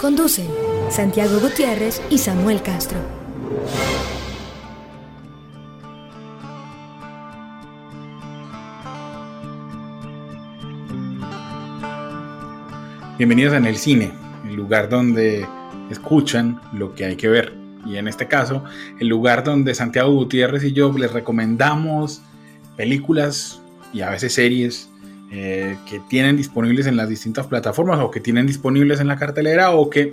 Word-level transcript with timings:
Conducen 0.00 0.46
Santiago 0.90 1.40
Gutiérrez 1.40 2.00
y 2.08 2.18
Samuel 2.18 2.62
Castro. 2.62 3.00
Bienvenidos 13.18 13.54
en 13.54 13.66
el 13.66 13.76
cine, 13.76 14.12
el 14.46 14.54
lugar 14.54 14.88
donde 14.88 15.44
escuchan 15.90 16.60
lo 16.72 16.94
que 16.94 17.04
hay 17.04 17.16
que 17.16 17.26
ver. 17.26 17.52
Y 17.84 17.96
en 17.96 18.06
este 18.06 18.28
caso, 18.28 18.62
el 19.00 19.08
lugar 19.08 19.42
donde 19.42 19.74
Santiago 19.74 20.12
Gutiérrez 20.12 20.62
y 20.62 20.72
yo 20.72 20.92
les 20.96 21.12
recomendamos 21.12 22.22
películas 22.76 23.60
y 23.92 24.02
a 24.02 24.10
veces 24.10 24.32
series 24.32 24.88
eh, 25.30 25.76
que 25.86 26.00
tienen 26.00 26.38
disponibles 26.38 26.86
en 26.86 26.96
las 26.96 27.08
distintas 27.08 27.46
plataformas 27.46 27.98
o 28.00 28.10
que 28.10 28.18
tienen 28.20 28.46
disponibles 28.46 28.98
en 29.00 29.08
la 29.08 29.16
cartelera 29.16 29.72
o 29.72 29.90
que 29.90 30.10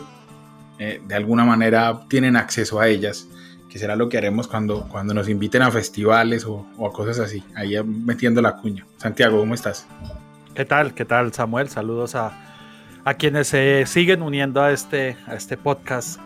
eh, 0.77 1.01
de 1.07 1.15
alguna 1.15 1.45
manera 1.45 2.01
tienen 2.09 2.35
acceso 2.35 2.81
a 2.81 2.89
ellas, 2.89 3.29
que 3.69 3.79
será 3.79 3.95
lo 3.95 4.09
que 4.09 4.17
haremos 4.17 4.47
cuando, 4.47 4.89
cuando 4.89 5.13
nos 5.13 5.29
inviten 5.29 5.61
a 5.61 5.71
festivales 5.71 6.43
o, 6.45 6.67
a 6.85 6.91
cosas 6.91 7.19
así, 7.19 7.41
ahí 7.55 7.81
metiendo 7.83 8.41
la 8.41 8.57
cuña. 8.57 8.85
Santiago, 8.97 9.39
¿cómo 9.39 9.53
estás? 9.53 9.87
¿Qué 10.53 10.65
tal? 10.65 10.93
¿Qué 10.93 11.05
tal, 11.05 11.31
Samuel? 11.33 11.69
Saludos 11.69 12.15
a, 12.15 12.33
a 13.05 13.13
quienes 13.13 13.47
se 13.47 13.85
siguen 13.85 14.21
uniendo 14.21 14.61
a 14.61 14.71
este, 14.71 15.15
a 15.27 15.35
este 15.35 15.55
podcast 15.55 16.19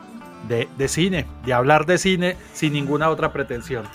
de, 0.47 0.67
de, 0.80 0.88
cine, 0.88 1.28
de 1.45 1.53
hablar 1.53 1.85
de 1.85 2.00
cine 2.00 2.38
sin 2.53 2.73
ninguna 2.73 3.09
otra 3.09 3.31
pretensión. 3.33 3.85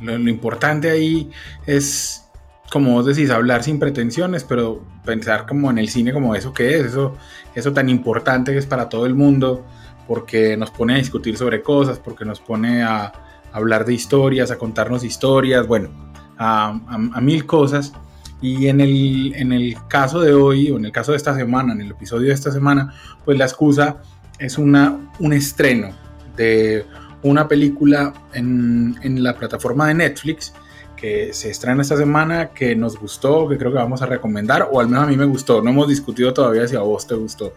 Lo, 0.00 0.16
lo 0.16 0.30
importante 0.30 0.88
ahí 0.88 1.30
es 1.66 2.29
como 2.70 2.92
vos 2.92 3.04
decís, 3.04 3.30
hablar 3.30 3.64
sin 3.64 3.78
pretensiones, 3.78 4.44
pero 4.44 4.82
pensar 5.04 5.46
como 5.46 5.70
en 5.70 5.78
el 5.78 5.88
cine 5.88 6.12
como 6.12 6.34
eso 6.34 6.54
que 6.54 6.78
es, 6.78 6.86
eso, 6.86 7.16
eso 7.54 7.72
tan 7.72 7.88
importante 7.88 8.52
que 8.52 8.58
es 8.58 8.66
para 8.66 8.88
todo 8.88 9.06
el 9.06 9.14
mundo, 9.14 9.66
porque 10.06 10.56
nos 10.56 10.70
pone 10.70 10.94
a 10.94 10.98
discutir 10.98 11.36
sobre 11.36 11.62
cosas, 11.62 11.98
porque 11.98 12.24
nos 12.24 12.40
pone 12.40 12.82
a, 12.82 13.12
hablar 13.52 13.84
de 13.84 13.92
historias, 13.94 14.52
a 14.52 14.58
contarnos 14.58 15.02
historias, 15.02 15.66
bueno, 15.66 15.90
a, 16.38 16.72
mil 17.20 17.44
cosas. 17.46 17.92
Y 18.40 18.68
en 18.68 18.80
el, 18.80 19.34
en 19.34 19.52
el 19.52 19.76
caso 19.88 20.20
de 20.20 20.32
hoy, 20.32 20.70
o 20.70 20.76
en 20.76 20.84
el 20.84 20.92
caso 20.92 21.10
de 21.10 21.16
esta 21.16 21.34
semana, 21.34 21.72
en 21.72 21.80
el 21.80 21.90
episodio 21.90 22.28
de 22.28 22.34
esta 22.34 22.52
semana, 22.52 22.94
pues 23.24 23.36
la 23.36 23.44
excusa 23.44 23.96
es 24.38 24.56
una, 24.56 24.96
un 25.18 25.32
estreno 25.32 25.90
de 26.36 26.86
una 27.22 27.48
película 27.48 28.14
en, 28.32 28.96
en 29.02 29.22
la 29.22 29.36
plataforma 29.36 29.88
de 29.88 29.94
Netflix 29.94 30.54
que 31.00 31.32
se 31.32 31.50
estrena 31.50 31.80
esta 31.80 31.96
semana, 31.96 32.50
que 32.50 32.76
nos 32.76 32.98
gustó, 32.98 33.48
que 33.48 33.56
creo 33.56 33.72
que 33.72 33.78
vamos 33.78 34.02
a 34.02 34.06
recomendar, 34.06 34.68
o 34.70 34.80
al 34.80 34.88
menos 34.88 35.04
a 35.04 35.06
mí 35.06 35.16
me 35.16 35.24
gustó. 35.24 35.62
No 35.62 35.70
hemos 35.70 35.88
discutido 35.88 36.34
todavía 36.34 36.68
si 36.68 36.76
a 36.76 36.80
vos 36.80 37.06
te 37.06 37.14
gustó. 37.14 37.54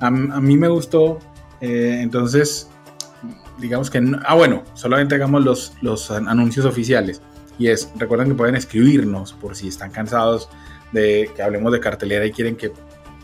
A, 0.00 0.10
mí 0.10 0.56
me 0.56 0.68
gustó, 0.68 1.18
eh, 1.60 2.00
entonces, 2.02 2.68
digamos 3.58 3.88
que... 3.88 4.02
ah, 4.24 4.34
bueno, 4.34 4.64
solamente 4.74 5.14
hagamos 5.14 5.44
los, 5.44 5.72
los 5.80 6.10
anuncios 6.10 6.66
oficiales. 6.66 7.22
Y 7.58 7.68
es, 7.68 7.90
recuerden 7.96 8.28
que 8.28 8.34
pueden 8.34 8.56
escribirnos 8.56 9.32
por 9.32 9.56
si 9.56 9.68
están 9.68 9.90
cansados 9.90 10.48
de 10.90 11.30
que 11.34 11.42
hablemos 11.42 11.72
de 11.72 11.80
cartelera 11.80 12.26
y 12.26 12.32
quieren 12.32 12.56
que 12.56 12.72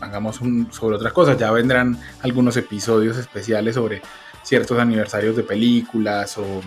hagamos 0.01 0.39
sobre 0.71 0.95
otras 0.95 1.13
cosas. 1.13 1.37
Ya 1.37 1.51
vendrán 1.51 1.99
algunos 2.21 2.57
episodios 2.57 3.17
especiales 3.17 3.75
sobre 3.75 4.01
ciertos 4.43 4.79
aniversarios 4.79 5.35
de 5.35 5.43
películas 5.43 6.37
o 6.37 6.61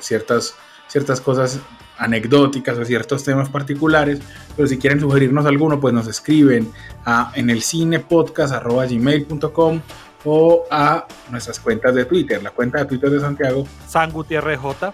ciertas, 0.00 0.54
ciertas 0.88 1.20
cosas 1.20 1.60
anecdóticas 1.98 2.78
o 2.78 2.84
ciertos 2.84 3.24
temas 3.24 3.48
particulares, 3.48 4.20
pero 4.54 4.68
si 4.68 4.76
quieren 4.78 5.00
sugerirnos 5.00 5.46
alguno, 5.46 5.80
pues 5.80 5.92
nos 5.94 6.06
escriben 6.06 6.70
a 7.04 7.32
en 7.34 7.50
el 7.50 7.60
cinepodcast.gmail.com 7.62 9.80
o 10.24 10.64
a 10.70 11.06
nuestras 11.30 11.58
cuentas 11.60 11.94
de 11.94 12.04
Twitter, 12.04 12.42
la 12.42 12.50
cuenta 12.50 12.78
de 12.78 12.84
Twitter 12.86 13.10
de 13.10 13.20
Santiago, 13.20 13.68
San 13.86 14.10
Gutiérrez 14.10 14.58
J, 14.58 14.92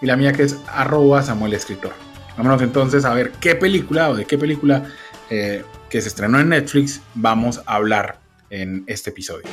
y 0.00 0.06
la 0.06 0.16
mía 0.16 0.32
que 0.32 0.44
es 0.44 0.56
arroba 0.68 1.22
Samuel 1.22 1.54
Escritor. 1.54 1.90
Vámonos 2.36 2.62
entonces 2.62 3.04
a 3.04 3.12
ver 3.12 3.32
qué 3.32 3.56
película 3.56 4.10
o 4.10 4.14
de 4.14 4.24
qué 4.24 4.38
película 4.38 4.84
eh, 5.28 5.64
que 5.88 6.00
se 6.00 6.06
estrenó 6.08 6.38
en 6.40 6.50
Netflix 6.50 7.00
vamos 7.14 7.60
a 7.66 7.74
hablar 7.74 8.20
en 8.48 8.84
este 8.86 9.10
episodio. 9.10 9.46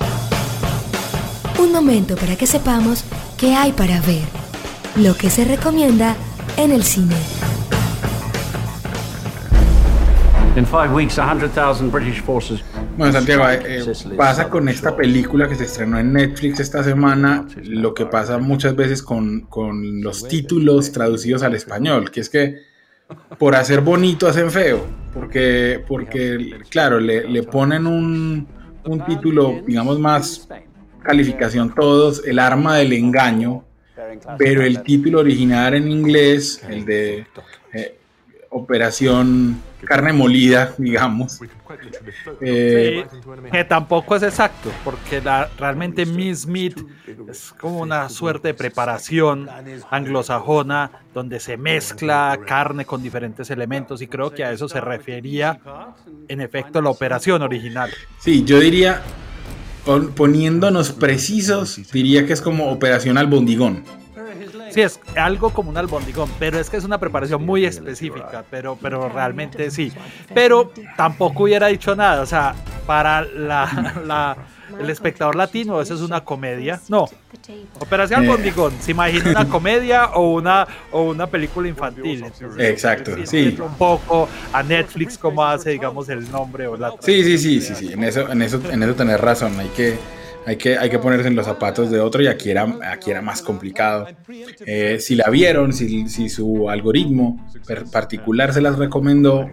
Un 1.59 1.71
momento 1.71 2.15
para 2.15 2.35
que 2.35 2.45
sepamos 2.45 3.03
qué 3.37 3.55
hay 3.55 3.71
para 3.71 4.01
ver, 4.01 4.25
lo 4.95 5.15
que 5.15 5.29
se 5.29 5.45
recomienda 5.45 6.15
en 6.55 6.71
el 6.71 6.83
cine. 6.83 7.15
Bueno, 12.97 13.13
Santiago, 13.13 13.47
eh, 13.47 13.59
eh, 13.63 13.93
pasa 14.17 14.49
con 14.49 14.67
esta 14.69 14.95
película 14.95 15.47
que 15.47 15.53
se 15.53 15.65
estrenó 15.65 15.99
en 15.99 16.13
Netflix 16.13 16.59
esta 16.59 16.83
semana 16.83 17.45
lo 17.63 17.93
que 17.93 18.07
pasa 18.07 18.39
muchas 18.39 18.75
veces 18.75 19.03
con, 19.03 19.41
con 19.41 20.01
los 20.01 20.27
títulos 20.27 20.91
traducidos 20.91 21.43
al 21.43 21.53
español, 21.53 22.09
que 22.09 22.21
es 22.21 22.29
que 22.29 22.55
por 23.37 23.55
hacer 23.55 23.81
bonito 23.81 24.27
hacen 24.27 24.49
feo, 24.49 24.83
porque, 25.13 25.83
porque 25.87 26.55
claro, 26.69 26.99
le, 26.99 27.29
le 27.29 27.43
ponen 27.43 27.85
un, 27.85 28.47
un 28.83 29.05
título, 29.05 29.61
digamos, 29.65 29.99
más 29.99 30.47
calificación 31.03 31.73
todos, 31.75 32.23
el 32.25 32.39
arma 32.39 32.77
del 32.77 32.93
engaño, 32.93 33.63
pero 34.37 34.63
el 34.63 34.83
título 34.83 35.19
original 35.19 35.73
en 35.73 35.91
inglés, 35.91 36.61
el 36.69 36.85
de 36.85 37.25
eh, 37.73 37.97
Operación 38.49 39.61
Carne 39.85 40.13
Molida, 40.13 40.73
digamos. 40.77 41.39
Eh, 42.41 43.05
que 43.51 43.63
tampoco 43.65 44.15
es 44.15 44.23
exacto, 44.23 44.71
porque 44.83 45.21
realmente 45.57 46.05
Miss 46.05 46.47
Meat 46.47 46.77
es 47.29 47.53
como 47.59 47.79
una 47.79 48.09
suerte 48.09 48.49
de 48.49 48.53
preparación 48.53 49.49
anglosajona 49.89 50.91
donde 51.13 51.39
se 51.39 51.57
mezcla 51.57 52.39
carne 52.45 52.85
con 52.85 53.03
diferentes 53.03 53.49
elementos 53.49 54.01
y 54.01 54.07
creo 54.07 54.31
que 54.31 54.43
a 54.43 54.51
eso 54.51 54.67
se 54.69 54.81
refería 54.81 55.59
en 56.27 56.41
efecto 56.41 56.81
la 56.81 56.89
operación 56.89 57.41
original. 57.41 57.91
Sí, 58.19 58.43
yo 58.43 58.59
diría 58.59 59.01
poniéndonos 60.15 60.91
precisos, 60.91 61.79
diría 61.91 62.25
que 62.25 62.33
es 62.33 62.41
como 62.41 62.71
operación 62.71 63.17
albondigón. 63.17 63.83
Sí, 64.69 64.81
es 64.81 64.99
algo 65.15 65.51
como 65.51 65.69
un 65.69 65.77
albondigón, 65.77 66.29
pero 66.39 66.59
es 66.59 66.69
que 66.69 66.77
es 66.77 66.83
una 66.83 66.99
preparación 66.99 67.45
muy 67.45 67.65
específica, 67.65 68.43
pero, 68.49 68.77
pero 68.81 69.09
realmente 69.09 69.71
sí. 69.71 69.91
Pero 70.33 70.71
tampoco 70.97 71.43
hubiera 71.43 71.67
dicho 71.67 71.95
nada, 71.95 72.21
o 72.21 72.25
sea, 72.25 72.53
para 72.85 73.21
la, 73.21 74.37
el 74.79 74.89
espectador 74.89 75.35
latino 75.35 75.81
eso 75.81 75.93
es 75.93 76.01
una 76.01 76.23
comedia. 76.23 76.79
No, 76.89 77.07
Operación 77.79 78.23
eh. 78.23 78.27
Albondigón, 78.27 78.73
se 78.79 78.91
imagina 78.91 79.31
una 79.31 79.49
comedia 79.49 80.05
o 80.07 80.33
una, 80.33 80.67
o 80.91 81.03
una 81.03 81.27
película 81.27 81.67
infantil. 81.67 82.25
Exacto, 82.57 83.11
sí. 83.25 83.57
Un 83.61 83.75
poco 83.75 84.27
a 84.51 84.63
Netflix 84.63 85.17
como 85.17 85.43
hace, 85.43 85.71
digamos, 85.71 86.09
el 86.09 86.29
nombre 86.31 86.67
o 86.67 86.77
la... 86.77 86.93
Sí, 86.99 87.23
sí, 87.23 87.37
sí, 87.37 87.61
sí, 87.61 87.75
sí, 87.75 87.93
en 87.93 88.03
eso, 88.03 88.29
en 88.29 88.41
eso, 88.41 88.61
en 88.69 88.83
eso 88.83 88.95
tenés 88.95 89.19
razón, 89.19 89.59
hay 89.59 89.69
que 89.69 89.97
hay 90.47 90.55
que, 90.55 90.77
hay 90.77 90.89
que 90.89 90.97
ponerse 90.97 91.27
en 91.27 91.35
los 91.35 91.45
zapatos 91.45 91.91
de 91.91 91.99
otro 91.99 92.23
y 92.23 92.27
aquí 92.27 92.49
era, 92.49 92.73
aquí 92.89 93.11
era 93.11 93.21
más 93.21 93.41
complicado. 93.41 94.07
Eh, 94.65 94.97
si 95.01 95.15
la 95.15 95.29
vieron, 95.29 95.73
si, 95.73 96.07
si, 96.07 96.29
su 96.29 96.69
algoritmo 96.69 97.45
particular 97.91 98.53
se 98.53 98.61
las 98.61 98.77
recomendó, 98.77 99.49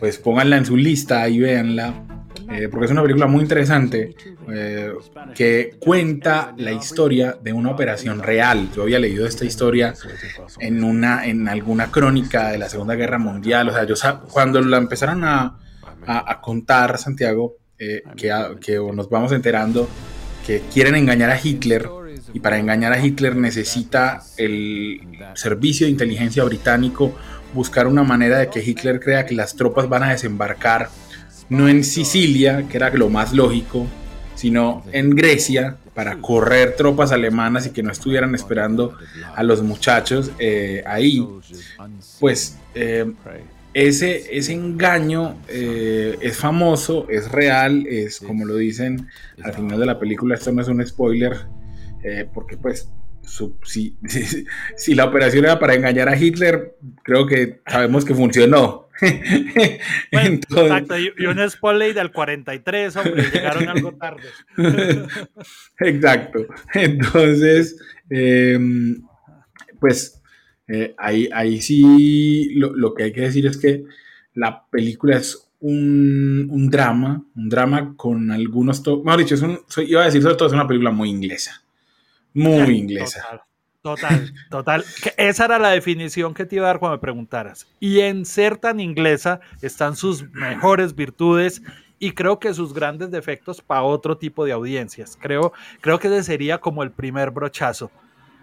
pues 0.00 0.18
pónganla 0.18 0.56
en 0.56 0.66
su 0.66 0.76
lista 0.76 1.28
y 1.28 1.38
véanla, 1.38 2.21
eh, 2.52 2.68
porque 2.70 2.86
es 2.86 2.92
una 2.92 3.02
película 3.02 3.26
muy 3.26 3.42
interesante 3.42 4.14
eh, 4.50 4.92
que 5.34 5.76
cuenta 5.78 6.54
la 6.56 6.72
historia 6.72 7.36
de 7.42 7.52
una 7.52 7.70
operación 7.70 8.22
real. 8.22 8.68
Yo 8.74 8.82
había 8.82 8.98
leído 8.98 9.26
esta 9.26 9.44
historia 9.44 9.94
en, 10.60 10.84
una, 10.84 11.26
en 11.26 11.48
alguna 11.48 11.90
crónica 11.90 12.50
de 12.50 12.58
la 12.58 12.68
Segunda 12.68 12.94
Guerra 12.94 13.18
Mundial, 13.18 13.68
o 13.68 13.72
sea, 13.72 13.84
yo 13.84 13.94
cuando 14.30 14.60
la 14.60 14.76
empezaron 14.78 15.24
a, 15.24 15.58
contar, 16.40 16.98
Santiago, 16.98 17.56
que, 17.78 18.02
que 18.60 18.76
nos 18.92 19.08
vamos 19.08 19.32
enterando 19.32 19.88
que 20.46 20.62
quieren 20.72 20.96
engañar 20.96 21.30
a 21.30 21.38
Hitler 21.42 21.88
y 22.32 22.40
para 22.40 22.58
engañar 22.58 22.92
a 22.92 23.04
Hitler 23.04 23.36
necesita 23.36 24.22
el 24.36 25.00
servicio 25.34 25.86
de 25.86 25.92
inteligencia 25.92 26.44
británico 26.44 27.12
buscar 27.52 27.86
una 27.86 28.02
manera 28.02 28.38
de 28.38 28.48
que 28.48 28.60
Hitler 28.60 29.00
crea 29.00 29.26
que 29.26 29.34
las 29.34 29.54
tropas 29.54 29.88
van 29.88 30.02
a 30.04 30.10
desembarcar 30.10 30.88
no 31.52 31.68
en 31.68 31.84
Sicilia, 31.84 32.66
que 32.68 32.78
era 32.78 32.88
lo 32.90 33.10
más 33.10 33.34
lógico, 33.34 33.86
sino 34.34 34.82
en 34.90 35.10
Grecia 35.10 35.76
para 35.94 36.16
correr 36.16 36.74
tropas 36.76 37.12
alemanas 37.12 37.66
y 37.66 37.70
que 37.70 37.82
no 37.82 37.92
estuvieran 37.92 38.34
esperando 38.34 38.96
a 39.34 39.42
los 39.42 39.62
muchachos 39.62 40.30
eh, 40.38 40.82
ahí. 40.86 41.22
Pues 42.18 42.58
eh, 42.74 43.12
ese, 43.74 44.36
ese 44.36 44.54
engaño 44.54 45.36
eh, 45.48 46.16
es 46.22 46.38
famoso, 46.38 47.06
es 47.10 47.30
real, 47.30 47.86
es 47.86 48.20
como 48.20 48.46
lo 48.46 48.56
dicen 48.56 49.08
al 49.42 49.52
final 49.52 49.78
de 49.78 49.86
la 49.86 49.98
película, 49.98 50.34
esto 50.34 50.52
no 50.52 50.62
es 50.62 50.68
un 50.68 50.84
spoiler, 50.86 51.36
porque 52.32 52.56
pues 52.56 52.88
si, 53.64 53.96
si, 54.76 54.94
la 54.94 55.04
operación 55.04 55.44
era 55.44 55.58
para 55.58 55.74
engañar 55.74 56.08
a 56.08 56.16
Hitler, 56.16 56.76
creo 57.02 57.26
que 57.26 57.60
sabemos 57.66 58.04
que 58.04 58.14
funcionó. 58.14 58.88
exacto, 60.10 60.98
y, 60.98 61.26
un 61.26 61.50
spoiler 61.50 61.94
del 61.94 62.12
43, 62.12 62.96
hombre, 62.96 63.22
llegaron 63.32 63.68
algo 63.68 63.92
tarde. 63.92 64.22
exacto. 65.80 66.46
Entonces, 66.74 67.80
em, 68.10 69.02
pues 69.80 70.22
eh, 70.68 70.94
ahí, 70.98 71.28
ahí 71.32 71.60
sí 71.60 72.50
lo, 72.54 72.94
que 72.94 73.04
hay 73.04 73.12
que 73.12 73.22
decir 73.22 73.46
es 73.46 73.56
que 73.56 73.84
la 74.34 74.66
película 74.70 75.16
es 75.16 75.50
un, 75.60 76.68
drama, 76.70 77.24
un 77.34 77.48
drama 77.48 77.94
con 77.96 78.30
algunos... 78.30 78.82
Mejor 78.86 79.18
dicho, 79.18 79.34
es 79.34 79.42
un, 79.42 79.58
iba 79.86 80.02
a 80.02 80.06
decir 80.06 80.22
sobre 80.22 80.36
todo 80.36 80.48
es 80.48 80.54
una 80.54 80.66
película 80.66 80.90
muy 80.90 81.08
inglesa 81.08 81.61
muy 82.34 82.78
inglesa. 82.78 83.44
Total, 83.82 84.32
total. 84.48 84.84
Esa 85.16 85.44
era 85.44 85.58
la 85.58 85.70
definición 85.70 86.34
que 86.34 86.46
te 86.46 86.56
iba 86.56 86.66
a 86.66 86.68
dar 86.68 86.78
cuando 86.78 86.96
me 86.96 87.00
preguntaras. 87.00 87.66
Y 87.80 88.00
en 88.00 88.24
ser 88.24 88.56
tan 88.56 88.78
inglesa 88.78 89.40
están 89.60 89.96
sus 89.96 90.30
mejores 90.30 90.94
virtudes 90.94 91.62
y 91.98 92.12
creo 92.12 92.38
que 92.38 92.54
sus 92.54 92.72
grandes 92.72 93.10
defectos 93.10 93.60
para 93.60 93.82
otro 93.82 94.16
tipo 94.16 94.44
de 94.44 94.52
audiencias. 94.52 95.18
Creo, 95.20 95.52
creo 95.80 95.98
que 95.98 96.08
ese 96.08 96.22
sería 96.22 96.58
como 96.58 96.84
el 96.84 96.92
primer 96.92 97.32
brochazo. 97.32 97.90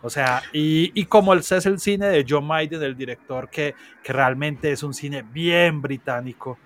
O 0.02 0.10
sea, 0.10 0.44
y, 0.54 1.06
como 1.06 1.34
el, 1.34 1.40
es 1.40 1.66
el 1.66 1.80
cine 1.80 2.08
de 2.08 2.26
John 2.28 2.46
Maiden, 2.46 2.82
el 2.84 2.96
director, 2.96 3.50
que, 3.50 3.76
que 4.04 4.14
realmente 4.14 4.72
es 4.72 4.84
un 4.84 4.94
cine 4.94 5.24
bien 5.24 5.82
británico, 5.82 6.58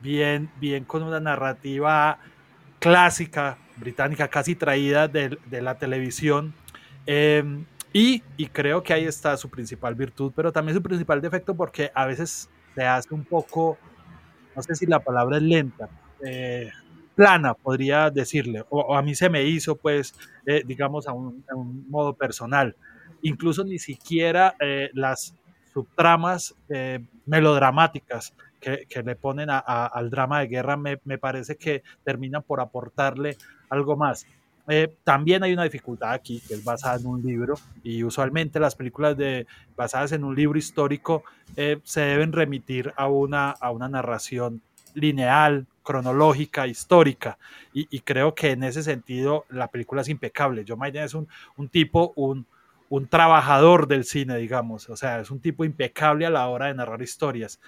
bien, 0.00 0.50
bien 0.60 0.84
con 0.84 1.02
una 1.02 1.20
narrativa 1.20 2.18
clásica 2.78 3.58
británica, 3.76 4.28
casi 4.28 4.54
traída 4.54 5.08
de, 5.08 5.38
de 5.46 5.62
la 5.62 5.78
televisión 5.78 6.54
Em, 7.06 7.64
y, 7.92 8.22
y, 8.36 8.46
creo 8.48 8.82
que 8.82 8.92
ahí 8.92 9.04
está 9.04 9.36
su 9.36 9.48
principal 9.48 9.94
virtud, 9.94 10.32
pero 10.34 10.52
también 10.52 10.76
su 10.76 10.82
principal 10.82 11.20
defecto 11.20 11.54
porque 11.54 11.90
a 11.94 12.04
veces 12.04 12.50
se 12.74 12.84
hace 12.84 13.14
un 13.14 13.24
poco, 13.24 13.78
no 14.54 14.62
sé 14.62 14.74
si 14.74 14.86
la 14.86 15.00
palabra 15.00 15.38
es 15.38 15.42
lenta, 15.42 15.88
eh, 16.24 16.70
plana, 17.14 17.54
podría 17.54 18.10
decirle, 18.10 18.64
o, 18.68 18.94
a 18.94 19.02
mí 19.02 19.14
se 19.14 19.30
me 19.30 19.44
hizo, 19.44 19.76
pues, 19.76 20.14
eh, 20.44 20.62
digamos, 20.66 21.08
a 21.08 21.12
un, 21.12 21.42
modo 21.88 22.12
personal. 22.12 22.76
Incluso 23.22 23.64
ni 23.64 23.78
siquiera 23.78 24.54
eh, 24.60 24.90
las 24.92 25.34
subtramas 25.72 26.54
melodramáticas 27.26 28.34
que, 28.60 28.86
que, 28.88 29.02
le 29.02 29.14
ponen 29.14 29.50
a, 29.50 29.58
al 29.58 30.10
drama 30.10 30.40
de 30.40 30.46
guerra 30.46 30.76
me, 30.76 30.98
me 31.04 31.18
parece 31.18 31.56
que 31.56 31.82
terminan 32.02 32.42
por 32.42 32.60
aportarle 32.60 33.36
algo 33.68 33.96
más. 33.96 34.26
Eh, 34.68 34.96
también 35.04 35.42
hay 35.42 35.52
una 35.52 35.64
dificultad 35.64 36.12
aquí, 36.12 36.42
que 36.46 36.54
es 36.54 36.64
basada 36.64 36.96
en 36.96 37.06
un 37.06 37.22
libro, 37.22 37.54
y 37.82 38.02
usualmente 38.02 38.58
las 38.58 38.74
películas 38.74 39.16
de, 39.16 39.46
basadas 39.76 40.12
en 40.12 40.24
un 40.24 40.34
libro 40.34 40.58
histórico 40.58 41.22
eh, 41.56 41.78
se 41.84 42.00
deben 42.00 42.32
remitir 42.32 42.92
a 42.96 43.08
una, 43.08 43.50
a 43.50 43.70
una 43.70 43.88
narración 43.88 44.62
lineal, 44.94 45.66
cronológica, 45.82 46.66
histórica, 46.66 47.38
y, 47.72 48.00
creo 48.00 48.34
que 48.34 48.52
en 48.52 48.64
ese 48.64 48.82
sentido 48.82 49.44
la 49.50 49.68
película 49.68 50.00
es 50.00 50.08
impecable. 50.08 50.64
Joe 50.66 50.78
Maiden 50.78 51.04
es 51.04 51.12
un, 51.12 51.28
un 51.56 51.68
tipo, 51.68 52.14
un, 52.16 52.46
un 52.88 53.06
trabajador 53.06 53.86
del 53.86 54.04
cine, 54.04 54.38
digamos, 54.38 54.88
o 54.88 54.96
sea, 54.96 55.20
es 55.20 55.30
un 55.30 55.40
tipo 55.40 55.64
impecable 55.64 56.24
a 56.24 56.30
la 56.30 56.48
hora 56.48 56.66
de 56.66 56.74
narrar 56.74 57.02
historias. 57.02 57.60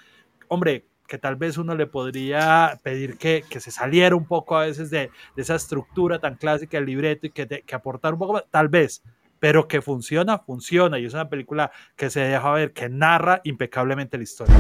Hombre, 0.49 0.87
que 1.09 1.19
tal 1.19 1.37
vez 1.37 1.57
uno 1.57 1.75
le 1.75 1.87
podría 1.87 2.79
pedir 2.83 3.17
que, 3.17 3.43
que 3.49 3.61
se 3.61 3.71
saliera 3.71 4.15
un 4.15 4.27
poco 4.27 4.57
a 4.57 4.67
veces 4.67 4.91
de, 4.91 5.11
de, 5.35 5.43
esa 5.43 5.55
estructura 5.55 6.19
tan 6.19 6.37
clásica 6.37 6.77
del 6.77 6.87
libreto 6.87 7.27
y 7.27 7.31
que, 7.31 7.47
que 7.47 7.75
aportar 7.75 8.13
un 8.13 8.19
poco 8.19 8.35
más, 8.35 8.45
tal 8.51 8.69
vez, 8.69 9.03
pero 9.41 9.67
que 9.67 9.81
funciona, 9.81 10.39
funciona 10.39 10.99
y 10.99 11.07
es 11.07 11.15
una 11.15 11.29
película 11.29 11.73
que 11.97 12.11
se 12.11 12.21
deja 12.21 12.53
ver, 12.53 12.73
que 12.73 12.89
narra 12.89 13.41
impecablemente 13.45 14.19
la 14.19 14.23
historia. 14.23 14.55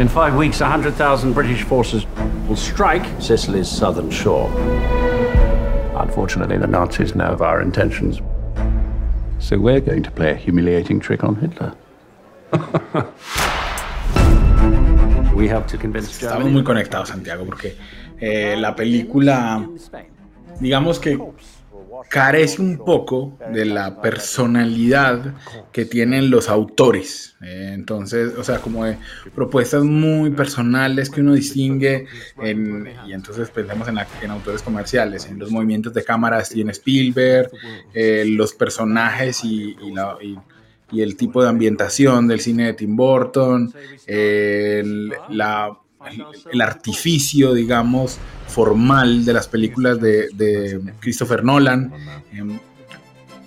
In 0.00 0.08
five 0.08 0.36
weeks, 0.36 0.60
100,000 0.60 1.32
British 1.32 1.62
forces 1.62 2.04
will 2.48 2.56
strike 2.56 3.06
Sicily's 3.20 3.68
southern 3.68 4.10
shore. 4.10 4.50
Unfortunately, 5.96 6.58
the 6.58 6.66
Nazis 6.66 7.14
know 7.14 7.32
of 7.32 7.40
our 7.40 7.62
intentions. 7.62 8.20
So 9.38 9.56
we're 9.56 9.80
going 9.80 10.02
to 10.02 10.10
play 10.10 10.32
a 10.32 10.34
humiliating 10.34 10.98
trick 10.98 11.22
on 11.22 11.36
Hitler. 11.36 11.74
Estamos 16.26 16.50
muy 16.50 16.64
conectados, 16.64 17.08
Santiago, 17.08 17.44
porque 17.44 17.76
eh, 18.20 18.56
la 18.58 18.74
película, 18.74 19.68
digamos 20.60 20.98
que 20.98 21.18
carece 22.08 22.60
un 22.60 22.78
poco 22.78 23.38
de 23.52 23.64
la 23.64 24.00
personalidad 24.00 25.34
que 25.72 25.84
tienen 25.84 26.30
los 26.30 26.48
autores. 26.48 27.36
Eh, 27.42 27.72
entonces, 27.74 28.34
o 28.38 28.44
sea, 28.44 28.58
como 28.58 28.84
de 28.84 28.98
propuestas 29.34 29.84
muy 29.84 30.30
personales 30.30 31.10
que 31.10 31.20
uno 31.20 31.34
distingue, 31.34 32.06
y 32.42 33.12
entonces 33.12 33.50
pensemos 33.50 33.88
en, 33.88 34.30
autores 34.30 34.62
comerciales, 34.62 35.26
en 35.26 35.38
los 35.38 35.50
movimientos 35.50 35.92
de 35.94 36.04
cámara 36.04 36.38
de 36.38 36.44
Steven 36.44 36.70
Spielberg, 36.70 37.50
eh, 37.92 38.24
los 38.26 38.54
personajes 38.54 39.44
y, 39.44 39.76
la, 39.92 40.16
y 40.20 40.38
el 41.02 41.16
tipo 41.16 41.42
de 41.42 41.48
ambientación 41.48 42.28
del 42.28 42.40
cine 42.40 42.66
de 42.66 42.72
Tim 42.74 42.96
Burton, 42.96 43.72
el, 44.06 45.12
la, 45.30 45.76
el, 46.52 46.60
artificio, 46.60 47.54
digamos, 47.54 48.18
formal 48.46 49.24
de 49.24 49.32
las 49.32 49.48
películas 49.48 50.00
de, 50.00 50.80
Christopher 51.00 51.44
Nolan. 51.44 51.92
Em, 52.32 52.58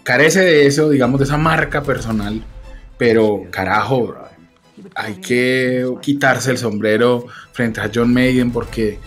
carece 0.04 0.42
de 0.42 0.66
eso, 0.66 0.90
digamos, 0.90 1.20
de 1.20 1.26
esa 1.26 1.38
marca 1.38 1.84
personal, 1.84 2.44
pero 2.98 3.44
carajo, 3.52 4.16
hay 4.96 5.16
que 5.16 5.86
quitarse 6.02 6.52
el 6.52 6.58
sombrero 6.58 7.26
frente 7.52 7.82
a 7.82 7.90
John 7.94 8.14
Maiden 8.14 8.52
porque, 8.52 9.00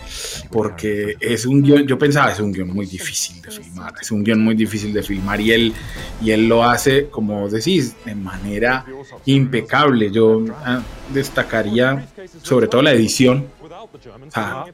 porque 0.51 1.15
es 1.19 1.45
un 1.45 1.61
guion, 1.61 1.87
yo 1.87 1.97
pensaba, 1.97 2.31
es 2.31 2.39
un 2.39 2.51
guion 2.51 2.73
muy 2.73 2.85
difícil 2.85 3.41
de 3.41 3.51
filmar, 3.51 3.93
es 4.01 4.11
un 4.11 4.23
guion 4.23 4.43
muy 4.43 4.55
difícil 4.55 4.93
de 4.93 5.03
filmar 5.03 5.39
y 5.39 5.51
él, 5.51 5.73
y 6.21 6.31
él 6.31 6.47
lo 6.47 6.63
hace, 6.63 7.07
como 7.07 7.47
decís, 7.49 7.95
de 8.05 8.15
manera 8.15 8.85
impecable. 9.25 10.11
Yo 10.11 10.43
ah, 10.63 10.81
destacaría 11.13 12.07
sobre 12.41 12.67
todo 12.67 12.81
la 12.81 12.91
edición, 12.91 13.47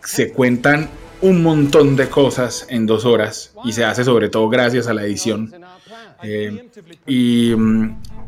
se 0.03 0.31
cuentan 0.31 0.89
un 1.21 1.41
montón 1.41 1.95
de 1.95 2.09
cosas 2.09 2.67
en 2.69 2.85
dos 2.85 3.05
horas 3.05 3.53
y 3.63 3.71
se 3.71 3.83
hace 3.83 4.03
sobre 4.03 4.29
todo 4.29 4.49
gracias 4.49 4.87
a 4.87 4.93
la 4.93 5.03
edición. 5.03 5.53
Eh, 6.23 6.67
y, 7.05 7.53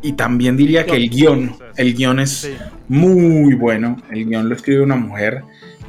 y 0.02 0.12
también 0.12 0.56
diría 0.56 0.86
que 0.86 0.96
el 0.96 1.10
guion, 1.10 1.54
el 1.76 1.94
guion 1.94 2.20
es 2.20 2.50
muy 2.88 3.54
bueno. 3.54 3.96
El 4.10 4.26
guion 4.26 4.48
lo 4.48 4.54
escribe 4.54 4.82
una 4.82 4.96
mujer, 4.96 5.42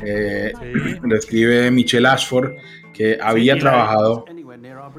eh, 0.03 0.53
lo 1.01 1.15
escribe 1.15 1.71
Michelle 1.71 2.07
Ashford, 2.07 2.51
que 2.93 3.17
había 3.21 3.57
trabajado. 3.57 4.25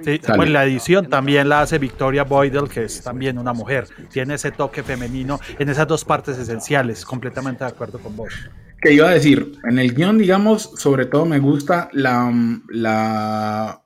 Sí, 0.02 0.21
pues 0.35 0.50
la 0.50 0.64
edición 0.64 1.09
también 1.09 1.49
la 1.49 1.61
hace 1.61 1.78
Victoria 1.78 2.25
Boydell, 2.25 2.69
que 2.69 2.85
es 2.85 3.02
también 3.02 3.38
una 3.38 3.52
mujer. 3.52 3.87
Tiene 4.11 4.35
ese 4.35 4.50
toque 4.50 4.83
femenino 4.83 5.38
en 5.59 5.69
esas 5.69 5.87
dos 5.87 6.04
partes 6.04 6.38
esenciales. 6.38 7.04
Completamente 7.04 7.64
de 7.64 7.71
acuerdo 7.71 7.99
con 7.99 8.16
vos. 8.16 8.33
Que 8.81 8.95
iba 8.95 9.09
a 9.09 9.12
decir, 9.12 9.52
en 9.69 9.78
el 9.78 9.95
guion, 9.95 10.19
digamos, 10.19 10.73
sobre 10.76 11.07
todo 11.07 11.26
me 11.26 11.38
gusta 11.38 11.88
la, 11.92 12.33
la 12.71 13.83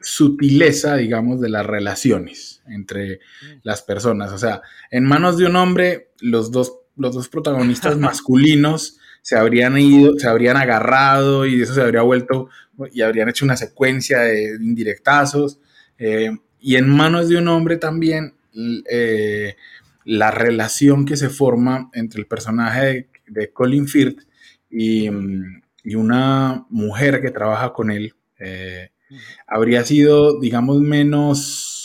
sutileza, 0.00 0.96
digamos, 0.96 1.40
de 1.40 1.50
las 1.50 1.64
relaciones 1.64 2.59
entre 2.70 3.20
las 3.62 3.82
personas. 3.82 4.32
O 4.32 4.38
sea, 4.38 4.62
en 4.90 5.04
manos 5.04 5.36
de 5.36 5.46
un 5.46 5.56
hombre, 5.56 6.10
los 6.20 6.50
dos, 6.50 6.74
los 6.96 7.14
dos 7.14 7.28
protagonistas 7.28 7.96
masculinos 7.98 8.98
se 9.22 9.36
habrían 9.36 9.78
ido, 9.78 10.18
se 10.18 10.28
habrían 10.28 10.56
agarrado 10.56 11.46
y 11.46 11.60
eso 11.60 11.74
se 11.74 11.82
habría 11.82 12.02
vuelto 12.02 12.48
y 12.92 13.02
habrían 13.02 13.28
hecho 13.28 13.44
una 13.44 13.56
secuencia 13.56 14.20
de 14.20 14.56
indirectazos. 14.60 15.60
Eh, 15.98 16.30
y 16.60 16.76
en 16.76 16.88
manos 16.88 17.28
de 17.28 17.36
un 17.36 17.48
hombre 17.48 17.76
también, 17.76 18.34
eh, 18.90 19.56
la 20.04 20.30
relación 20.30 21.04
que 21.04 21.16
se 21.16 21.28
forma 21.28 21.90
entre 21.92 22.20
el 22.20 22.26
personaje 22.26 23.08
de, 23.26 23.52
Colin 23.52 23.86
Firth 23.86 24.20
y, 24.70 25.08
y, 25.84 25.94
una 25.94 26.66
mujer 26.68 27.20
que 27.20 27.30
trabaja 27.30 27.72
con 27.72 27.90
él. 27.90 28.14
Eh, 28.38 28.90
habría 29.46 29.84
sido, 29.84 30.40
digamos, 30.40 30.80
menos, 30.80 31.79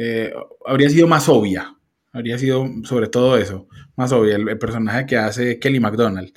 eh, 0.00 0.32
habría 0.64 0.88
sido 0.88 1.08
más 1.08 1.28
obvia, 1.28 1.76
habría 2.12 2.38
sido 2.38 2.70
sobre 2.84 3.08
todo 3.08 3.36
eso, 3.36 3.66
más 3.96 4.12
obvia, 4.12 4.36
el, 4.36 4.56
personaje 4.56 5.06
que 5.06 5.16
hace 5.16 5.58
Kelly 5.58 5.80
McDonald. 5.80 6.32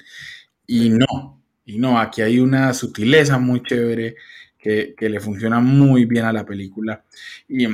Y 0.65 0.89
no, 0.89 1.43
y 1.63 1.77
no, 1.77 1.99
aquí 1.99 2.23
hay 2.23 2.39
una 2.39 2.73
sutileza 2.73 3.37
muy 3.37 3.61
chévere 3.61 4.15
que, 4.57 4.95
le 4.99 5.19
funciona 5.19 5.59
muy 5.59 6.05
bien 6.05 6.25
a 6.25 6.33
la 6.33 6.43
película. 6.43 7.03
Y, 7.47 7.67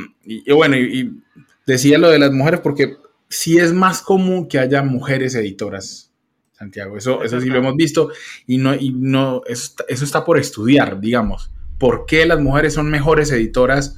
bueno, 0.51 0.75
y, 0.75 1.21
decía 1.65 1.97
lo 1.97 2.09
de 2.09 2.19
las 2.19 2.33
mujeres 2.33 2.59
porque 2.59 2.97
sí 3.29 3.57
es 3.57 3.71
más 3.71 4.01
común 4.01 4.49
que 4.49 4.59
haya 4.59 4.83
mujeres 4.83 5.35
editoras, 5.35 6.11
Santiago. 6.51 6.97
Eso, 6.97 7.23
eso 7.23 7.39
sí 7.39 7.47
lo 7.47 7.59
hemos 7.59 7.77
visto 7.77 8.11
y, 8.45 8.57
no, 8.57 8.75
y 8.75 8.91
no, 8.91 9.41
eso, 9.47 9.71
eso 9.87 10.03
está 10.03 10.25
por 10.25 10.37
estudiar, 10.37 10.99
digamos. 10.99 11.49
¿Por 11.77 12.05
qué 12.05 12.25
las 12.25 12.41
mujeres 12.41 12.73
son 12.73 12.89
mejores 12.89 13.31
editoras 13.31 13.95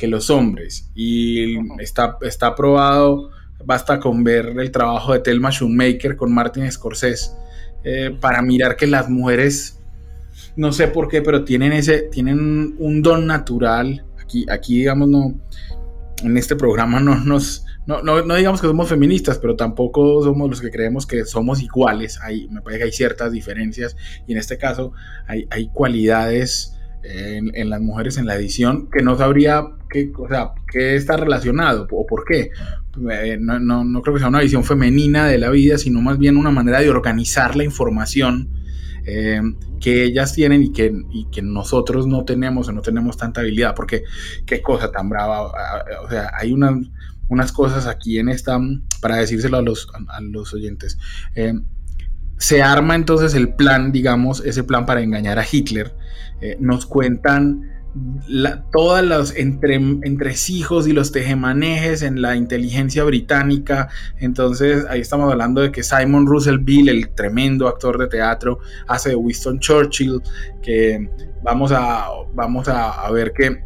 que 0.00 0.08
los 0.08 0.30
hombres? 0.30 0.90
Y 0.94 1.56
está, 1.80 2.16
está 2.22 2.54
probado, 2.54 3.30
basta 3.64 4.00
con 4.00 4.24
ver 4.24 4.54
el 4.58 4.70
trabajo 4.70 5.12
de 5.12 5.20
Thelma 5.20 5.50
Shoemaker 5.50 6.16
con 6.16 6.32
Martin 6.32 6.70
Scorsese 6.72 7.32
eh, 7.84 8.16
para 8.18 8.40
mirar 8.40 8.76
que 8.76 8.86
las 8.86 9.10
mujeres 9.10 9.76
no 10.56 10.72
sé 10.72 10.88
por 10.88 11.08
qué, 11.08 11.22
pero 11.22 11.44
tienen 11.44 11.72
ese, 11.72 12.02
tienen 12.10 12.74
un 12.78 13.02
don 13.02 13.26
natural. 13.26 14.04
Aquí, 14.20 14.46
aquí 14.50 14.78
digamos, 14.78 15.08
no, 15.08 15.38
en 16.22 16.36
este 16.36 16.56
programa 16.56 17.00
no 17.00 17.16
nos, 17.24 17.64
no, 17.86 18.02
no, 18.02 18.34
digamos 18.34 18.60
que 18.60 18.66
somos 18.66 18.88
feministas, 18.88 19.38
pero 19.38 19.56
tampoco 19.56 20.22
somos 20.22 20.48
los 20.48 20.60
que 20.60 20.70
creemos 20.70 21.06
que 21.06 21.24
somos 21.24 21.62
iguales. 21.62 22.18
Hay, 22.22 22.48
me 22.48 22.62
parece 22.62 22.78
que 22.78 22.84
hay 22.84 22.92
ciertas 22.92 23.32
diferencias 23.32 23.96
y 24.26 24.32
en 24.32 24.38
este 24.38 24.58
caso 24.58 24.92
hay, 25.26 25.46
hay 25.50 25.68
cualidades 25.68 26.76
en, 27.02 27.70
las 27.70 27.80
mujeres 27.80 28.18
en 28.18 28.26
la 28.26 28.36
edición 28.36 28.88
que 28.90 29.02
no 29.02 29.16
sabría 29.16 29.64
qué, 29.88 30.12
o 30.16 30.28
sea, 30.28 30.52
qué 30.70 30.96
está 30.96 31.16
relacionado 31.16 31.86
o 31.90 32.06
por 32.06 32.24
qué. 32.24 32.50
Eh, 33.10 33.38
no, 33.40 33.58
no, 33.60 33.84
no 33.84 34.02
creo 34.02 34.14
que 34.14 34.20
sea 34.20 34.28
una 34.28 34.40
visión 34.40 34.64
femenina 34.64 35.26
de 35.26 35.38
la 35.38 35.50
vida, 35.50 35.78
sino 35.78 36.00
más 36.00 36.18
bien 36.18 36.36
una 36.36 36.50
manera 36.50 36.80
de 36.80 36.90
organizar 36.90 37.56
la 37.56 37.64
información 37.64 38.50
eh, 39.06 39.40
que 39.80 40.04
ellas 40.04 40.34
tienen 40.34 40.62
y 40.62 40.72
que, 40.72 40.92
que 41.32 41.42
nosotros 41.42 42.06
no 42.06 42.24
tenemos 42.24 42.68
o 42.68 42.72
no 42.72 42.82
tenemos 42.82 43.16
tanta 43.16 43.40
habilidad, 43.40 43.74
porque 43.74 44.04
qué 44.44 44.60
cosa 44.60 44.92
tan 44.92 45.08
brava, 45.08 45.42
o 45.42 46.10
sea, 46.10 46.30
hay 46.38 46.52
unas, 46.52 46.74
unas 47.28 47.52
cosas 47.52 47.86
aquí 47.86 48.18
en 48.18 48.28
esta, 48.28 48.60
para 49.00 49.16
decírselo 49.16 49.56
a 49.56 49.62
los, 49.62 49.88
a 50.08 50.20
los 50.20 50.52
oyentes. 50.52 50.98
Eh, 51.34 51.54
se 52.40 52.62
arma 52.62 52.94
entonces 52.94 53.34
el 53.34 53.52
plan, 53.52 53.92
digamos, 53.92 54.42
ese 54.46 54.64
plan 54.64 54.86
para 54.86 55.02
engañar 55.02 55.38
a 55.38 55.44
Hitler. 55.48 55.94
Eh, 56.40 56.56
nos 56.58 56.86
cuentan 56.86 57.68
todos 58.72 59.04
los 59.04 59.36
entre, 59.36 59.74
entresijos 59.74 60.88
y 60.88 60.92
los 60.92 61.12
tejemanejes 61.12 62.00
en 62.00 62.22
la 62.22 62.36
inteligencia 62.36 63.04
británica. 63.04 63.90
Entonces, 64.18 64.86
ahí 64.88 65.02
estamos 65.02 65.30
hablando 65.30 65.60
de 65.60 65.70
que 65.70 65.82
Simon 65.82 66.26
Russell 66.26 66.60
Bill, 66.60 66.88
el 66.88 67.10
tremendo 67.10 67.68
actor 67.68 67.98
de 67.98 68.06
teatro, 68.06 68.60
hace 68.88 69.10
de 69.10 69.16
Winston 69.16 69.58
Churchill, 69.58 70.22
que 70.62 71.10
vamos 71.42 71.72
a, 71.72 72.06
vamos 72.32 72.68
a, 72.68 73.10
ver 73.10 73.34
que 73.34 73.62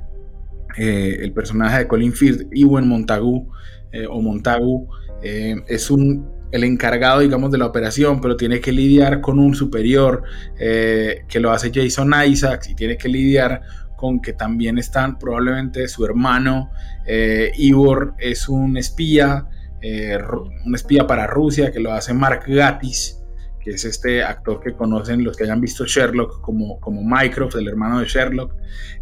eh, 0.78 1.18
el 1.20 1.32
personaje 1.32 1.78
de 1.78 1.86
Colin 1.86 2.12
Firth, 2.12 2.48
Ewan 2.50 2.88
Montagu, 2.88 3.48
eh, 3.92 4.06
o 4.08 4.20
Montagu, 4.20 4.88
es 5.22 5.90
un 5.90 6.33
el 6.54 6.64
encargado, 6.64 7.20
digamos, 7.20 7.50
de 7.50 7.58
la 7.58 7.66
operación, 7.66 8.20
pero 8.20 8.36
tiene 8.36 8.60
que 8.60 8.72
lidiar 8.72 9.20
con 9.20 9.38
un 9.38 9.54
superior 9.54 10.22
que 10.56 11.40
lo 11.40 11.50
hace 11.50 11.72
Jason 11.74 12.12
Isaacs 12.26 12.68
y 12.70 12.74
tiene 12.74 12.96
que 12.96 13.08
lidiar 13.08 13.62
con 13.96 14.20
que 14.20 14.32
también 14.32 14.78
están 14.78 15.18
probablemente 15.18 15.88
su 15.88 16.04
hermano 16.04 16.70
eh, 17.06 17.52
Ivor 17.56 18.14
es 18.18 18.48
un 18.48 18.76
espía, 18.76 19.46
eh, 19.80 20.18
un 20.64 20.74
espía 20.74 21.06
para 21.06 21.26
Rusia 21.26 21.70
que 21.70 21.80
lo 21.80 21.92
hace 21.92 22.14
Mark 22.14 22.44
Gatiss, 22.46 23.22
que 23.60 23.70
es 23.70 23.84
este 23.84 24.22
actor 24.22 24.60
que 24.60 24.74
conocen 24.74 25.24
los 25.24 25.36
que 25.36 25.44
hayan 25.44 25.60
visto 25.60 25.84
Sherlock 25.86 26.40
como, 26.40 26.80
como 26.80 27.02
Mycroft, 27.02 27.56
el 27.56 27.68
hermano 27.68 28.00
de 28.00 28.06
Sherlock. 28.06 28.54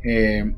Eh, 0.05 0.55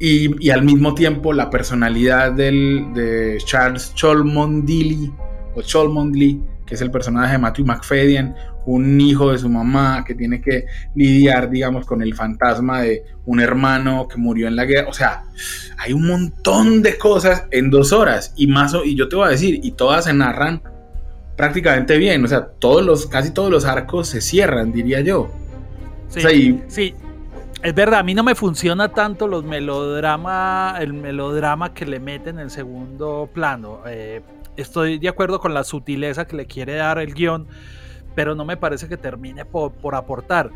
y, 0.00 0.50
al 0.50 0.64
mismo 0.64 0.94
tiempo 0.94 1.32
la 1.32 1.50
personalidad 1.50 2.32
del, 2.32 2.86
de 2.94 3.38
Charles 3.44 3.94
Cholmondeley 3.94 5.12
o 5.54 5.62
Cholmondeley 5.62 6.40
que 6.66 6.74
es 6.74 6.80
el 6.80 6.90
personaje 6.90 7.32
de 7.32 7.38
Matthew 7.38 7.66
McFadden, 7.66 8.34
un 8.66 9.00
hijo 9.00 9.32
de 9.32 9.38
su 9.38 9.48
mamá 9.48 10.04
que 10.06 10.14
tiene 10.14 10.40
que 10.40 10.64
lidiar, 10.94 11.50
digamos, 11.50 11.84
con 11.84 12.00
el 12.00 12.14
fantasma 12.14 12.80
de 12.82 13.04
un 13.26 13.40
hermano 13.40 14.08
que 14.08 14.16
murió 14.16 14.48
en 14.48 14.56
la 14.56 14.64
guerra. 14.64 14.88
O 14.88 14.92
sea, 14.92 15.24
hay 15.78 15.92
un 15.92 16.06
montón 16.06 16.82
de 16.82 16.96
cosas 16.96 17.46
en 17.50 17.70
dos 17.70 17.92
horas 17.92 18.32
y 18.36 18.46
más, 18.46 18.74
y 18.84 18.96
yo 18.96 19.08
te 19.08 19.16
voy 19.16 19.26
a 19.26 19.30
decir, 19.30 19.60
y 19.62 19.72
todas 19.72 20.06
se 20.06 20.14
narran 20.14 20.62
prácticamente 21.36 21.98
bien. 21.98 22.24
O 22.24 22.28
sea, 22.28 22.46
todos 22.46 22.84
los, 22.84 23.06
casi 23.06 23.32
todos 23.32 23.50
los 23.50 23.66
arcos 23.66 24.08
se 24.08 24.20
cierran, 24.20 24.72
diría 24.72 25.00
yo. 25.00 25.30
Sí, 26.08 26.62
sí. 26.68 26.94
Es 27.62 27.74
verdad, 27.74 28.00
a 28.00 28.02
mí 28.02 28.14
no 28.14 28.22
me 28.22 28.34
funciona 28.34 28.90
tanto 28.90 29.26
los 29.26 29.42
melodrama, 29.42 30.76
el 30.80 30.92
melodrama 30.92 31.72
que 31.72 31.86
le 31.86 31.98
meten 31.98 32.36
en 32.36 32.44
el 32.44 32.50
segundo 32.50 33.30
plano. 33.32 33.80
Eh, 33.86 34.20
estoy 34.56 34.98
de 34.98 35.08
acuerdo 35.08 35.40
con 35.40 35.54
la 35.54 35.64
sutileza 35.64 36.26
que 36.26 36.36
le 36.36 36.46
quiere 36.46 36.74
dar 36.74 36.98
el 36.98 37.14
guion, 37.14 37.46
pero 38.14 38.34
no 38.34 38.44
me 38.44 38.56
parece 38.56 38.88
que 38.88 38.96
termine 38.96 39.44
por, 39.44 39.94
aportar. 39.94 40.50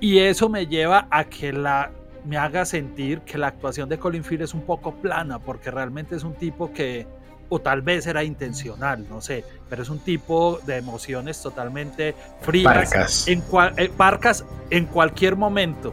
Y 0.00 0.18
eso 0.18 0.48
me 0.48 0.66
lleva 0.66 1.06
a 1.10 1.24
que 1.24 1.52
la 1.52 1.90
me 2.24 2.38
haga 2.38 2.64
sentir 2.64 3.20
que 3.20 3.36
la 3.36 3.48
actuación 3.48 3.88
de 3.90 3.98
Colin 3.98 4.24
Firth 4.24 4.42
es 4.42 4.54
un 4.54 4.62
poco 4.62 4.94
plana, 4.94 5.38
porque 5.38 5.70
realmente 5.70 6.16
es 6.16 6.24
un 6.24 6.32
tipo 6.32 6.72
que, 6.72 7.06
o 7.50 7.60
tal 7.60 7.82
vez 7.82 8.06
era 8.06 8.24
intencional, 8.24 9.06
no 9.10 9.20
sé, 9.20 9.44
pero 9.68 9.82
es 9.82 9.90
un 9.90 9.98
tipo 9.98 10.58
de 10.64 10.78
emociones 10.78 11.42
totalmente 11.42 12.14
frías, 12.40 13.28
En, 13.28 13.42
eh, 13.76 13.90
parcas 13.94 14.42
en 14.70 14.86
cualquier 14.86 15.36
momento, 15.36 15.92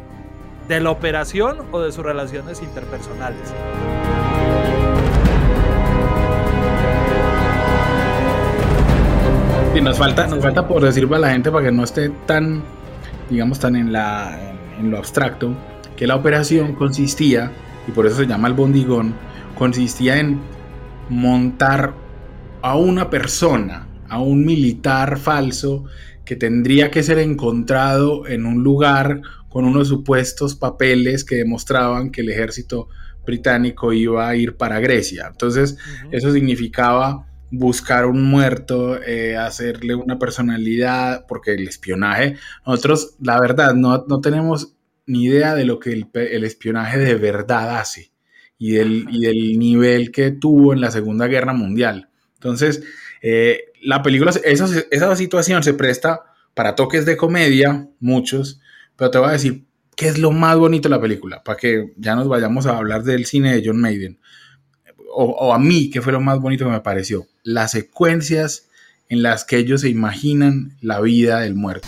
de 0.70 0.80
la 0.80 0.92
operación 0.92 1.68
o 1.74 1.82
de 1.82 1.92
sus 1.92 2.06
relaciones 2.06 2.62
interpersonales. 2.62 3.54
Sí, 9.82 9.86
nos 9.86 9.98
falta, 9.98 10.28
nos 10.28 10.44
falta 10.44 10.68
por 10.68 10.84
decirle 10.84 11.16
a 11.16 11.20
la 11.20 11.32
gente 11.32 11.50
para 11.50 11.66
que 11.66 11.72
no 11.72 11.84
esté 11.84 12.10
tan, 12.28 12.62
digamos, 13.32 13.58
tan 13.58 13.76
en, 13.76 13.92
la, 13.92 14.54
en 14.78 14.92
lo 14.92 15.00
abstracto, 15.00 15.58
que 15.98 16.06
la 16.06 16.16
operación 16.16 16.76
consistía, 16.76 17.52
y 17.88 17.92
por 17.92 18.06
eso 18.06 18.18
se 18.18 18.28
llama 18.28 18.48
el 18.48 18.54
bondigón, 18.54 19.16
consistía 19.56 20.20
en 20.20 20.40
montar 21.10 21.96
a 22.62 22.76
una 22.76 23.10
persona, 23.10 23.88
a 24.08 24.20
un 24.20 24.46
militar 24.46 25.18
falso, 25.18 25.86
que 26.26 26.36
tendría 26.36 26.92
que 26.92 27.02
ser 27.02 27.18
encontrado 27.18 28.28
en 28.28 28.46
un 28.46 28.62
lugar 28.62 29.22
con 29.50 29.66
unos 29.66 29.88
supuestos 29.88 30.54
papeles 30.54 31.26
que 31.26 31.38
demostraban 31.38 32.12
que 32.12 32.22
el 32.22 32.30
ejército 32.30 32.88
británico 33.26 33.94
iba 33.94 34.30
a 34.30 34.36
ir 34.36 34.58
para 34.58 34.80
Grecia. 34.80 35.30
Entonces, 35.32 35.76
eso 36.12 36.32
significaba 36.32 37.31
buscar 37.52 38.06
un 38.06 38.24
muerto, 38.24 39.02
eh, 39.04 39.36
hacerle 39.36 39.94
una 39.94 40.18
personalidad, 40.18 41.26
porque 41.28 41.54
el 41.54 41.68
espionaje, 41.68 42.38
nosotros, 42.66 43.16
la 43.22 43.40
verdad, 43.40 43.76
no, 43.76 44.04
tenemos 44.22 44.74
ni 45.06 45.26
idea 45.26 45.54
de 45.54 45.66
lo 45.66 45.78
que 45.80 45.92
el, 45.92 46.44
espionaje 46.44 46.98
de 46.98 47.16
verdad 47.16 47.78
hace 47.78 48.12
y 48.58 48.72
del, 48.72 49.06
y 49.10 49.22
del, 49.22 49.60
nivel 49.60 50.12
que 50.12 50.32
tuvo 50.32 50.74
en 50.74 50.80
la 50.80 50.92
Segunda 50.92 51.28
Guerra 51.28 51.54
Mundial. 51.54 52.10
Entonces, 52.36 52.84
eh, 53.22 53.66
la 53.82 54.02
película, 54.02 54.32
esa, 54.44 54.68
esa 54.90 55.16
situación 55.16 55.62
se 55.62 55.74
presta 55.74 56.22
para 56.54 56.76
toques 56.76 57.06
de 57.06 57.18
comedia, 57.18 57.90
muchos, 58.00 58.62
pero 58.96 59.12
te 59.12 59.18
voy 59.18 59.30
a 59.30 59.34
decir 59.34 59.66
qué 59.98 60.08
es 60.08 60.18
lo 60.18 60.32
más 60.32 60.58
bonito 60.58 60.88
de 60.88 60.96
la 60.96 61.02
película, 61.02 61.44
para 61.44 61.58
que 61.58 61.94
ya 61.98 62.16
nos 62.16 62.30
vayamos 62.30 62.66
a 62.66 62.78
hablar 62.78 63.04
del 63.04 63.26
cine 63.26 63.54
de 63.54 63.64
John 63.66 63.80
Maiden 63.82 64.20
o, 65.14 65.54
a 65.54 65.60
mí, 65.60 65.90
que 65.90 66.02
fue 66.02 66.14
lo 66.14 66.22
más 66.22 66.40
bonito 66.40 66.66
que 66.66 66.72
me 66.72 66.80
pareció, 66.80 67.26
las 67.44 67.72
secuencias 67.72 68.68
en 69.10 69.24
las 69.24 69.44
que 69.44 69.58
ellos 69.58 69.82
se 69.82 69.90
imaginan 69.90 70.72
la 70.82 71.02
vida 71.02 71.42
del 71.42 71.56
muerto. 71.56 71.88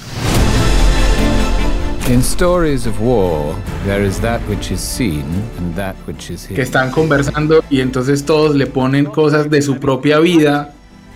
Que 6.53 6.61
están 6.61 6.91
conversando 6.91 7.63
y 7.69 7.79
entonces 7.79 8.25
todos 8.25 8.55
le 8.55 8.67
ponen 8.67 9.05
cosas 9.05 9.49
de 9.49 9.61
su 9.61 9.79
propia 9.79 10.19
vida 10.19 10.73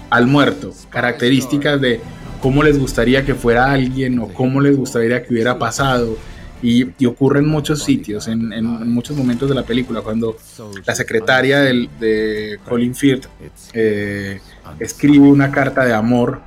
al 0.09 0.27
muerto, 0.27 0.73
características 0.89 1.81
de 1.81 1.99
cómo 2.41 2.63
les 2.63 2.79
gustaría 2.79 3.25
que 3.25 3.35
fuera 3.35 3.71
alguien 3.71 4.19
o 4.19 4.29
cómo 4.29 4.61
les 4.61 4.77
gustaría 4.77 5.23
que 5.23 5.33
hubiera 5.33 5.59
pasado 5.59 6.17
y, 6.61 7.05
ocurre 7.05 7.39
en 7.39 7.47
muchos 7.47 7.83
sitios, 7.83 8.27
en, 8.27 8.65
muchos 8.89 9.15
momentos 9.15 9.47
de 9.49 9.55
la 9.55 9.63
película, 9.63 10.01
cuando 10.01 10.37
la 10.85 10.95
secretaria 10.95 11.61
de 11.61 12.59
Colin 12.67 12.95
Firth 12.95 13.27
eh, 13.73 14.39
escribe 14.79 15.27
una 15.27 15.51
carta 15.51 15.85
de 15.85 15.93
amor 15.93 16.41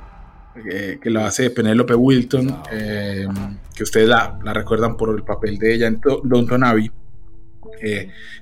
eh, 0.69 0.99
que 1.01 1.09
lo 1.09 1.23
hace 1.23 1.49
Penélope 1.49 1.95
Wilton, 1.95 2.61
eh, 2.71 3.27
que 3.73 3.83
ustedes 3.83 4.07
la, 4.07 4.37
recuerdan 4.53 4.97
por 4.97 5.15
el 5.15 5.23
papel 5.23 5.57
de 5.57 5.73
ella 5.75 5.87
en 5.87 6.01
Downton 6.01 6.63
Abbey. 6.63 6.91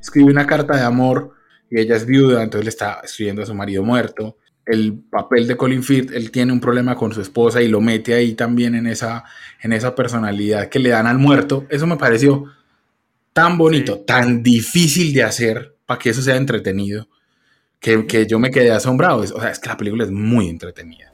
escribe 0.02 0.32
una 0.32 0.48
carta 0.48 0.76
de 0.76 0.84
amor 0.84 1.36
y 1.70 1.80
ella 1.80 1.96
es 1.96 2.06
viuda, 2.06 2.42
entonces 2.42 2.66
le 2.66 2.70
está 2.70 3.02
escribiendo 3.04 3.44
a 3.44 3.46
su 3.46 3.54
marido 3.54 3.84
muerto 3.84 4.38
el 4.70 4.94
papel 4.94 5.48
de 5.48 5.58
Colin 5.58 5.84
Firth, 5.84 6.12
él 6.12 6.30
tiene 6.30 6.54
un 6.54 6.60
problema 6.60 6.96
con 6.96 7.12
su 7.12 7.22
esposa 7.22 7.62
y 7.62 7.68
lo 7.68 7.82
mete 7.82 8.14
ahí 8.14 8.36
también 8.36 8.76
en 8.76 8.86
esa, 8.86 9.24
en 9.62 9.74
esa 9.74 9.96
personalidad 9.96 10.70
que 10.70 10.78
le 10.78 10.90
dan 10.90 11.08
al 11.08 11.18
muerto. 11.18 11.66
Eso 11.70 11.88
me 11.88 11.98
pareció 11.98 12.46
tan 13.34 13.58
bonito, 13.58 14.00
tan 14.00 14.44
difícil 14.44 15.12
de 15.12 15.24
hacer 15.24 15.76
para 15.88 15.98
que 15.98 16.12
eso 16.12 16.22
sea 16.22 16.36
entretenido, 16.36 17.08
que, 17.80 18.06
que 18.06 18.28
yo 18.28 18.38
me 18.38 18.52
quedé 18.52 18.72
asombrado. 18.72 19.22
O 19.22 19.42
sea, 19.42 19.50
es 19.50 19.58
que 19.58 19.70
la 19.70 19.78
película 19.78 20.04
es 20.04 20.12
muy 20.12 20.48
entretenida. 20.48 21.12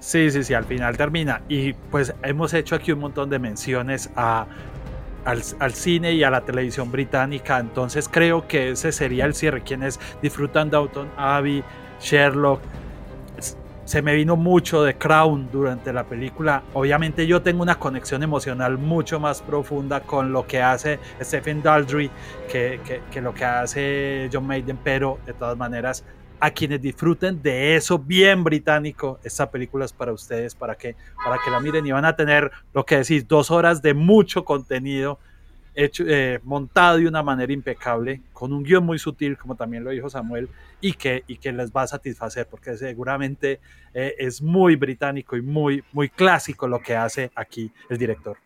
Sí, 0.00 0.30
sí, 0.32 0.42
sí, 0.42 0.54
al 0.54 0.64
final 0.64 0.96
termina. 0.96 1.42
Y 1.48 1.74
pues 1.74 2.12
hemos 2.24 2.52
hecho 2.52 2.74
aquí 2.74 2.90
un 2.90 2.98
montón 2.98 3.30
de 3.30 3.38
menciones 3.38 4.10
a, 4.16 4.46
al, 5.24 5.42
al, 5.60 5.74
cine 5.74 6.14
y 6.14 6.24
a 6.24 6.30
la 6.30 6.40
televisión 6.40 6.90
británica. 6.90 7.60
Entonces 7.60 8.08
creo 8.08 8.48
que 8.48 8.70
ese 8.70 8.90
sería 8.90 9.24
el 9.24 9.34
cierre. 9.34 9.62
Quienes 9.62 10.00
disfrutan 10.20 10.68
Downton 10.68 11.08
Abbey, 11.16 11.62
Sherlock, 12.00 12.60
se 13.88 14.02
me 14.02 14.14
vino 14.14 14.36
mucho 14.36 14.82
de 14.82 14.98
Crown 14.98 15.48
durante 15.50 15.94
la 15.94 16.04
película. 16.04 16.62
Obviamente 16.74 17.26
yo 17.26 17.40
tengo 17.40 17.62
una 17.62 17.78
conexión 17.78 18.22
emocional 18.22 18.76
mucho 18.76 19.18
más 19.18 19.40
profunda 19.40 20.02
con 20.02 20.30
lo 20.30 20.46
que 20.46 20.60
hace 20.60 21.00
Stephen 21.22 21.62
Daldry 21.62 22.10
que, 22.52 23.00
que, 23.10 23.20
lo 23.22 23.32
que 23.32 23.46
hace 23.46 24.28
John 24.30 24.46
Maiden, 24.46 24.78
pero 24.84 25.18
de 25.24 25.32
todas 25.32 25.56
maneras 25.56 26.04
a 26.38 26.50
quienes 26.50 26.82
disfruten 26.82 27.40
de 27.40 27.76
eso 27.76 27.98
bien 27.98 28.44
británico, 28.44 29.20
esta 29.24 29.50
película 29.50 29.86
es 29.86 29.94
para 29.94 30.12
ustedes, 30.12 30.54
para 30.54 30.74
que, 30.74 30.94
para 31.24 31.38
que 31.42 31.50
la 31.50 31.58
miren 31.58 31.86
y 31.86 31.90
van 31.90 32.04
a 32.04 32.14
tener 32.14 32.50
lo 32.74 32.84
que 32.84 32.98
decís, 32.98 33.26
dos 33.26 33.50
horas 33.50 33.80
de 33.80 33.94
mucho 33.94 34.44
contenido 34.44 35.18
hecho, 35.84 36.04
eh, 36.06 36.40
montado 36.42 36.98
de 36.98 37.06
una 37.06 37.22
manera 37.22 37.52
impecable, 37.52 38.20
con 38.32 38.52
un 38.52 38.62
guion 38.62 38.84
muy 38.84 38.98
sutil, 38.98 39.36
como 39.36 39.54
también 39.54 39.84
lo 39.84 39.90
dijo 39.90 40.10
Samuel, 40.10 40.48
y 40.80 40.92
que, 40.92 41.24
y 41.26 41.36
que 41.36 41.52
les 41.52 41.70
va 41.70 41.82
a 41.82 41.86
satisfacer, 41.86 42.46
porque 42.50 42.76
seguramente 42.76 43.60
eh, 43.94 44.14
es 44.18 44.42
muy 44.42 44.76
británico 44.76 45.36
y 45.36 45.42
muy, 45.42 45.84
muy 45.92 46.08
clásico 46.08 46.66
lo 46.66 46.80
que 46.80 46.96
hace 46.96 47.30
aquí 47.34 47.70
el 47.88 47.98
director. 47.98 48.36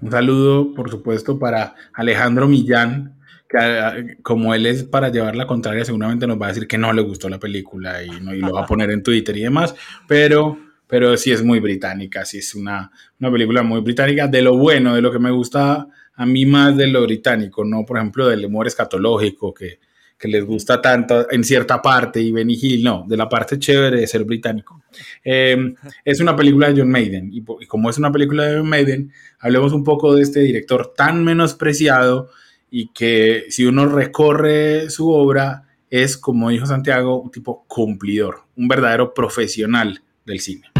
Un 0.00 0.10
saludo, 0.10 0.74
por 0.74 0.90
supuesto, 0.90 1.38
para 1.38 1.74
Alejandro 1.92 2.46
Millán, 2.46 3.18
que 3.48 3.58
ah, 3.58 3.94
como 4.22 4.54
él 4.54 4.66
es 4.66 4.84
para 4.84 5.10
llevar 5.10 5.36
la 5.36 5.46
contraria, 5.46 5.84
seguramente 5.84 6.26
nos 6.26 6.40
va 6.40 6.46
a 6.46 6.48
decir 6.50 6.66
que 6.66 6.78
no 6.78 6.92
le 6.92 7.02
gustó 7.02 7.28
la 7.28 7.38
película 7.38 8.02
y, 8.02 8.10
y 8.10 8.40
lo 8.40 8.52
va 8.52 8.62
a 8.62 8.66
poner 8.66 8.90
en 8.90 9.02
Twitter 9.02 9.36
y 9.36 9.42
demás, 9.42 9.74
pero 10.06 10.58
pero 10.86 11.16
sí 11.16 11.32
es 11.32 11.42
muy 11.42 11.60
británica, 11.60 12.24
sí 12.24 12.38
es 12.38 12.54
una, 12.54 12.90
una 13.18 13.32
película 13.32 13.62
muy 13.62 13.80
británica, 13.80 14.28
de 14.28 14.42
lo 14.42 14.56
bueno, 14.56 14.94
de 14.94 15.00
lo 15.00 15.10
que 15.10 15.18
me 15.18 15.30
gusta 15.30 15.88
a 16.16 16.26
mí 16.26 16.46
más 16.46 16.76
de 16.76 16.86
lo 16.86 17.02
británico, 17.02 17.64
no 17.64 17.84
por 17.84 17.98
ejemplo 17.98 18.28
del 18.28 18.44
humor 18.44 18.66
escatológico 18.66 19.52
que, 19.52 19.80
que 20.18 20.28
les 20.28 20.44
gusta 20.44 20.80
tanto 20.80 21.30
en 21.30 21.44
cierta 21.44 21.82
parte 21.82 22.20
y 22.20 22.32
Benny 22.32 22.58
Hill, 22.60 22.84
no, 22.84 23.04
de 23.08 23.16
la 23.16 23.28
parte 23.28 23.58
chévere 23.58 24.00
de 24.00 24.06
ser 24.06 24.24
británico. 24.24 24.82
Em, 25.22 25.74
es 26.04 26.20
una 26.20 26.36
película 26.36 26.70
de 26.70 26.80
John 26.80 26.90
Maiden 26.90 27.30
y, 27.32 27.38
y, 27.60 27.66
como 27.66 27.90
es 27.90 27.98
una 27.98 28.12
película 28.12 28.44
de 28.44 28.58
John 28.58 28.68
Maiden, 28.68 29.12
hablemos 29.40 29.72
un 29.72 29.84
poco 29.84 30.14
de 30.14 30.22
este 30.22 30.40
director 30.40 30.94
tan 30.96 31.24
menospreciado 31.24 32.30
y 32.70 32.88
que 32.88 33.44
si 33.50 33.66
uno 33.66 33.86
recorre 33.86 34.90
su 34.90 35.10
obra 35.10 35.68
es, 35.90 36.16
como 36.16 36.50
dijo 36.50 36.66
Santiago, 36.66 37.20
un 37.20 37.30
tipo 37.30 37.64
cumplidor, 37.68 38.42
un 38.56 38.66
verdadero 38.66 39.14
profesional 39.14 40.02
del 40.24 40.40
cine. 40.40 40.73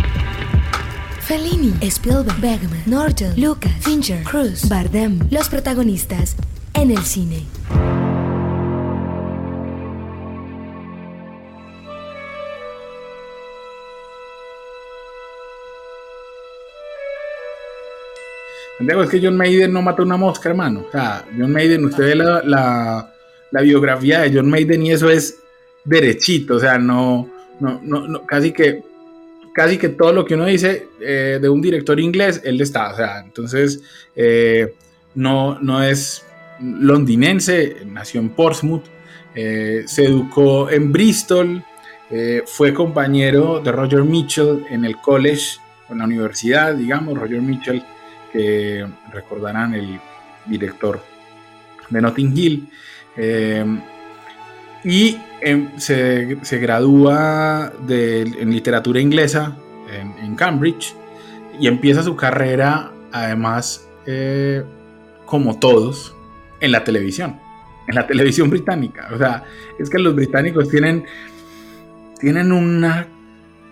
Fellini, 1.27 1.73
Spielberg, 1.81 2.39
Bergman, 2.39 2.83
Norton, 2.85 3.33
Lucas, 3.37 3.73
Fincher, 3.81 4.23
Cruz, 4.25 4.69
Bardem, 4.69 5.19
los 5.31 5.49
protagonistas 5.49 6.37
en 6.75 6.91
el 6.91 6.99
cine. 6.99 7.45
Es 18.81 19.09
que 19.09 19.21
John 19.23 19.39
Maiden 19.39 19.73
no 19.73 19.81
mata 19.81 20.03
una 20.03 20.19
mosca, 20.19 20.51
hermano. 20.51 20.85
O 20.87 20.93
sea, 20.93 21.25
John 21.39 21.53
Maiden, 21.53 21.87
usted 21.87 22.05
ve 22.05 22.15
la, 22.17 22.43
la, 22.45 23.15
la 23.51 23.61
biografía 23.63 24.21
de 24.21 24.35
John 24.35 24.51
Maiden 24.51 24.85
y 24.85 24.91
eso 24.91 25.09
es 25.09 25.39
derechito, 25.85 26.57
o 26.57 26.61
sea, 26.61 26.77
no, 26.77 27.31
no, 27.61 27.81
no 27.81 28.27
casi 28.27 28.53
que 28.53 28.83
casi 29.55 29.79
que 29.79 29.89
todo 29.89 30.13
lo 30.13 30.25
que 30.25 30.35
uno 30.35 30.47
dice 30.47 30.89
eh, 31.01 31.39
de 31.41 31.49
un 31.49 31.63
director 31.63 31.99
inglés, 31.99 32.43
él 32.45 32.61
está. 32.61 32.91
O 32.91 32.97
sea, 32.97 33.21
entonces 33.21 33.83
eh, 34.15 34.75
no, 35.15 35.59
no 35.61 35.83
es 35.83 36.27
londinense, 36.61 37.77
nació 37.87 38.21
en 38.21 38.31
Portsmouth, 38.31 38.85
eh, 39.35 39.85
se 39.87 40.05
educó 40.05 40.69
en 40.69 40.93
Bristol, 40.93 41.65
fue 42.47 42.73
compañero 42.73 43.59
de 43.59 43.73
Roger 43.73 44.05
Mitchell 44.05 44.65
en 44.71 44.85
el 44.85 44.99
college, 44.99 45.59
en 45.89 45.99
la 45.99 46.05
universidad, 46.05 46.77
digamos, 46.77 47.19
Roger 47.19 47.43
Mitchell, 47.43 47.83
que 48.33 48.87
recordarán 49.13 49.75
el 49.75 49.99
director 50.47 51.03
de 51.91 52.01
Notting 52.01 52.39
Hill. 52.39 52.69
y 54.85 55.19
Se, 55.77 56.39
se, 56.43 56.59
gradúa 56.59 57.71
en 57.89 58.51
literatura 58.51 58.99
inglesa 58.99 59.55
en, 59.93 60.35
Cambridge 60.37 60.95
y 61.61 61.67
empieza 61.67 62.03
su 62.03 62.17
carrera, 62.17 62.93
además, 63.13 63.87
eh, 64.07 64.65
como 65.27 65.59
todos, 65.59 66.15
en 66.61 66.73
la 66.73 66.85
televisión, 66.85 67.39
en 67.87 67.95
la 67.95 68.07
televisión 68.07 68.51
británica. 68.51 69.09
O 69.13 69.19
sea, 69.19 69.45
es 69.79 69.91
que 69.91 69.99
los 69.99 70.15
británicos 70.15 70.69
tienen, 70.69 71.05
tienen 72.19 72.53
una, 72.53 73.07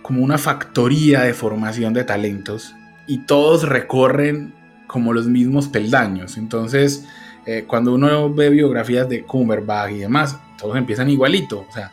como 0.02 0.22
una 0.22 0.38
factoría 0.38 1.22
de 1.22 1.34
formación 1.34 1.94
de 1.94 2.04
talentos 2.04 2.74
y 3.06 3.18
todos 3.18 3.68
recorren 3.68 4.52
como 4.86 5.12
los 5.12 5.26
mismos 5.26 5.68
peldaños. 5.68 6.36
Entonces, 6.36 7.08
eh, 7.46 7.64
cuando 7.66 7.94
uno 7.94 8.32
ve 8.32 8.50
biografías 8.50 9.08
de 9.08 9.22
Cumberbatch 9.24 9.92
y 9.92 9.98
demás, 9.98 10.38
todos 10.58 10.76
empiezan 10.76 11.10
igualito, 11.10 11.66
o 11.68 11.72
sea, 11.72 11.92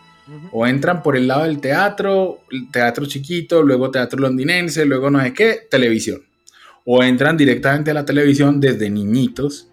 o 0.51 0.67
entran 0.67 1.01
por 1.01 1.17
el 1.17 1.27
lado 1.27 1.43
del 1.43 1.59
teatro, 1.59 2.41
teatro 2.71 3.05
chiquito, 3.05 3.63
luego 3.63 3.89
teatro 3.89 4.19
londinense, 4.19 4.85
luego 4.85 5.09
no 5.09 5.21
sé 5.21 5.33
qué, 5.33 5.67
televisión. 5.69 6.21
O 6.85 7.03
entran 7.03 7.35
directamente 7.35 7.91
a 7.91 7.93
la 7.95 8.05
televisión 8.05 8.59
desde 8.59 8.89
niñitos 8.89 9.69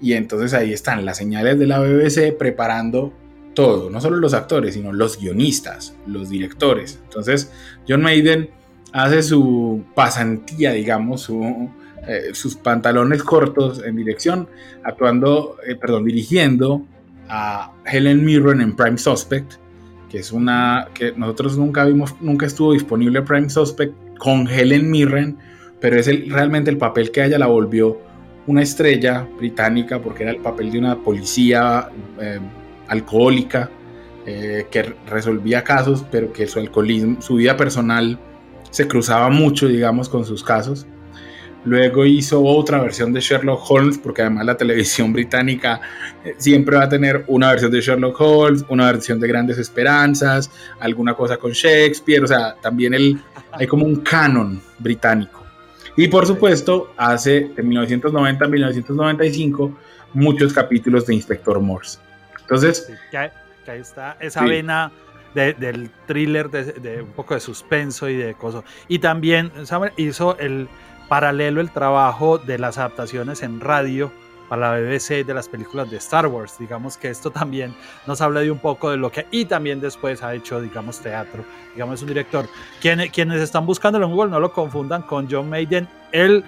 y 0.00 0.12
entonces 0.12 0.52
ahí 0.52 0.72
están 0.72 1.04
las 1.04 1.16
señales 1.16 1.58
de 1.58 1.66
la 1.66 1.80
BBC 1.80 2.36
preparando 2.36 3.12
todo, 3.54 3.88
no 3.88 4.00
solo 4.00 4.16
los 4.16 4.34
actores, 4.34 4.74
sino 4.74 4.92
los 4.92 5.18
guionistas, 5.18 5.94
los 6.06 6.28
directores. 6.28 6.98
Entonces, 7.04 7.50
John 7.88 8.02
Maiden 8.02 8.50
hace 8.92 9.22
su 9.22 9.84
pasantía, 9.94 10.72
digamos, 10.72 11.22
su, 11.22 11.70
eh, 12.06 12.34
sus 12.34 12.56
pantalones 12.56 13.22
cortos 13.22 13.82
en 13.84 13.96
dirección, 13.96 14.48
actuando, 14.82 15.56
eh, 15.66 15.74
perdón, 15.74 16.04
dirigiendo 16.04 16.82
a 17.28 17.72
Helen 17.86 18.24
Mirren 18.24 18.60
en 18.60 18.76
Prime 18.76 18.98
Suspect, 18.98 19.54
que 20.10 20.18
es 20.18 20.30
una 20.32 20.88
que 20.94 21.12
nosotros 21.12 21.56
nunca 21.56 21.84
vimos, 21.84 22.14
nunca 22.20 22.46
estuvo 22.46 22.72
disponible 22.72 23.22
Prime 23.22 23.48
Suspect 23.48 23.94
con 24.18 24.46
Helen 24.46 24.90
Mirren, 24.90 25.38
pero 25.80 25.96
es 25.96 26.06
realmente 26.28 26.70
el 26.70 26.76
papel 26.76 27.10
que 27.10 27.24
ella 27.24 27.38
la 27.38 27.46
volvió 27.46 27.98
una 28.46 28.62
estrella 28.62 29.26
británica 29.38 30.00
porque 30.00 30.24
era 30.24 30.32
el 30.32 30.38
papel 30.38 30.70
de 30.70 30.78
una 30.78 30.96
policía 30.96 31.88
eh, 32.20 32.38
alcohólica 32.88 33.70
que 34.24 34.94
resolvía 35.06 35.62
casos, 35.62 36.02
pero 36.10 36.32
que 36.32 36.46
su 36.46 36.58
alcoholismo, 36.58 37.20
su 37.20 37.34
vida 37.34 37.58
personal 37.58 38.18
se 38.70 38.88
cruzaba 38.88 39.28
mucho, 39.28 39.68
digamos, 39.68 40.08
con 40.08 40.24
sus 40.24 40.42
casos. 40.42 40.86
Luego 41.64 42.04
hizo 42.04 42.42
otra 42.42 42.80
versión 42.80 43.12
de 43.12 43.20
Sherlock 43.20 43.70
Holmes, 43.70 43.98
porque 43.98 44.22
además 44.22 44.44
la 44.44 44.56
televisión 44.56 45.12
británica 45.12 45.80
eh, 46.24 46.34
siempre 46.36 46.76
va 46.76 46.84
a 46.84 46.88
tener 46.88 47.24
una 47.26 47.50
versión 47.50 47.70
de 47.70 47.80
Sherlock 47.80 48.20
Holmes, 48.20 48.64
una 48.68 48.86
versión 48.92 49.18
de 49.18 49.28
Grandes 49.28 49.58
Esperanzas, 49.58 50.50
alguna 50.80 51.14
cosa 51.14 51.38
con 51.38 51.52
Shakespeare, 51.52 52.22
o 52.22 52.26
sea, 52.26 52.54
también 52.60 52.92
el, 52.92 53.18
hay 53.52 53.66
como 53.66 53.86
un 53.86 53.96
canon 53.96 54.60
británico. 54.78 55.42
Y 55.96 56.08
por 56.08 56.26
supuesto, 56.26 56.92
hace 56.96 57.50
de 57.54 57.62
1990 57.62 58.44
a 58.44 58.48
1995 58.48 59.78
muchos 60.12 60.52
capítulos 60.52 61.06
de 61.06 61.14
Inspector 61.14 61.60
Morse. 61.60 61.98
Entonces, 62.40 62.92
que, 63.10 63.16
ahí 63.16 63.30
está 63.80 64.16
esa 64.20 64.44
vena 64.44 64.92
del 65.34 65.90
thriller, 66.06 66.50
de, 66.50 66.64
de, 66.72 67.02
un 67.02 67.10
poco 67.12 67.34
de 67.34 67.40
suspenso 67.40 68.08
y 68.08 68.16
de 68.16 68.34
cosas. 68.34 68.64
Y 68.86 68.98
también 68.98 69.50
Samuel 69.64 69.92
hizo 69.96 70.38
el 70.38 70.68
paralelo 71.08 71.60
el 71.60 71.70
trabajo 71.70 72.38
de 72.38 72.58
las 72.58 72.78
adaptaciones 72.78 73.42
en 73.42 73.60
radio 73.60 74.10
para 74.48 74.76
la 74.76 74.80
BBC 74.80 75.24
de 75.24 75.34
las 75.34 75.48
películas 75.48 75.90
de 75.90 75.96
Star 75.96 76.26
Wars. 76.26 76.56
Digamos 76.58 76.96
que 76.96 77.08
esto 77.08 77.30
también 77.30 77.74
nos 78.06 78.20
habla 78.20 78.40
de 78.40 78.50
un 78.50 78.58
poco 78.58 78.90
de 78.90 78.96
lo 78.96 79.10
que 79.10 79.26
y 79.30 79.44
también 79.44 79.80
después 79.80 80.22
ha 80.22 80.34
hecho, 80.34 80.60
digamos, 80.60 81.00
teatro. 81.00 81.44
Digamos, 81.74 81.96
es 81.96 82.02
un 82.02 82.08
director. 82.08 82.48
Quienes, 82.80 83.10
quienes 83.10 83.40
están 83.40 83.66
buscando 83.66 84.02
en 84.02 84.10
Google 84.10 84.30
no 84.30 84.40
lo 84.40 84.52
confundan 84.52 85.02
con 85.02 85.28
John 85.30 85.48
Maiden, 85.48 85.88
el 86.12 86.44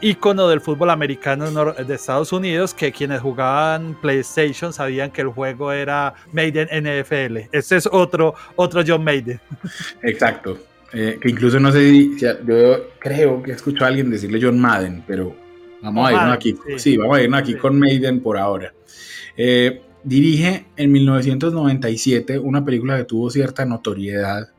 ícono 0.00 0.48
del 0.48 0.60
fútbol 0.60 0.90
americano 0.90 1.72
de 1.72 1.94
Estados 1.94 2.32
Unidos, 2.32 2.72
que 2.72 2.92
quienes 2.92 3.20
jugaban 3.20 3.96
PlayStation 4.00 4.72
sabían 4.72 5.10
que 5.10 5.20
el 5.20 5.28
juego 5.28 5.72
era 5.72 6.14
Maiden 6.32 6.68
NFL. 6.72 7.48
Este 7.52 7.76
es 7.76 7.88
otro, 7.90 8.34
otro 8.56 8.82
John 8.86 9.04
Maiden. 9.04 9.40
Exacto. 10.02 10.58
Eh, 10.92 11.18
que 11.20 11.30
incluso 11.30 11.60
no 11.60 11.70
sé 11.70 11.88
si, 11.88 12.18
yo 12.18 12.88
creo 12.98 13.42
que 13.42 13.52
escuchado 13.52 13.84
a 13.84 13.88
alguien 13.88 14.10
decirle 14.10 14.40
John 14.42 14.58
Madden, 14.58 15.04
pero 15.06 15.36
Vamos 15.82 16.08
a 16.08 16.12
irnos 16.12 16.34
aquí, 16.34 16.56
sí. 16.76 16.96
vamos 16.96 17.16
a 17.16 17.22
irnos 17.22 17.40
aquí 17.40 17.54
con 17.54 17.78
Maiden 17.78 18.20
por 18.20 18.36
ahora. 18.36 18.74
Eh, 19.36 19.80
dirige 20.02 20.66
en 20.76 20.92
1997 20.92 22.38
una 22.38 22.64
película 22.64 22.98
que 22.98 23.04
tuvo 23.04 23.30
cierta 23.30 23.64
notoriedad, 23.64 24.50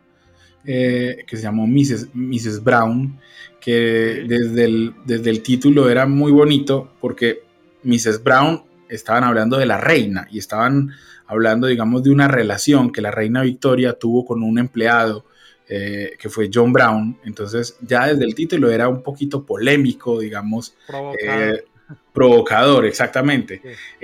eh, 0.65 1.23
que 1.27 1.37
se 1.37 1.43
llamó 1.43 1.67
Mrs. 1.67 2.09
Mrs. 2.13 2.63
Brown, 2.63 3.19
que 3.59 4.25
desde 4.27 4.65
el, 4.65 4.93
desde 5.05 5.29
el 5.29 5.43
título 5.43 5.89
era 5.89 6.07
muy 6.07 6.31
bonito 6.31 6.93
porque 6.99 7.43
Mrs. 7.83 8.23
Brown 8.23 8.63
estaban 8.89 9.23
hablando 9.23 9.57
de 9.57 9.65
la 9.67 9.77
reina 9.77 10.27
y 10.31 10.39
estaban 10.39 10.91
hablando, 11.27 11.67
digamos, 11.67 12.03
de 12.03 12.09
una 12.09 12.27
relación 12.27 12.91
que 12.91 13.01
la 13.01 13.11
reina 13.11 13.43
Victoria 13.43 13.93
tuvo 13.93 14.25
con 14.25 14.43
un 14.43 14.57
empleado 14.57 15.25
eh, 15.73 16.17
que 16.19 16.27
fue 16.27 16.49
John 16.53 16.73
Brown. 16.73 17.17
Entonces, 17.23 17.77
ya 17.79 18.07
desde 18.07 18.25
el 18.25 18.35
título 18.35 18.69
era 18.69 18.89
un 18.89 19.01
poquito 19.01 19.45
polémico, 19.45 20.19
digamos. 20.19 20.75
Provocador. 20.85 21.43
Eh, 21.43 21.63
provocador, 22.11 22.85
exactamente. 22.85 23.61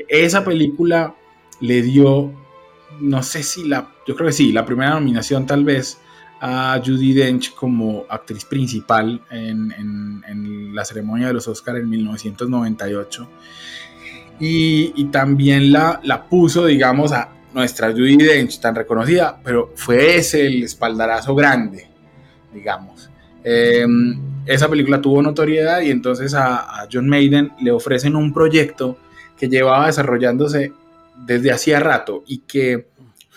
Esa 0.08 0.46
película 0.46 1.14
le 1.60 1.82
dio, 1.82 2.32
no 3.02 3.22
sé 3.22 3.44
si 3.44 3.68
la, 3.68 3.94
yo 4.08 4.16
creo 4.16 4.28
que 4.28 4.34
sí, 4.34 4.54
la 4.54 4.66
primera 4.66 4.92
nominación 4.92 5.46
tal 5.46 5.66
vez 5.66 5.98
a 6.40 6.82
Judy 6.86 7.14
Dench 7.14 7.54
como 7.54 8.06
actriz 8.08 8.46
principal 8.46 9.22
en, 9.30 10.72
la 10.74 10.86
ceremonia 10.86 11.28
de 11.28 11.34
los 11.34 11.50
Oscars 11.50 11.80
en 11.80 11.90
1998. 11.90 13.28
Y, 14.40 15.04
también 15.06 15.74
la, 15.74 16.00
la 16.04 16.30
puso, 16.30 16.66
digamos, 16.66 17.12
a 17.12 17.37
nuestra 17.54 17.92
Judy 17.92 18.18
Dench 18.18 18.60
tan 18.60 18.76
reconocida, 18.76 19.40
pero 19.44 19.72
fue 19.76 20.18
ese 20.18 20.46
el 20.46 20.64
espaldarazo 20.64 21.36
grande, 21.36 21.88
digamos. 22.54 23.10
Em, 23.44 24.20
esa 24.46 24.70
película 24.70 25.02
tuvo 25.02 25.22
notoriedad 25.22 25.82
y 25.82 25.92
entonces 25.92 26.34
a, 26.34 26.88
John 26.92 27.08
Maiden 27.08 27.52
le 27.62 27.72
ofrecen 27.72 28.16
un 28.16 28.34
proyecto 28.34 28.98
que 29.38 29.48
llevaba 29.48 29.88
desarrollándose 29.88 30.74
desde 31.26 31.52
hacía 31.52 31.80
rato 31.80 32.24
y 32.28 32.40
que, 32.40 32.88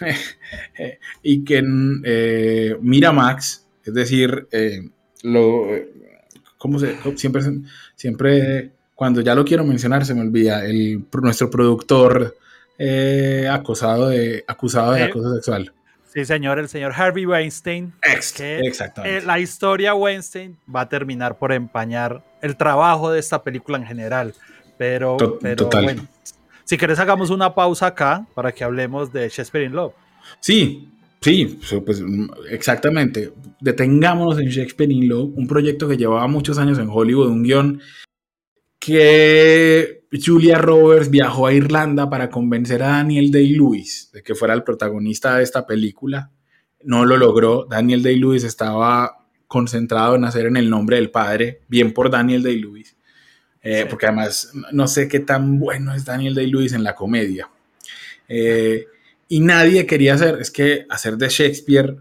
y 1.22 1.44
que 1.44 1.62
eh, 2.04 2.76
Miramax, 2.80 3.66
es 3.84 3.94
decir, 3.94 4.48
eh, 4.50 4.88
lo, 5.22 5.66
¿cómo 6.58 6.78
se, 6.78 6.96
siempre, 7.16 7.42
siempre 7.94 8.70
cuando 8.94 9.20
ya 9.22 9.34
lo 9.34 9.44
quiero 9.44 9.64
mencionar 9.64 10.04
se 10.04 10.14
me 10.14 10.20
olvida, 10.20 10.64
el, 10.66 11.04
nuestro 11.22 11.50
productor 11.50 12.36
eh, 12.82 13.46
acosado 13.46 14.08
de, 14.08 14.42
acusado 14.48 14.92
de 14.92 15.02
acoso 15.02 15.34
sexual. 15.34 15.70
Sí, 16.14 16.24
señor, 16.24 16.58
el 16.58 16.66
señor 16.66 16.94
Harvey 16.96 17.26
Weinstein. 17.26 17.92
exactamente. 18.02 19.18
Eh, 19.18 19.20
la 19.20 19.38
historia 19.38 19.94
Weinstein 19.94 20.56
va 20.74 20.80
a 20.80 20.88
terminar 20.88 21.36
por 21.36 21.52
empañar 21.52 22.24
el 22.40 22.56
trabajo 22.56 23.12
de 23.12 23.20
esta 23.20 23.42
película 23.42 23.76
en 23.76 23.84
general. 23.84 24.34
Pero, 24.78 25.18
pero 25.42 25.68
bueno, 25.68 26.08
si 26.64 26.78
querés 26.78 26.98
hagamos 26.98 27.28
una 27.28 27.54
pausa 27.54 27.88
acá 27.88 28.26
para 28.34 28.50
que 28.50 28.64
hablemos 28.64 29.12
de 29.12 29.28
Shakespeare 29.28 29.66
in 29.66 29.72
Love. 29.72 29.92
Sí, 30.40 30.88
sí, 31.20 31.60
pues 31.84 32.02
exactamente. 32.48 33.30
Detengámonos 33.60 34.38
en 34.38 34.48
Shakespeare 34.48 34.90
in 34.90 35.06
Love, 35.06 35.32
un 35.36 35.46
proyecto 35.46 35.86
que 35.86 35.98
llevaba 35.98 36.26
muchos 36.28 36.56
años 36.56 36.78
en 36.78 36.88
Hollywood, 36.88 37.28
un 37.28 37.42
guion 37.42 37.80
que 38.78 39.99
Julia 40.12 40.58
Roberts 40.58 41.10
viajó 41.10 41.46
a 41.46 41.52
Irlanda 41.52 42.10
para 42.10 42.30
convencer 42.30 42.82
a 42.82 42.88
Daniel 42.88 43.30
Day-Lewis 43.30 44.10
de 44.12 44.22
que 44.22 44.34
fuera 44.34 44.54
el 44.54 44.64
protagonista 44.64 45.36
de 45.36 45.44
esta 45.44 45.66
película. 45.66 46.30
No 46.82 47.04
lo 47.04 47.16
logró. 47.16 47.66
Daniel 47.70 48.02
Day-Lewis 48.02 48.42
estaba 48.42 49.26
concentrado 49.46 50.16
en 50.16 50.24
hacer 50.24 50.46
en 50.46 50.56
el 50.56 50.68
nombre 50.68 50.96
del 50.96 51.10
padre, 51.10 51.60
bien 51.68 51.92
por 51.92 52.10
Daniel 52.10 52.42
Day-Lewis. 52.42 52.96
Eh, 53.62 53.86
porque 53.88 54.06
además 54.06 54.52
no 54.72 54.88
sé 54.88 55.06
qué 55.06 55.20
tan 55.20 55.58
bueno 55.58 55.94
es 55.94 56.04
Daniel 56.04 56.34
Day-Lewis 56.34 56.72
en 56.72 56.82
la 56.82 56.94
comedia. 56.94 57.48
Eh, 58.28 58.86
y 59.28 59.40
nadie 59.40 59.86
quería 59.86 60.14
hacer, 60.14 60.38
es 60.40 60.50
que 60.50 60.86
hacer 60.88 61.16
de 61.16 61.28
Shakespeare 61.28 61.98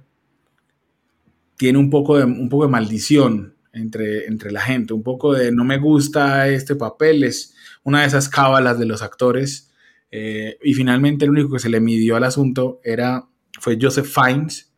tiene 1.57 1.77
un 1.77 1.89
poco 1.89 2.17
de, 2.17 2.23
un 2.23 2.49
poco 2.49 2.63
de 2.63 2.71
maldición 2.71 3.55
entre, 3.73 4.25
entre 4.27 4.51
la 4.51 4.61
gente, 4.61 4.93
un 4.93 5.03
poco 5.03 5.33
de 5.33 5.51
no 5.51 5.63
me 5.63 5.77
gusta 5.77 6.47
este 6.47 6.75
papel, 6.75 7.23
es 7.23 7.55
una 7.83 8.01
de 8.01 8.07
esas 8.07 8.29
cábalas 8.29 8.79
de 8.79 8.85
los 8.85 9.01
actores. 9.01 9.71
Eh, 10.11 10.57
y 10.63 10.73
finalmente 10.73 11.25
el 11.25 11.31
único 11.31 11.53
que 11.53 11.59
se 11.59 11.69
le 11.69 11.79
midió 11.79 12.15
al 12.15 12.23
asunto 12.23 12.79
era, 12.83 13.27
fue 13.59 13.77
Joseph 13.79 14.07
Fiennes. 14.07 14.71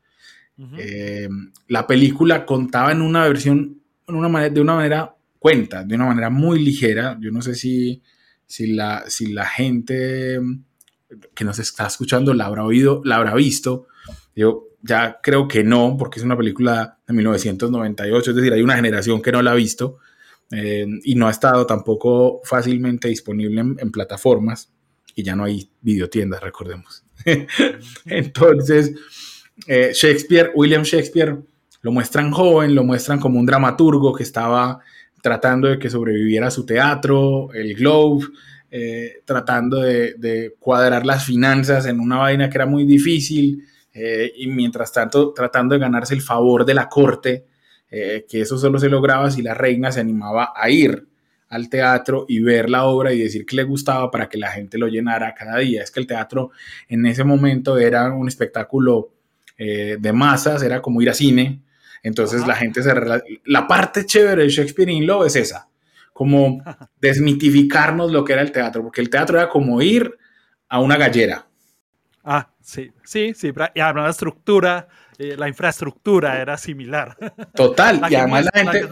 Eh, 0.78 1.28
la 1.70 1.88
película 1.88 2.46
contaba 2.46 2.92
en 2.92 3.02
una 3.02 3.28
versión, 3.28 3.82
en 4.08 4.16
una 4.16 4.30
manera, 4.30 4.54
de 4.54 4.62
una 4.62 4.76
manera, 4.76 5.16
cuenta, 5.40 5.84
de 5.84 5.96
una 5.96 6.06
manera 6.06 6.30
muy 6.30 6.60
ligera. 6.60 7.18
Yo 7.20 7.32
no 7.32 7.42
sé 7.42 7.56
si, 7.56 8.04
si, 8.46 8.68
la, 8.68 9.04
si 9.08 9.34
la 9.34 9.46
gente 9.46 10.40
que 11.34 11.46
nos 11.46 11.58
está 11.60 11.88
escuchando 11.88 12.34
la 12.34 12.46
habrá 12.46 12.64
oído, 12.64 13.02
la 13.06 13.16
habrá 13.16 13.34
visto. 13.34 13.88
Yo 14.36 14.68
ya 14.84 15.20
creo 15.22 15.48
que 15.48 15.64
no, 15.64 15.96
porque 15.98 16.20
es 16.20 16.26
una 16.26 16.38
película 16.38 16.98
de 17.08 17.14
1998, 17.14 18.32
es 18.32 18.36
decir, 18.36 18.54
hay 18.54 18.62
una 18.62 18.76
generación 18.76 19.22
que 19.22 19.32
no 19.32 19.42
la 19.42 19.52
ha 19.52 19.56
visto 19.56 19.98
eh, 20.52 20.86
y 21.04 21.16
no 21.16 21.28
ha 21.28 21.32
estado 21.32 21.66
tampoco 21.66 22.42
fácilmente 22.44 23.08
disponible 23.08 23.62
en, 23.62 23.92
plataformas 23.92 24.72
y 25.16 25.24
ya 25.24 25.36
no 25.36 25.44
hay 25.44 25.70
videotiendas, 25.82 26.42
recordemos. 26.42 27.04
Entonces, 28.06 28.94
eh, 29.68 29.92
Shakespeare, 29.94 30.52
William 30.56 30.84
Shakespeare, 30.84 31.38
lo 31.82 31.92
muestran 31.92 32.32
joven, 32.32 32.76
lo 32.76 32.84
muestran 32.84 33.20
como 33.20 33.40
un 33.40 33.46
dramaturgo 33.46 34.14
que 34.14 34.24
estaba 34.24 34.80
tratando 35.22 35.68
de 35.68 35.80
que 35.80 35.90
sobreviviera 35.90 36.50
su 36.50 36.66
teatro, 36.66 37.52
el 37.54 37.76
Globe, 37.76 38.28
eh, 38.72 39.22
tratando 39.26 39.82
de, 39.82 40.14
de, 40.14 40.56
cuadrar 40.60 41.06
las 41.06 41.26
finanzas 41.26 41.86
en 41.86 42.00
una 42.00 42.18
vaina 42.18 42.50
que 42.50 42.58
era 42.58 42.66
muy 42.66 42.86
difícil, 42.86 43.66
eh, 43.94 44.32
y 44.36 44.48
mientras 44.48 44.92
tanto 44.92 45.34
tratando 45.34 45.74
de 45.74 45.82
ganarse 45.82 46.14
el 46.14 46.22
favor 46.22 46.66
de 46.66 46.74
la 46.74 46.88
corte, 46.88 47.46
eh, 47.90 48.26
que 48.28 48.42
eso 48.42 48.58
solo 48.58 48.80
se 48.80 48.90
lograba 48.90 49.30
si 49.30 49.42
la 49.42 49.54
reina 49.54 49.92
se 49.92 50.00
animaba 50.00 50.54
a 50.56 50.70
ir 50.70 51.08
al 51.50 51.68
teatro 51.68 52.26
y 52.30 52.40
ver 52.40 52.70
la 52.70 52.86
obra 52.86 53.12
y 53.12 53.20
decir 53.20 53.46
que 53.46 53.58
le 53.58 53.64
gustaba 53.64 54.10
para 54.10 54.30
que 54.30 54.38
la 54.38 54.50
gente 54.50 54.78
lo 54.78 54.88
llenara 54.88 55.36
cada 55.36 55.58
día. 55.58 55.84
Es 55.84 55.92
que 55.92 56.00
el 56.00 56.08
teatro 56.08 56.52
en 56.88 57.06
ese 57.06 57.26
momento 57.26 57.78
era 57.78 58.14
un 58.14 58.30
espectáculo 58.30 59.10
eh, 59.58 59.98
de 60.00 60.14
masas, 60.14 60.64
era 60.64 60.82
como 60.82 61.02
ir 61.02 61.10
a 61.10 61.14
cine. 61.14 61.62
Entonces 62.02 62.48
la 62.48 62.56
gente 62.56 62.82
se... 62.82 62.94
La 63.46 63.68
parte 63.68 64.06
chévere 64.06 64.44
de 64.44 64.50
Shakespeare 64.50 64.90
in 64.90 65.06
Love 65.06 65.28
es 65.28 65.36
esa, 65.36 65.68
como 66.14 66.64
desmitificarnos 67.02 68.14
lo 68.14 68.24
que 68.24 68.34
era 68.34 68.42
el 68.42 68.54
teatro, 68.54 68.84
porque 68.84 69.02
el 69.02 69.10
teatro 69.10 69.38
era 69.38 69.50
como 69.50 69.82
ir 69.82 70.18
a 70.70 70.80
una 70.80 70.96
gallera. 70.96 71.51
Ah, 72.24 72.52
Sí, 72.64 72.92
sí, 73.04 73.34
sí. 73.36 73.52
Y 73.74 73.80
además 73.80 74.04
la 74.04 74.10
estructura, 74.10 74.88
eh, 75.18 75.36
la 75.38 75.48
infraestructura 75.48 76.42
era 76.42 76.58
similar. 76.58 77.18
Total, 77.56 78.02
y 78.10 78.16
además 78.16 78.46
la 78.54 78.60
gente, 78.60 78.90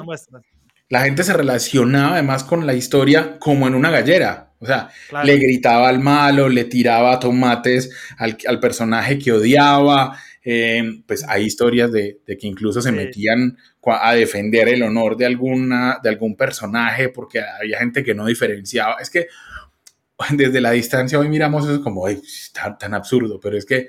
la, 0.89 1.01
gente 1.03 1.23
se 1.23 1.33
relacionaba 1.33 2.13
además 2.13 2.43
con 2.43 2.65
la 2.65 2.73
historia 2.73 3.37
como 3.39 3.67
en 3.67 3.75
una 3.75 3.91
gallera. 3.91 4.51
O 4.59 4.65
sea, 4.65 4.89
le 5.23 5.37
gritaba 5.37 5.87
al 5.87 5.99
malo, 5.99 6.49
le 6.49 6.65
tiraba 6.65 7.17
tomates 7.19 7.89
al, 8.17 8.59
personaje 8.59 9.17
que 9.17 9.31
odiaba. 9.31 10.17
Eh, 10.43 10.83
pues 11.05 11.23
hay 11.27 11.43
historias 11.43 11.91
de, 11.91 12.19
que 12.25 12.47
incluso 12.47 12.81
se 12.81 12.91
metían 12.91 13.57
a 13.85 14.13
defender 14.13 14.67
el 14.67 14.83
honor 14.83 15.15
de, 15.15 15.25
alguna, 15.25 15.99
de 16.01 16.09
algún 16.09 16.35
personaje 16.35 17.09
porque 17.09 17.41
había 17.41 17.79
gente 17.79 18.03
que 18.03 18.13
no 18.13 18.25
diferenciaba. 18.25 18.95
Es 18.99 19.09
que 19.09 19.27
desde 20.31 20.61
la 20.61 20.71
distancia 20.71 21.19
hoy 21.19 21.29
miramos 21.29 21.67
eso 21.67 21.81
como, 21.81 22.07
está 22.07 22.77
tan 22.77 22.93
absurdo, 22.93 23.39
pero 23.41 23.57
es 23.57 23.65
que 23.65 23.87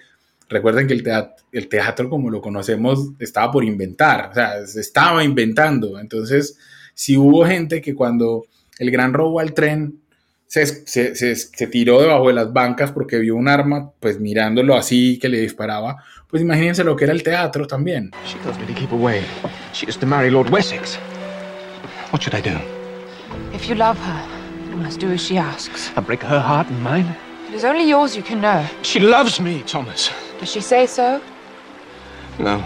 recuerden 0.49 0.87
que 0.87 0.95
el 0.95 1.03
teatro, 1.03 1.45
el 1.53 1.69
teatro 1.69 2.09
como 2.09 2.31
lo 2.31 2.41
conocemos 2.41 3.11
estaba 3.19 3.53
por 3.53 3.65
inventar, 3.65 4.31
o 4.31 4.35
sea, 4.35 4.67
se 4.67 4.81
estaba 4.81 5.23
inventando. 5.25 5.99
Entonces, 5.99 6.59
si 6.95 7.17
hubo 7.17 7.45
gente 7.47 7.81
que 7.81 7.95
cuando 7.95 8.47
el 8.79 8.91
gran 8.91 9.13
robo 9.13 9.41
al 9.41 9.55
tren 9.55 10.01
se, 10.47 10.67
se, 10.67 11.15
se, 11.15 11.67
tiró 11.69 12.01
debajo 12.01 12.27
de 12.27 12.35
las 12.35 12.53
bancas 12.53 12.91
porque 12.91 13.19
vio 13.19 13.37
un 13.37 13.47
arma, 13.47 13.93
pues 14.01 14.19
mirándolo 14.19 14.75
así 14.75 15.17
que 15.21 15.29
le 15.29 15.41
disparaba, 15.41 16.03
pues 16.27 16.43
imagínense 16.43 16.83
lo 16.83 16.97
que 16.97 17.05
era 17.05 17.13
el 17.13 17.23
teatro 17.23 17.69
también. 17.69 18.11
She 18.27 18.37
me 18.39 18.67
to 18.67 18.75
keep 18.75 18.93
away. 18.93 19.23
She 19.73 19.89
is 19.89 19.97
to 19.99 20.07
marry 20.07 20.29
Lord 20.29 20.51
Wessex. 20.51 20.99
What 22.11 22.23
should 22.23 22.35
I 22.35 22.41
do? 22.41 22.59
If 23.55 23.69
you 23.69 23.77
love 23.77 23.97
her, 23.99 24.40
must 24.77 25.01
do 25.01 25.11
as 25.11 25.21
she 25.25 25.37
asks. 25.39 25.91
And 25.97 26.07
break 26.07 26.23
her 26.23 26.41
heart 26.41 26.69
and 26.69 26.83
mine? 26.83 27.17
It 27.49 27.55
is 27.55 27.65
only 27.65 27.89
yours 27.89 28.15
you 28.17 28.23
can 28.23 28.41
know. 28.41 28.67
She 28.83 29.01
loves 29.01 29.41
me, 29.41 29.63
Thomas. 29.63 30.11
Does 30.39 30.51
she 30.51 30.61
say 30.61 30.87
so? 30.87 31.21
No. 32.39 32.65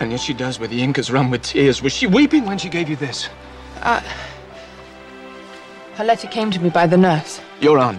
And 0.00 0.10
yet 0.10 0.20
she 0.20 0.32
does 0.34 0.58
where 0.58 0.68
the 0.68 0.82
ink 0.82 0.96
has 0.96 1.10
run 1.10 1.30
with 1.30 1.42
tears. 1.42 1.82
Was 1.82 1.92
she 1.92 2.06
weeping 2.06 2.44
when 2.46 2.58
she 2.58 2.68
gave 2.68 2.88
you 2.88 2.96
this? 2.96 3.28
Uh, 3.82 4.00
Her 5.94 6.04
letter 6.04 6.26
came 6.28 6.50
to 6.50 6.60
me 6.60 6.70
by 6.70 6.86
the 6.86 6.96
nurse. 6.96 7.40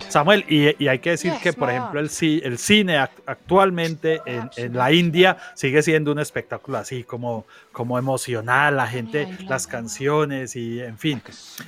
Samuel, 0.09 0.43
y, 0.49 0.83
y 0.83 0.87
hay 0.87 0.99
que 0.99 1.11
decir 1.11 1.33
que, 1.41 1.53
por 1.53 1.69
ejemplo, 1.69 1.99
el, 1.99 2.09
ci- 2.09 2.41
el 2.43 2.57
cine 2.57 2.97
ac- 2.97 3.09
actualmente 3.25 4.21
en, 4.25 4.49
en 4.57 4.73
la 4.73 4.91
India 4.91 5.37
sigue 5.55 5.81
siendo 5.83 6.11
un 6.11 6.19
espectáculo 6.19 6.77
así 6.77 7.03
como, 7.03 7.45
como 7.71 7.97
emocional, 7.99 8.75
la 8.77 8.87
gente, 8.87 9.27
las 9.47 9.67
canciones 9.67 10.55
y 10.55 10.79
en 10.81 10.97
fin. 10.97 11.21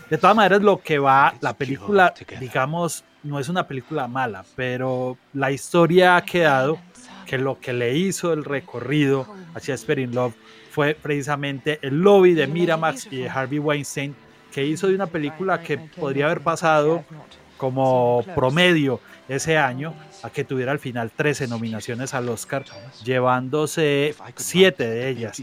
De 0.10 0.17
todas 0.17 0.36
maneras, 0.36 0.62
lo 0.62 0.82
que 0.82 0.97
va, 0.99 1.34
la 1.41 1.53
película, 1.56 2.13
digamos, 2.39 3.03
no 3.23 3.39
es 3.39 3.47
una 3.47 3.67
película 3.67 4.08
mala, 4.08 4.43
pero 4.56 5.17
la 5.34 5.51
historia 5.51 6.17
ha 6.17 6.25
quedado 6.25 6.79
que 7.25 7.38
lo 7.38 7.60
que 7.60 7.73
le 7.73 7.95
hizo 7.95 8.34
el 8.34 8.43
recorrido 8.43 9.27
a 9.53 9.60
Shakespeare 9.60 9.99
in 10.01 10.13
Love 10.13 10.34
fue 10.71 10.95
precisamente 10.95 11.79
el 11.82 12.01
lobby 12.01 12.34
de 12.34 12.47
Miramax 12.47 13.08
y 13.12 13.17
de 13.17 13.29
Harvey 13.29 13.60
Weinstein 13.60 14.15
que 14.51 14.65
hizo 14.65 14.88
de 14.88 14.95
una 14.95 15.08
película 15.08 15.62
que 15.62 15.77
podría 15.77 16.25
haber 16.25 16.41
pasado 16.41 17.03
como 17.58 18.24
promedio 18.36 19.00
ese 19.28 19.58
año 19.58 19.94
a 20.22 20.30
que 20.30 20.44
tuviera 20.44 20.72
al 20.72 20.80
final 20.80 21.12
13 21.12 21.48
nominaciones 21.48 22.13
al 22.13 22.30
Oscar, 22.30 22.66
llevándose 23.04 24.16
7 24.36 24.86
de 24.86 25.10
ellas. 25.10 25.42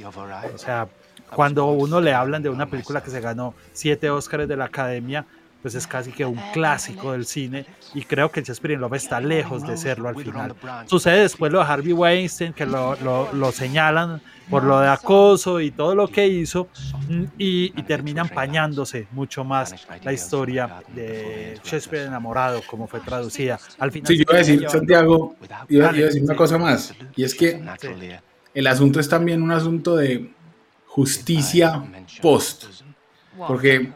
O 0.54 0.58
sea, 0.58 0.88
cuando 1.34 1.66
uno 1.66 2.00
le 2.00 2.12
hablan 2.12 2.42
de 2.42 2.48
una 2.48 2.66
película 2.66 3.02
que 3.02 3.10
se 3.10 3.20
ganó 3.20 3.54
7 3.72 4.10
Oscars 4.10 4.48
de 4.48 4.56
la 4.56 4.66
Academia, 4.66 5.26
pues 5.62 5.74
es 5.74 5.86
casi 5.86 6.10
que 6.12 6.24
un 6.24 6.40
clásico 6.52 7.12
del 7.12 7.26
cine 7.26 7.66
y 7.94 8.02
creo 8.02 8.30
que 8.30 8.40
Shakespeare 8.40 8.74
in 8.74 8.80
Love 8.80 8.94
está 8.94 9.20
lejos 9.20 9.66
de 9.66 9.76
serlo 9.76 10.08
al 10.08 10.14
final. 10.32 10.54
Sucede 10.86 11.20
después 11.20 11.52
lo 11.52 11.58
de 11.58 11.64
Harvey 11.66 11.92
Weinstein, 11.92 12.52
que 12.52 12.64
lo, 12.66 12.96
lo- 12.96 13.32
lo 13.32 13.52
señalan 13.52 14.20
por 14.48 14.64
lo 14.64 14.80
de 14.80 14.88
acoso 14.88 15.60
y 15.60 15.70
todo 15.70 15.94
lo 15.94 16.08
que 16.08 16.26
hizo 16.26 16.68
mm, 17.08 17.22
y, 17.38 17.72
y 17.78 17.82
termina 17.84 18.22
empañándose 18.22 19.06
mucho 19.12 19.44
más 19.44 19.74
la 20.02 20.12
historia 20.12 20.82
de 20.94 21.60
Shakespeare 21.62 22.06
enamorado, 22.06 22.62
como 22.66 22.86
fue 22.88 23.00
traducida. 23.00 23.60
Al 23.78 23.92
final 23.92 24.08
Sí, 24.08 24.16
yo 24.16 24.22
iba 24.22 24.34
a 24.34 24.38
decir, 24.38 24.60
Santiago, 24.68 25.36
iba, 25.40 25.58
iba 25.68 25.88
a 25.88 25.92
decir 25.92 26.22
una 26.24 26.34
cosa 26.36 26.58
más, 26.58 26.94
y 27.14 27.22
es 27.24 27.34
que 27.34 27.62
el 28.54 28.66
asunto 28.66 28.98
es 28.98 29.08
también 29.08 29.42
un 29.42 29.52
asunto 29.52 29.94
de 29.96 30.30
justicia 30.86 31.82
post, 32.20 32.64
porque 33.46 33.92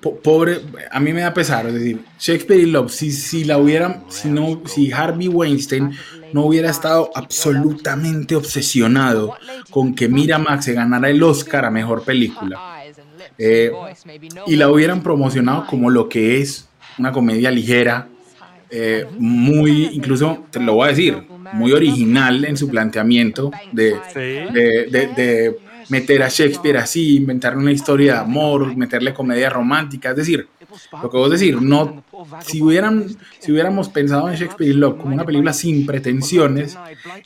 po- 0.00 0.16
pobre, 0.16 0.60
a 0.90 1.00
mí 1.00 1.12
me 1.12 1.20
da 1.22 1.32
pesar, 1.34 1.66
es 1.66 1.74
decir, 1.74 2.00
Shakespeare 2.18 2.62
in 2.62 2.72
Love, 2.72 2.90
si, 2.90 3.10
si 3.12 3.44
la 3.44 3.58
hubieran, 3.58 4.04
si 4.08 4.28
no, 4.28 4.62
si 4.66 4.92
Harvey 4.92 5.28
Weinstein 5.28 5.92
no 6.32 6.42
hubiera 6.44 6.70
estado 6.70 7.10
absolutamente 7.14 8.36
obsesionado 8.36 9.34
con 9.70 9.94
que 9.94 10.08
Miramax 10.08 10.64
se 10.66 10.74
ganara 10.74 11.08
el 11.08 11.22
Oscar 11.22 11.64
a 11.64 11.70
mejor 11.70 12.02
película, 12.04 12.82
eh, 13.38 13.70
y 14.46 14.56
la 14.56 14.70
hubieran 14.70 15.02
promocionado 15.02 15.66
como 15.66 15.90
lo 15.90 16.08
que 16.08 16.40
es 16.40 16.68
una 16.98 17.12
comedia 17.12 17.50
ligera, 17.50 18.08
eh, 18.70 19.06
muy, 19.18 19.86
incluso 19.92 20.44
te 20.50 20.60
lo 20.60 20.74
voy 20.74 20.86
a 20.86 20.90
decir, 20.90 21.22
muy 21.54 21.72
original 21.72 22.44
en 22.44 22.56
su 22.56 22.68
planteamiento 22.68 23.50
de, 23.72 23.94
Sí. 24.12 24.20
de, 24.52 24.86
de- 24.90 25.06
de 25.16 25.58
meter 25.90 26.22
a 26.22 26.28
Shakespeare 26.28 26.76
así, 26.78 27.16
inventar 27.16 27.56
una 27.56 27.72
historia 27.72 28.14
de 28.14 28.18
amor, 28.20 28.76
meterle 28.76 29.14
comedia 29.14 29.48
romántica, 29.48 30.10
es 30.10 30.16
decir, 30.16 30.46
lo 31.02 31.10
que 31.10 31.16
vos 31.16 31.30
decir, 31.30 31.62
no, 31.62 32.04
si, 32.40 32.60
hubieran, 32.60 33.06
si 33.38 33.52
hubiéramos 33.52 33.88
pensado 33.88 34.28
en 34.28 34.36
Shakespeare 34.36 34.74
Love 34.74 34.98
como 34.98 35.14
una 35.14 35.24
película 35.24 35.54
sin 35.54 35.86
pretensiones, 35.86 36.76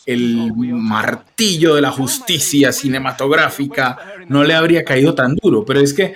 el 0.06 0.52
martillo 0.56 1.74
de 1.74 1.80
la 1.80 1.90
justicia 1.90 2.70
cinematográfica 2.72 3.98
no 4.28 4.44
le 4.44 4.54
habría 4.54 4.84
caído 4.84 5.14
tan 5.14 5.34
duro, 5.34 5.64
pero 5.64 5.80
es 5.80 5.92
que 5.92 6.14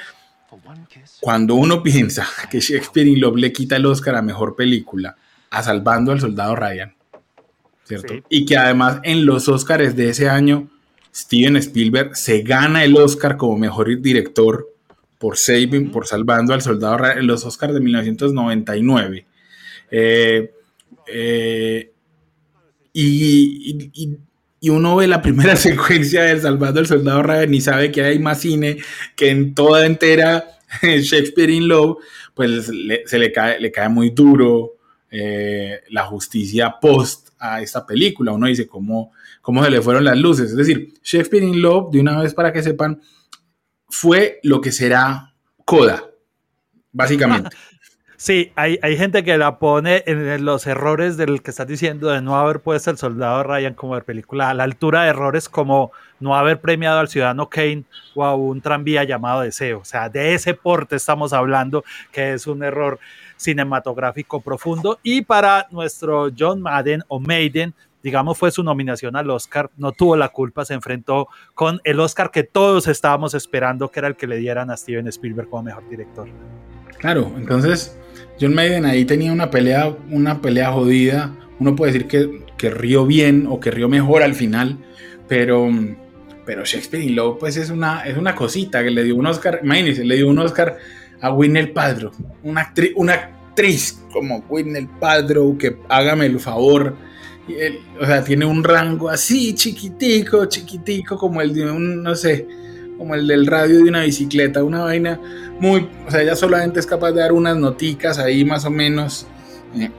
cuando 1.20 1.54
uno 1.56 1.82
piensa 1.82 2.26
que 2.50 2.60
Shakespeare 2.60 3.08
in 3.08 3.20
Love 3.20 3.36
le 3.38 3.52
quita 3.52 3.76
el 3.76 3.86
Oscar 3.86 4.14
a 4.16 4.22
mejor 4.22 4.54
película 4.54 5.16
a 5.50 5.62
Salvando 5.62 6.12
al 6.12 6.20
Soldado 6.20 6.54
Ryan, 6.54 6.92
¿cierto? 7.87 8.14
Sí. 8.14 8.22
Y 8.29 8.44
que 8.46 8.57
además 8.57 9.01
en 9.05 9.25
los 9.27 9.49
Oscars 9.49 9.96
de 9.96 10.11
ese 10.11 10.29
año 10.29 10.68
Steven 11.14 11.57
Spielberg 11.57 12.14
se 12.16 12.42
gana 12.42 12.85
el 12.85 12.96
Oscar 12.96 13.37
como 13.38 13.57
mejor 13.57 14.01
director 14.03 14.68
por 15.18 15.38
Saving, 15.38 15.90
por 15.90 16.07
Salvando 16.07 16.53
al 16.53 16.61
Soldado 16.61 16.99
Ryan 16.99 17.18
en 17.18 17.27
los 17.27 17.44
Oscars 17.44 17.72
de 17.72 17.81
1999. 17.81 19.27
Eh, 19.90 20.51
eh, 21.07 21.90
y, 22.92 23.90
y- 23.94 24.18
uno 24.68 24.96
ve 24.96 25.07
la 25.07 25.22
primera 25.22 25.55
secuencia 25.57 26.22
de 26.25 26.40
Salvando 26.40 26.81
al 26.81 26.87
Soldado 26.87 27.22
Ryan 27.22 27.55
y 27.55 27.61
sabe 27.61 27.92
que 27.92 28.03
hay 28.03 28.18
más 28.18 28.40
cine 28.40 28.79
que 29.14 29.31
en 29.31 29.55
toda 29.55 29.87
entera 29.87 30.44
Shakespeare 30.83 31.51
in 31.51 31.68
Love, 31.68 31.99
pues 32.35 32.68
le- 32.68 33.07
se 33.07 33.18
le 33.18 33.31
cae, 33.33 33.61
le 33.61 33.70
cae 33.70 33.88
muy 33.88 34.11
duro 34.11 34.75
eh, 35.18 35.83
la 35.88 36.05
justicia 36.05 36.76
post 36.79 37.31
a 37.38 37.62
esta 37.62 37.87
película. 37.87 38.33
Uno 38.33 38.46
dice 38.48 38.66
cómo, 38.66 39.12
cómo 39.40 39.64
se 39.64 39.70
le 39.70 39.81
fueron 39.81 40.05
las 40.05 40.18
luces. 40.18 40.50
Es 40.50 40.57
decir, 40.57 40.92
Shakespeare 41.02 41.42
in 41.42 41.62
Love, 41.62 41.90
de 41.90 42.00
una 42.00 42.20
vez 42.20 42.35
para 42.35 42.52
que 42.52 42.62
sepan, 42.62 43.00
fue 43.88 44.40
lo 44.42 44.61
que 44.61 44.72
será 44.72 45.35
Coda, 45.64 46.05
básicamente. 46.92 47.48
Sí, 48.16 48.52
hay, 48.57 48.79
hay 48.83 48.96
gente 48.96 49.22
que 49.24 49.37
la 49.37 49.59
pone 49.59 50.02
en 50.07 50.44
los 50.44 50.66
errores 50.66 51.16
del 51.16 51.42
que 51.42 51.50
estás 51.50 51.66
diciendo 51.66 52.09
de 52.09 52.22
no 52.22 52.37
haber 52.37 52.61
puesto 52.61 52.90
el 52.90 52.96
soldado 52.96 53.42
Ryan 53.42 53.74
como 53.74 53.94
de 53.94 54.00
película, 54.00 54.50
a 54.50 54.55
la 54.55 54.64
altura 54.64 55.02
de 55.02 55.11
errores 55.11 55.48
como 55.48 55.92
no 56.18 56.35
haber 56.35 56.61
premiado 56.61 56.98
al 56.98 57.09
ciudadano 57.09 57.48
Kane 57.48 57.85
o 58.14 58.24
a 58.24 58.35
un 58.35 58.61
tranvía 58.61 59.05
llamado 59.05 59.42
Deseo. 59.42 59.81
O 59.81 59.85
sea, 59.85 60.09
de 60.09 60.35
ese 60.35 60.55
porte 60.55 60.96
estamos 60.96 61.33
hablando, 61.33 61.85
que 62.11 62.33
es 62.33 62.46
un 62.46 62.62
error 62.62 62.98
cinematográfico 63.37 64.40
profundo. 64.40 64.98
Y 65.02 65.22
para 65.22 65.66
nuestro 65.70 66.31
John 66.37 66.62
Madden 66.62 67.02
o 67.09 67.20
Maiden, 67.20 67.74
digamos, 68.02 68.38
fue 68.38 68.50
su 68.50 68.62
nominación 68.62 69.16
al 69.16 69.29
Oscar, 69.31 69.70
no 69.76 69.92
tuvo 69.92 70.16
la 70.16 70.29
culpa, 70.29 70.64
se 70.64 70.74
enfrentó 70.74 71.29
con 71.55 71.81
el 71.85 72.00
Oscar 72.00 72.31
que 72.31 72.44
todos 72.44 72.88
estábamos 72.88 73.35
esperando, 73.35 73.90
que 73.90 74.00
era 74.00 74.09
el 74.09 74.16
que 74.16 74.26
le 74.26 74.37
dieran 74.37 74.70
a 74.70 74.76
Steven 74.76 75.07
Spielberg 75.09 75.50
como 75.50 75.64
mejor 75.64 75.88
director. 75.88 76.29
Claro, 76.98 77.31
entonces 77.37 77.98
John 78.40 78.55
Maiden 78.55 78.85
ahí 78.85 79.05
tenía 79.05 79.33
una 79.33 79.51
pelea, 79.51 79.96
una 80.11 80.40
pelea 80.40 80.72
jodida. 80.72 81.35
Uno 81.59 81.75
puede 81.75 81.92
decir 81.92 82.09
que, 82.09 82.44
que 82.57 82.70
rió 82.70 83.07
bien 83.07 83.46
o 83.49 83.61
que 83.61 83.70
rió 83.70 83.88
mejor 83.88 84.22
al 84.22 84.35
final, 84.35 84.79
pero, 85.29 85.68
pero 86.44 86.64
Shakespeare 86.64 87.05
in 87.05 87.16
Love 87.16 87.38
pues 87.38 87.57
es 87.57 87.70
una, 87.70 88.03
es 88.03 88.16
una 88.16 88.35
cosita 88.35 88.83
que 88.83 88.90
le 88.90 89.05
dio 89.05 89.16
un 89.16 89.27
Oscar, 89.27 89.61
imagínense, 89.62 90.05
le 90.05 90.16
dio 90.16 90.29
un 90.29 90.38
Oscar 90.38 90.77
a 91.20 91.31
Gwyneth 91.31 91.72
Paltrow, 91.72 92.12
una 92.42 92.61
actriz, 92.62 92.92
una 92.94 93.14
actriz 93.14 94.03
como 94.12 94.42
Gwyneth 94.42 94.90
Paltrow 95.01 95.57
que 95.57 95.79
hágame 95.88 96.27
el 96.27 96.38
favor. 96.38 96.94
O 98.01 98.05
sea, 98.05 98.25
tiene 98.25 98.44
un 98.44 98.64
rango 98.64 99.09
así 99.09 99.55
chiquitico, 99.55 100.46
chiquitico, 100.46 101.16
como 101.16 101.40
el 101.40 101.55
de 101.55 101.70
un, 101.70 102.03
no 102.03 102.14
sé, 102.16 102.46
como 102.98 103.14
el 103.14 103.26
del 103.26 103.46
radio 103.46 103.76
de 103.76 103.82
una 103.85 104.02
bicicleta, 104.02 104.64
una 104.64 104.82
vaina 104.82 105.20
muy, 105.61 105.88
o 106.06 106.11
sea, 106.11 106.22
ella 106.22 106.37
solamente 106.37 106.80
es 106.80 106.87
capaz 106.87 107.12
de 107.12 107.20
dar 107.20 107.32
unas 107.32 107.56
noticas 107.56 108.18
ahí 108.18 108.44
más 108.44 108.64
o 108.64 108.70
menos 108.70 109.26
eh, 109.74 109.90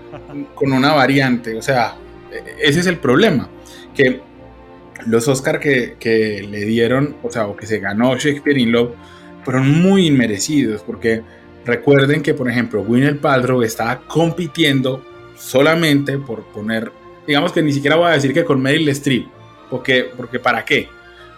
con 0.56 0.72
una 0.72 0.94
variante, 0.94 1.56
o 1.58 1.62
sea, 1.62 1.96
ese 2.60 2.80
es 2.80 2.88
el 2.88 2.98
problema, 2.98 3.50
que 3.94 4.22
los 5.06 5.28
Oscar 5.28 5.60
que, 5.60 5.96
que 6.00 6.46
le 6.50 6.66
dieron, 6.66 7.16
o 7.24 7.32
sea, 7.32 7.48
o 7.48 7.56
que 7.56 7.66
se 7.66 7.80
ganó 7.80 8.16
Shakespeare 8.18 8.58
in 8.58 8.72
Love, 8.72 8.92
fueron 9.44 9.82
muy 9.82 10.08
inmerecidos, 10.08 10.82
porque 10.82 11.24
recuerden 11.66 12.22
que, 12.22 12.34
por 12.34 12.50
ejemplo, 12.50 12.84
Gwyneth 12.84 13.20
Paltrow 13.20 13.62
estaba 13.62 14.02
compitiendo 14.08 15.04
solamente 15.38 16.18
por 16.18 16.44
poner, 16.48 16.92
digamos 17.26 17.52
que 17.52 17.62
ni 17.62 17.72
siquiera 17.72 17.96
voy 17.96 18.08
a 18.08 18.14
decir 18.14 18.34
que 18.34 18.44
con 18.44 18.62
Meryl 18.62 18.90
Streep, 18.90 19.28
porque, 19.70 20.10
porque 20.16 20.40
¿para 20.40 20.66
qué? 20.66 20.90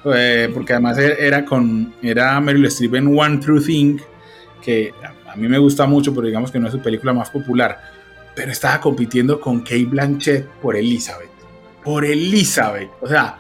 Eh, 0.05 0.49
porque 0.53 0.73
además 0.73 0.97
era 0.97 1.43
con 1.43 1.93
era 2.01 2.39
Meryl 2.39 2.65
Streep 2.67 2.95
en 2.95 3.19
One 3.19 3.37
True 3.39 3.61
Thing 3.61 3.97
que 4.61 4.93
a, 5.27 5.35
mí 5.35 5.47
me 5.49 5.57
gusta 5.57 5.85
mucho 5.85 6.13
pero 6.13 6.25
digamos 6.25 6.51
que 6.51 6.59
no 6.59 6.67
es 6.67 6.73
su 6.73 6.81
película 6.81 7.13
más 7.13 7.29
popular. 7.29 7.79
Pero 8.35 8.51
estaba 8.51 8.79
compitiendo 8.79 9.39
con 9.39 9.59
Kate 9.61 9.85
Blanchett 9.85 10.45
por 10.61 10.75
Elizabeth. 10.75 11.29
Por 11.83 12.05
Elizabeth. 12.05 12.89
O 13.01 13.07
sea 13.07 13.37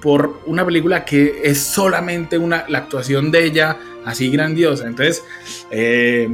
por 0.00 0.42
una 0.46 0.64
película 0.64 1.04
que 1.04 1.40
es 1.42 1.58
solamente 1.58 2.38
una 2.38 2.64
la 2.68 2.78
actuación 2.78 3.30
de 3.30 3.44
ella 3.44 3.76
así 4.04 4.30
grandiosa. 4.30 4.86
Entonces 4.86 5.24
eh, 5.70 6.28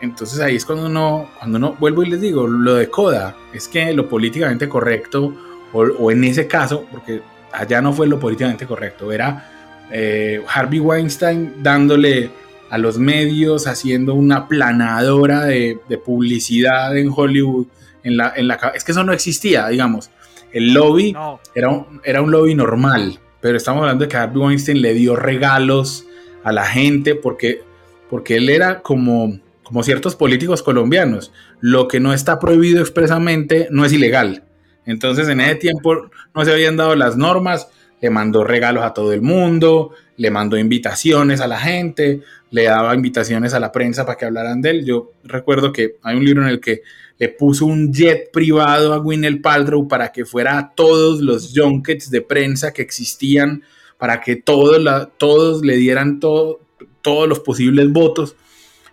entonces 0.00 0.40
ahí 0.40 0.56
es 0.56 0.64
cuando 0.64 0.86
uno 0.86 1.30
cuando 1.38 1.74
vuelvo 1.78 2.02
y 2.02 2.10
les 2.10 2.20
digo 2.20 2.46
lo 2.46 2.74
de 2.74 2.90
Coda 2.90 3.36
es 3.52 3.68
que 3.68 3.92
lo 3.92 4.08
políticamente 4.08 4.68
correcto 4.68 5.32
o 5.72 6.10
en 6.10 6.24
ese 6.24 6.46
caso 6.46 6.84
porque 6.90 7.22
allá 7.52 7.80
no 7.80 7.92
fue 7.92 8.06
lo 8.06 8.18
políticamente 8.18 8.66
correcto, 8.66 9.12
era 9.12 9.50
eh, 9.90 10.42
Harvey 10.48 10.80
Weinstein 10.80 11.62
dándole 11.62 12.30
a 12.70 12.78
los 12.78 12.98
medios, 12.98 13.66
haciendo 13.66 14.14
una 14.14 14.48
planadora 14.48 15.44
de, 15.44 15.78
de 15.88 15.98
publicidad 15.98 16.96
en 16.96 17.10
Hollywood. 17.14 17.66
En 18.02 18.16
la, 18.16 18.32
en 18.34 18.48
la, 18.48 18.54
es 18.74 18.82
que 18.82 18.92
eso 18.92 19.04
no 19.04 19.12
existía, 19.12 19.68
digamos. 19.68 20.10
El 20.52 20.72
lobby 20.72 21.12
No. 21.12 21.38
era, 21.54 21.68
un, 21.68 22.00
era 22.04 22.22
un 22.22 22.30
lobby 22.30 22.54
normal, 22.54 23.18
pero 23.40 23.56
estamos 23.56 23.82
hablando 23.82 24.04
de 24.04 24.08
que 24.08 24.16
Harvey 24.16 24.42
Weinstein 24.42 24.80
le 24.80 24.94
dio 24.94 25.16
regalos 25.16 26.06
a 26.44 26.52
la 26.52 26.64
gente 26.64 27.14
porque, 27.14 27.62
porque 28.08 28.36
él 28.36 28.48
era 28.48 28.80
como, 28.80 29.38
como 29.62 29.82
ciertos 29.82 30.16
políticos 30.16 30.62
colombianos, 30.62 31.30
lo 31.60 31.88
que 31.88 32.00
no 32.00 32.14
está 32.14 32.38
prohibido 32.38 32.80
expresamente 32.80 33.68
no 33.70 33.84
es 33.84 33.92
ilegal. 33.92 34.44
Entonces 34.86 35.28
en 35.28 35.40
ese 35.40 35.56
tiempo 35.56 36.10
no 36.34 36.44
se 36.44 36.52
habían 36.52 36.76
dado 36.76 36.94
las 36.94 37.16
normas, 37.16 37.68
le 38.00 38.10
mandó 38.10 38.42
regalos 38.44 38.84
a 38.84 38.94
todo 38.94 39.12
el 39.12 39.22
mundo, 39.22 39.92
le 40.16 40.30
mandó 40.30 40.58
invitaciones 40.58 41.40
a 41.40 41.46
la 41.46 41.58
gente, 41.58 42.20
le 42.50 42.64
daba 42.64 42.94
invitaciones 42.94 43.54
a 43.54 43.60
la 43.60 43.72
prensa 43.72 44.04
para 44.04 44.18
que 44.18 44.24
hablaran 44.24 44.60
de 44.60 44.70
él. 44.70 44.84
Yo 44.84 45.12
recuerdo 45.24 45.72
que 45.72 45.96
hay 46.02 46.16
un 46.16 46.24
libro 46.24 46.42
en 46.42 46.48
el 46.48 46.60
que 46.60 46.82
le 47.18 47.28
puso 47.28 47.66
un 47.66 47.92
jet 47.92 48.30
privado 48.32 48.92
a 48.92 48.98
Gwyneth 48.98 49.40
Paltrow 49.40 49.86
para 49.86 50.10
que 50.10 50.24
fuera 50.24 50.58
a 50.58 50.74
todos 50.74 51.20
los 51.20 51.52
junkets 51.54 52.10
de 52.10 52.20
prensa 52.20 52.72
que 52.72 52.82
existían, 52.82 53.62
para 53.96 54.20
que 54.20 54.34
todos, 54.34 54.82
la, 54.82 55.06
todos 55.06 55.64
le 55.64 55.76
dieran 55.76 56.18
todo, 56.18 56.60
todos 57.00 57.28
los 57.28 57.38
posibles 57.40 57.90
votos. 57.92 58.34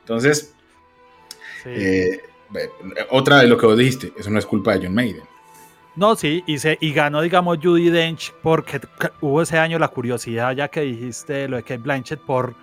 Entonces, 0.02 0.54
eh, 1.66 2.20
otra 3.10 3.40
de 3.40 3.48
lo 3.48 3.58
que 3.58 3.66
vos 3.66 3.78
dijiste, 3.78 4.14
eso 4.18 4.30
no 4.30 4.38
es 4.38 4.46
culpa 4.46 4.78
de 4.78 4.86
John 4.86 4.94
Maiden. 4.94 5.24
No, 6.00 6.16
sí, 6.16 6.46
y, 6.48 6.60
se, 6.60 6.78
y 6.80 6.94
ganó, 6.94 7.20
digamos, 7.20 7.58
Judy 7.62 7.90
Dench 7.90 8.32
porque 8.42 8.80
hubo 9.20 9.42
ese 9.42 9.60
año 9.60 9.78
la 9.80 9.90
curiosidad, 9.90 10.56
ya 10.56 10.70
que 10.70 10.80
dijiste 10.80 11.50
lo 11.50 11.58
de 11.58 11.64
Kate 11.64 11.80
Blanchett, 11.80 12.22
por, 12.22 12.56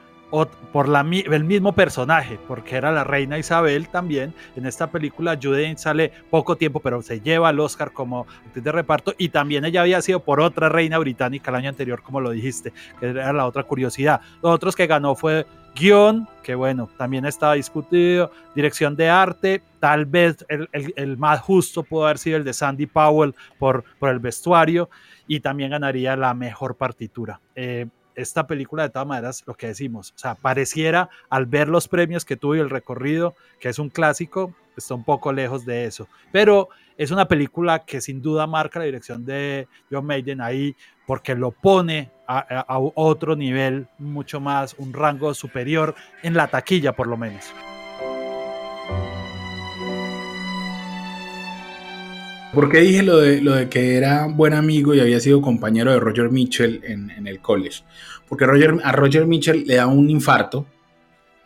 por 0.72 0.88
la, 0.88 1.00
el 1.00 1.44
mismo 1.44 1.74
personaje, 1.74 2.38
porque 2.48 2.76
era 2.76 2.90
la 2.92 3.04
reina 3.04 3.36
Isabel 3.36 3.90
también. 3.90 4.32
En 4.56 4.64
esta 4.64 4.90
película 4.90 5.38
Judy 5.40 5.60
Dench 5.60 5.80
sale 5.80 6.12
poco 6.30 6.56
tiempo, 6.56 6.80
pero 6.80 7.02
se 7.02 7.20
lleva 7.20 7.50
al 7.50 7.60
Oscar 7.60 7.92
como 7.92 8.26
actriz 8.46 8.64
de 8.64 8.72
reparto, 8.72 9.12
y 9.18 9.28
también 9.28 9.66
ella 9.66 9.82
había 9.82 10.00
sido 10.00 10.20
por 10.20 10.40
otra 10.40 10.70
reina 10.70 10.96
británica 10.96 11.50
el 11.50 11.56
año 11.56 11.68
anterior, 11.68 12.00
como 12.02 12.22
lo 12.22 12.30
dijiste, 12.30 12.72
que 12.98 13.10
era 13.10 13.34
la 13.34 13.44
otra 13.44 13.64
curiosidad. 13.64 14.22
Los 14.42 14.54
otros 14.54 14.74
que 14.74 14.86
ganó 14.86 15.14
fue 15.14 15.44
guion, 15.78 16.28
que 16.42 16.54
bueno, 16.54 16.88
también 16.96 17.26
estaba 17.26 17.54
discutido, 17.54 18.30
dirección 18.54 18.96
de 18.96 19.08
arte, 19.08 19.62
tal 19.78 20.06
vez 20.06 20.44
el, 20.48 21.16
más 21.16 21.40
justo 21.40 21.82
pudo 21.82 22.04
haber 22.04 22.18
sido 22.18 22.38
el 22.38 22.44
de 22.44 22.52
Sandy 22.52 22.86
Powell 22.86 23.34
por, 23.58 23.84
el 24.00 24.18
vestuario 24.18 24.88
y 25.26 25.40
también 25.40 25.70
ganaría 25.70 26.16
la 26.16 26.34
mejor 26.34 26.76
partitura. 26.76 27.40
Eh, 27.54 27.86
esta 28.14 28.46
película 28.46 28.84
de 28.84 28.90
todas 28.90 29.06
maneras, 29.06 29.44
lo 29.46 29.54
que 29.54 29.68
decimos, 29.68 30.12
o 30.16 30.18
sea, 30.18 30.34
pareciera 30.34 31.10
al 31.28 31.44
ver 31.44 31.68
los 31.68 31.86
premios 31.86 32.24
que 32.24 32.36
tuvo 32.36 32.56
y 32.56 32.60
el 32.60 32.70
recorrido, 32.70 33.34
que 33.60 33.68
es 33.68 33.78
un 33.78 33.90
clásico, 33.90 34.54
está 34.76 34.94
un 34.94 35.04
poco 35.04 35.32
lejos 35.32 35.66
de 35.66 35.84
eso, 35.84 36.08
pero 36.32 36.70
es 36.96 37.10
una 37.10 37.28
película 37.28 37.84
que 37.84 38.00
sin 38.00 38.22
duda 38.22 38.46
marca 38.46 38.78
la 38.78 38.86
dirección 38.86 39.26
de 39.26 39.68
John 39.90 40.06
Maiden 40.06 40.40
ahí 40.40 40.74
porque 41.06 41.34
lo 41.34 41.50
pone 41.50 42.10
a, 42.26 42.78
otro 42.78 43.36
nivel, 43.36 43.86
mucho 43.98 44.40
más, 44.40 44.74
un 44.78 44.92
rango 44.92 45.34
superior 45.34 45.94
en 46.22 46.34
la 46.34 46.48
taquilla 46.48 46.92
por 46.94 47.06
lo 47.06 47.16
menos. 47.16 47.44
¿Por 52.52 52.70
qué 52.70 52.78
dije 52.80 53.02
lo 53.02 53.18
de, 53.18 53.40
lo 53.42 53.54
de 53.54 53.68
que 53.68 53.96
era 53.96 54.26
buen 54.26 54.54
amigo 54.54 54.94
y 54.94 55.00
había 55.00 55.20
sido 55.20 55.42
compañero 55.42 55.92
de 55.92 56.00
Roger 56.00 56.30
Mitchell 56.30 56.80
en, 56.84 57.26
el 57.26 57.40
college? 57.40 57.82
Porque 58.28 58.46
Roger, 58.46 58.76
a 58.82 58.92
Roger 58.92 59.26
Mitchell 59.26 59.64
le 59.66 59.76
da 59.76 59.86
un 59.86 60.08
infarto. 60.08 60.66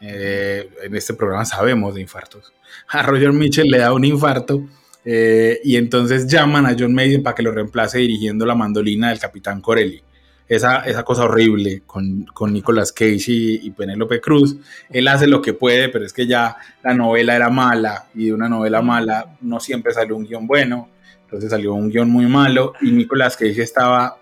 Eh, 0.01 0.71
en 0.83 0.95
este 0.95 1.15
programa 1.15 1.45
sabemos 1.45 1.95
de 1.95 2.01
infartos. 2.03 2.53
A 2.89 3.03
Roger 3.03 3.33
Mitchell 3.33 3.69
le 3.69 3.79
da 3.79 3.93
un 3.93 4.05
infarto 4.05 4.67
eh, 5.05 5.61
y 5.65 5.77
entonces 5.77 6.27
llaman 6.27 6.67
a 6.67 6.77
John 6.79 6.95
Maiden 6.95 7.23
para 7.23 7.35
que 7.35 7.43
lo 7.43 7.53
reemplace 7.53 7.99
dirigiendo 7.99 8.47
la 8.47 8.55
mandolina 8.55 9.11
del 9.11 9.19
Capitán 9.19 9.61
Corelli. 9.61 10.03
Esa, 10.51 10.81
esa 10.81 11.05
cosa 11.05 11.27
horrible 11.27 11.85
con, 11.87 12.25
con 12.35 12.53
Nicolas 12.53 12.93
Cage 12.93 13.25
y, 13.29 13.67
y 13.69 13.71
Penélope 13.71 14.21
Cruz. 14.21 14.57
Él 14.89 15.07
hace 15.07 15.29
lo 15.29 15.41
que 15.41 15.55
puede, 15.55 15.89
pero 15.91 16.05
es 16.05 16.13
que 16.13 16.27
ya 16.27 16.57
la 16.83 16.93
novela 16.93 17.37
era 17.37 17.51
mala 17.51 18.07
y 18.15 18.27
de 18.27 18.33
una 18.33 18.49
novela 18.49 18.83
mala 18.83 19.37
no 19.43 19.61
siempre 19.61 19.95
salió 19.95 20.17
un 20.17 20.27
guion 20.27 20.49
bueno. 20.49 20.89
Entonces 21.31 21.51
salió 21.51 21.75
un 21.75 21.89
guion 21.89 22.11
muy 22.11 22.27
malo 22.27 22.73
y 22.81 22.91
Nicolas 22.91 23.37
Cage 23.37 23.63
estaba, 23.63 24.19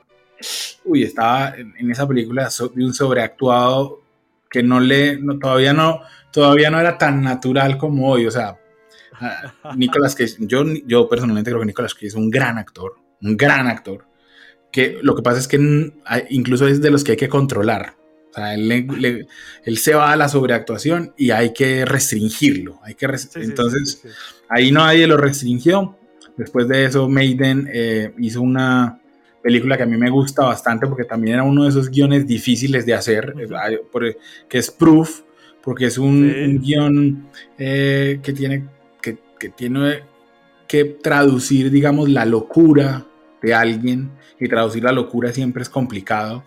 uy, 0.85 1.05
estaba 1.05 1.55
en, 1.57 1.91
esa 1.91 2.07
película 2.07 2.51
de 2.75 2.85
un 2.85 2.93
sobreactuado 2.93 4.03
que 4.51 4.63
no 4.63 4.79
le, 4.79 5.19
todavía 5.41 5.73
no, 5.73 6.03
todavía 6.31 6.71
no 6.71 6.79
era 6.79 6.99
tan 6.99 7.23
natural 7.23 7.79
como 7.79 8.11
hoy. 8.11 8.27
O 8.27 8.31
sea, 8.31 8.59
Nicolas 9.77 10.15
Cage, 10.15 10.35
yo, 10.41 10.65
yo 10.87 11.09
personalmente 11.09 11.51
creo 11.51 11.61
que 11.61 11.67
Nicolas 11.67 11.95
Cage 11.95 12.09
es 12.09 12.15
un 12.15 12.29
gran 12.29 12.59
actor, 12.59 12.97
un 13.23 13.39
gran 13.39 13.69
actor, 13.69 14.05
que 14.71 14.99
lo 15.03 15.15
que 15.15 15.23
pasa 15.23 15.39
es 15.39 15.49
que 15.49 15.93
incluso 16.31 16.67
es 16.67 16.81
de 16.81 16.91
los 16.91 17.05
que 17.05 17.13
hay 17.13 17.17
que 17.17 17.29
controlar. 17.29 17.95
O 18.31 18.35
sea, 18.35 18.55
él, 18.55 19.27
se 19.77 19.95
va 19.95 20.13
a 20.13 20.17
la 20.17 20.29
sobreactuación 20.29 21.15
y 21.17 21.31
hay 21.31 21.53
que 21.53 21.85
restringirlo. 21.85 22.79
Hay 22.83 22.95
que 22.95 23.07
Entonces, 23.37 24.03
ahí 24.49 24.71
nadie 24.71 25.07
lo 25.07 25.17
restringió. 25.17 25.97
Después 26.37 26.69
de 26.69 26.85
eso, 26.85 27.09
Maiden 27.09 27.69
eh, 27.73 28.13
hizo 28.19 28.43
una 28.43 29.01
película 29.43 29.77
que 29.77 29.85
a 29.85 29.87
mí 29.87 29.97
me 29.97 30.11
gusta 30.11 30.45
bastante 30.45 30.87
porque 30.87 31.05
también 31.05 31.35
era 31.35 31.43
uno 31.43 31.65
de 31.65 31.71
esos 31.71 31.91
guiones 31.91 32.27
difíciles 32.27 32.85
de 32.85 32.95
hacer, 32.95 33.35
que 34.49 34.59
es 34.59 34.71
Proof, 34.71 35.23
porque 35.63 35.87
es 35.87 35.97
un, 35.99 36.61
guion 36.61 37.29
eh, 37.59 38.21
que 38.23 38.33
tiene 38.33 38.69
que 39.39 39.51
tiene 39.51 40.03
que 40.67 40.85
traducir, 40.85 41.71
digamos, 41.71 42.09
la 42.09 42.25
locura 42.25 43.08
de 43.43 43.55
alguien, 43.55 44.11
y 44.39 44.49
traducir 44.49 44.83
la 44.83 44.93
locura 44.93 45.33
siempre 45.33 45.63
es 45.63 45.69
complicado. 45.69 46.45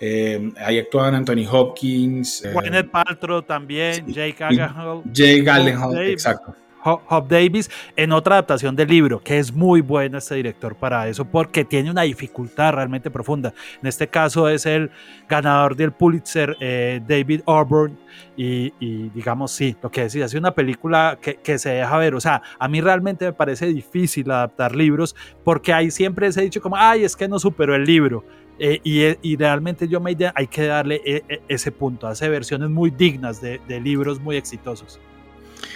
Eh, 0.00 0.52
ahí 0.58 0.78
actuaban 0.78 1.14
Anthony 1.14 1.44
Hopkins. 1.50 2.44
Eh, 2.44 2.84
Paltrow 2.84 3.42
también, 3.42 4.06
Jake 4.06 4.36
Gyllenhaal. 4.38 5.02
Jake 5.12 5.42
Gyllenhaal, 5.42 5.98
exacto. 6.08 6.54
Hop 6.84 7.28
Davis 7.28 7.70
en 7.96 8.12
otra 8.12 8.36
adaptación 8.36 8.76
del 8.76 8.88
libro, 8.88 9.20
que 9.20 9.38
es 9.38 9.52
muy 9.52 9.80
bueno 9.80 10.18
este 10.18 10.36
director 10.36 10.76
para 10.76 11.08
eso, 11.08 11.24
porque 11.24 11.64
tiene 11.64 11.90
una 11.90 12.02
dificultad 12.02 12.72
realmente 12.72 13.10
profunda. 13.10 13.52
En 13.80 13.88
este 13.88 14.08
caso 14.08 14.48
es 14.48 14.66
el 14.66 14.90
ganador 15.28 15.76
del 15.76 15.92
Pulitzer, 15.92 16.56
eh, 16.60 17.00
David 17.06 17.42
Auburn, 17.46 17.98
y, 18.36 18.70
digamos, 19.10 19.50
sí, 19.50 19.76
lo 19.82 19.90
que 19.90 20.02
decía, 20.02 20.24
es 20.24 20.34
una 20.34 20.54
película 20.54 21.18
que, 21.20 21.58
se 21.58 21.70
deja 21.70 21.96
ver. 21.98 22.14
O 22.14 22.20
sea, 22.20 22.40
a 22.58 22.68
mí 22.68 22.80
realmente 22.80 23.24
me 23.24 23.32
parece 23.32 23.66
difícil 23.66 24.30
adaptar 24.30 24.76
libros, 24.76 25.16
porque 25.44 25.72
hay 25.72 25.90
siempre 25.90 26.30
se 26.30 26.40
ha 26.40 26.42
dicho 26.44 26.60
como, 26.60 26.76
ay, 26.76 27.02
es 27.04 27.16
que 27.16 27.26
no 27.26 27.38
superó 27.38 27.74
el 27.74 27.84
libro. 27.84 28.24
Eh, 28.60 28.80
y, 28.82 29.02
y, 29.22 29.36
realmente 29.36 29.88
yo 29.88 30.00
me 30.00 30.16
hay 30.34 30.46
que 30.48 30.66
darle 30.66 31.00
eh, 31.04 31.40
ese 31.48 31.70
punto, 31.70 32.08
hace 32.08 32.28
versiones 32.28 32.70
muy 32.70 32.90
dignas 32.90 33.40
de 33.40 33.80
libros 33.80 34.20
muy 34.20 34.36
exitosos. 34.36 35.00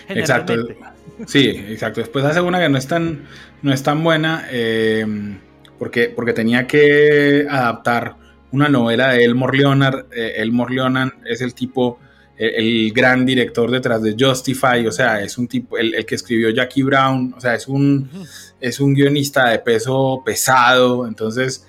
Exacto. 0.08 0.54
Sí, 1.26 1.48
exacto. 1.48 2.00
Después 2.00 2.24
hace 2.24 2.40
una 2.40 2.60
que 2.60 2.68
no 2.68 2.78
es 2.78 2.86
tan, 2.86 3.24
no 3.62 3.72
es 3.72 3.82
tan 3.82 4.02
buena 4.02 4.46
eh, 4.50 5.06
porque, 5.78 6.08
porque 6.08 6.32
tenía 6.32 6.66
que 6.66 7.46
adaptar 7.48 8.16
una 8.52 8.68
novela 8.68 9.12
de 9.12 9.24
Elmore 9.24 9.58
Leonard. 9.58 10.06
Eh, 10.12 10.34
Elmore 10.36 10.74
Leonard 10.74 11.12
es 11.24 11.40
el 11.40 11.54
tipo, 11.54 11.98
el, 12.36 12.92
gran 12.92 13.24
director 13.26 13.70
detrás 13.70 14.02
de 14.02 14.16
Justify, 14.18 14.86
o 14.86 14.92
sea, 14.92 15.20
es 15.22 15.38
un 15.38 15.48
tipo, 15.48 15.78
el, 15.78 16.04
que 16.06 16.14
escribió 16.14 16.50
Jackie 16.50 16.82
Brown, 16.82 17.34
o 17.36 17.40
sea, 17.40 17.54
es 17.54 17.68
un, 17.68 18.10
es 18.60 18.80
un 18.80 18.94
guionista 18.94 19.48
de 19.50 19.58
peso 19.58 20.22
pesado, 20.24 21.06
entonces 21.06 21.66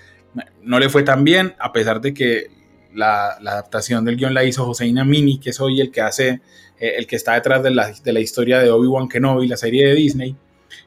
no 0.62 0.80
le 0.80 0.90
fue 0.90 1.04
tan 1.04 1.24
bien, 1.24 1.54
a 1.60 1.72
pesar 1.72 2.02
de 2.02 2.14
que 2.14 2.48
la, 2.94 3.38
la 3.42 3.52
adaptación 3.52 4.06
del 4.06 4.18
guion 4.18 4.34
la 4.34 4.44
hizo 4.44 4.66
Joseina 4.66 5.04
Mini, 5.04 5.40
que 5.40 5.52
es 5.52 5.60
hoy 5.60 5.82
el 5.82 5.92
que 5.92 6.02
hace 6.02 6.42
eh, 6.80 6.96
el 6.98 7.08
que 7.08 7.16
está 7.16 7.34
detrás 7.34 7.64
de 7.64 7.72
la, 7.72 7.92
de 7.92 8.14
la 8.14 8.20
historia 8.20 8.60
de 8.60 8.70
Obi-Wan 8.70 9.08
Kenobi, 9.08 9.48
la 9.48 9.58
serie 9.58 9.88
de 9.88 9.96
Disney. 9.96 10.36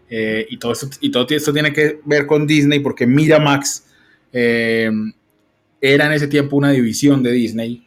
Eh, 0.08 0.46
y, 0.48 0.56
todo 0.58 0.72
esto, 0.72 0.88
y 1.00 1.10
todo 1.10 1.26
esto 1.28 1.52
tiene 1.52 1.72
que 1.72 2.00
ver 2.04 2.26
con 2.26 2.46
Disney 2.46 2.80
porque 2.80 3.06
Miramax 3.06 3.86
eh, 4.32 4.90
era 5.80 6.06
en 6.06 6.12
ese 6.12 6.28
tiempo 6.28 6.56
una 6.56 6.70
división 6.70 7.22
de 7.22 7.32
Disney, 7.32 7.82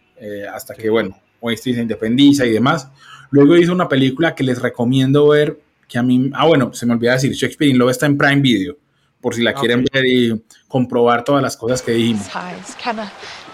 hasta 0.53 0.75
que, 0.75 0.89
bueno, 0.89 1.17
Weinstein 1.39 1.75
se 1.77 1.81
independiza 1.81 2.45
y 2.45 2.51
demás. 2.51 2.89
Luego 3.31 3.55
hizo 3.55 3.71
una 3.71 3.87
película 3.87 4.35
que 4.35 4.43
les 4.43 4.61
recomiendo 4.61 5.29
ver, 5.29 5.59
que 5.87 5.97
a 5.97 6.03
mí, 6.03 6.29
ah, 6.33 6.45
bueno, 6.45 6.73
se 6.73 6.85
me 6.85 6.93
olvidó 6.93 7.13
decir, 7.13 7.31
Shakespeare 7.31 7.71
in 7.71 7.77
Love 7.77 7.91
está 7.91 8.05
en 8.05 8.17
Prime 8.17 8.41
Video, 8.41 8.77
por 9.21 9.33
si 9.33 9.41
la 9.41 9.53
quieren 9.53 9.85
ver 9.93 10.05
y 10.05 10.43
comprobar 10.67 11.23
todas 11.23 11.41
las 11.41 11.55
cosas 11.55 11.81
que 11.81 11.93
dijimos. 11.93 12.27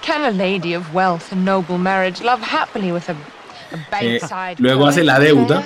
Can 0.06 0.24
a, 0.24 0.30
lady 0.30 0.76
of 0.76 0.93
wealth 0.93 1.32
and 1.32 1.43
noble 1.43 1.80
marriage 1.80 2.24
love 2.24 2.39
happily 2.39 2.91
with 2.91 3.10
a 3.10 3.16
eh, 4.01 4.19
luego 4.59 4.88
hace 4.88 5.03
La 5.03 5.19
Deuda. 5.19 5.63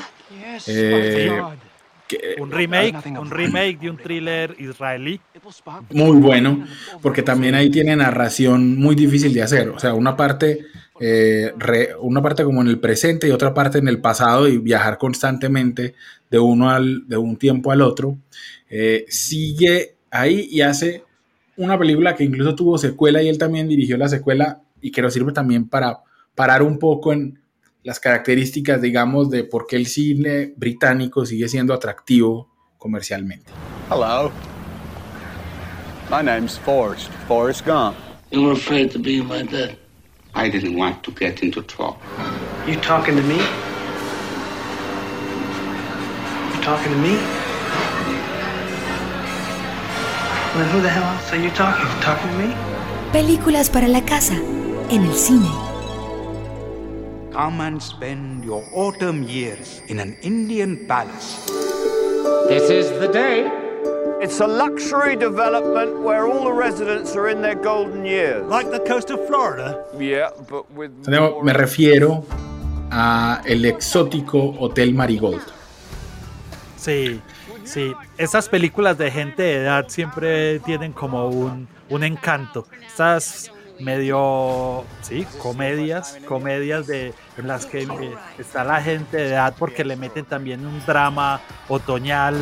Eh, 0.67 1.31
un 2.39 2.51
remake, 2.51 2.95
un 3.19 3.29
remake 3.29 3.79
de 3.79 3.89
un 3.89 3.97
thriller 3.97 4.55
israelí. 4.57 5.21
Muy 5.91 6.17
bueno, 6.17 6.65
porque 7.01 7.21
también 7.21 7.53
ahí 7.53 7.69
tiene 7.69 7.95
narración 7.95 8.77
muy 8.77 8.95
difícil 8.95 9.33
de 9.33 9.43
hacer. 9.43 9.69
O 9.69 9.79
sea, 9.79 9.93
una 9.93 10.17
parte, 10.17 10.65
eh, 10.99 11.53
una 12.01 12.21
parte 12.21 12.43
como 12.43 12.61
en 12.61 12.67
el 12.67 12.79
presente 12.79 13.27
y 13.27 13.31
otra 13.31 13.53
parte 13.53 13.77
en 13.77 13.87
el 13.87 14.01
pasado 14.01 14.47
y 14.47 14.57
viajar 14.57 14.97
constantemente 14.97 15.93
de 16.31 16.39
uno 16.39 16.69
al, 16.69 17.07
de 17.07 17.17
un 17.17 17.37
tiempo 17.37 17.71
al 17.71 17.81
otro. 17.81 18.17
sigue 19.07 19.95
ahí 20.11 20.47
y 20.51 20.61
hace 20.61 21.03
una 21.57 21.77
película 21.77 22.15
que 22.15 22.23
incluso 22.23 22.55
tuvo 22.55 22.77
secuela 22.77 23.21
y 23.21 23.27
él 23.27 23.37
también 23.37 23.67
dirigió 23.67 23.97
la 23.97 24.07
secuela 24.07 24.61
y 24.81 24.91
que 24.91 25.01
nos 25.01 25.13
sirve 25.13 25.31
también 25.31 25.67
para 25.67 25.99
parar 26.33 26.63
un 26.63 26.79
poco 26.79 27.11
en 27.11 27.39
las 27.89 27.99
características, 27.99 28.79
digamos, 28.83 29.31
de 29.31 29.43
por 29.43 29.65
qué 29.65 29.75
el 29.75 29.87
cine 29.87 30.53
británico 30.55 31.25
sigue 31.25 31.49
siendo 31.49 31.73
atractivo 31.73 32.47
comercialmente. 32.77 33.51
Hello. 33.89 34.31
My 36.11 36.21
name's 36.21 36.59
Forrest, 36.59 37.09
Forrest 37.27 37.65
Gump. 37.65 37.95
You 38.29 38.43
were 38.43 38.53
afraid 38.53 38.91
to 38.91 38.99
be 38.99 39.23
my 39.23 39.41
dad. 39.41 39.75
I 40.35 40.51
didn't 40.51 40.77
want 40.77 41.01
to 41.01 41.11
get 41.11 41.41
into 41.41 41.63
trouble. 41.63 41.97
You 42.67 42.75
talking 42.75 43.15
to 43.15 43.23
me? 43.23 43.37
You 46.53 46.61
talking 46.61 46.91
to 46.91 46.99
me? 46.99 47.17
Well, 50.53 50.67
who 50.69 50.81
the 50.83 50.89
hell 50.89 51.05
else 51.05 51.33
are 51.33 51.41
you 51.43 51.49
talking? 51.55 51.87
You 51.87 52.01
talking 52.03 52.29
to 52.29 52.37
me? 52.37 52.53
Películas 53.11 53.71
para 53.71 53.87
la 53.87 54.05
casa 54.05 54.35
en 54.91 55.05
el 55.05 55.15
cine. 55.15 55.68
Come 57.39 57.61
and 57.61 57.81
spend 57.81 58.43
your 58.43 58.67
autumn 58.73 59.23
years 59.23 59.81
in 59.87 60.01
an 60.01 60.17
Indian 60.21 60.85
palace. 60.87 61.45
This 62.49 62.69
is 62.69 62.89
the 62.99 63.07
day. 63.07 63.47
It's 64.21 64.41
a 64.41 64.45
luxury 64.45 65.15
development 65.15 66.01
where 66.01 66.27
all 66.27 66.43
the 66.43 66.51
residents 66.51 67.15
are 67.15 67.29
in 67.29 67.41
their 67.41 67.55
golden 67.55 68.03
years. 68.03 68.45
Like 68.45 68.71
the 68.71 68.81
coast 68.81 69.09
of 69.09 69.25
Florida? 69.25 69.85
Yeah, 69.97 70.31
but 70.49 70.69
with 70.73 70.91
Santiago, 71.05 71.41
Me 71.41 71.53
refiero 71.53 72.25
a 72.91 73.41
el 73.45 73.63
exótico 73.63 74.53
Hotel 74.59 74.93
Marigold. 74.93 75.47
Sí, 76.75 77.21
sí. 77.63 77.93
Estas 78.17 78.49
películas 78.49 78.97
de 78.97 79.11
gente 79.11 79.43
de 79.43 79.61
edad 79.63 79.85
siempre 79.87 80.59
tienen 80.59 80.91
como 80.91 81.29
un, 81.29 81.69
un 81.89 82.03
encanto. 82.03 82.67
Estas 82.85 83.49
medio, 83.79 84.83
sí, 85.01 85.25
comedias, 85.41 86.17
comedias 86.27 86.87
de, 86.87 87.13
en 87.37 87.47
las 87.47 87.65
que 87.65 87.83
eh, 87.83 87.87
está 88.37 88.63
la 88.63 88.81
gente 88.81 89.17
de 89.17 89.27
edad 89.29 89.53
porque 89.57 89.83
le 89.85 89.95
meten 89.95 90.25
también 90.25 90.65
un 90.65 90.83
drama 90.85 91.41
otoñal 91.67 92.35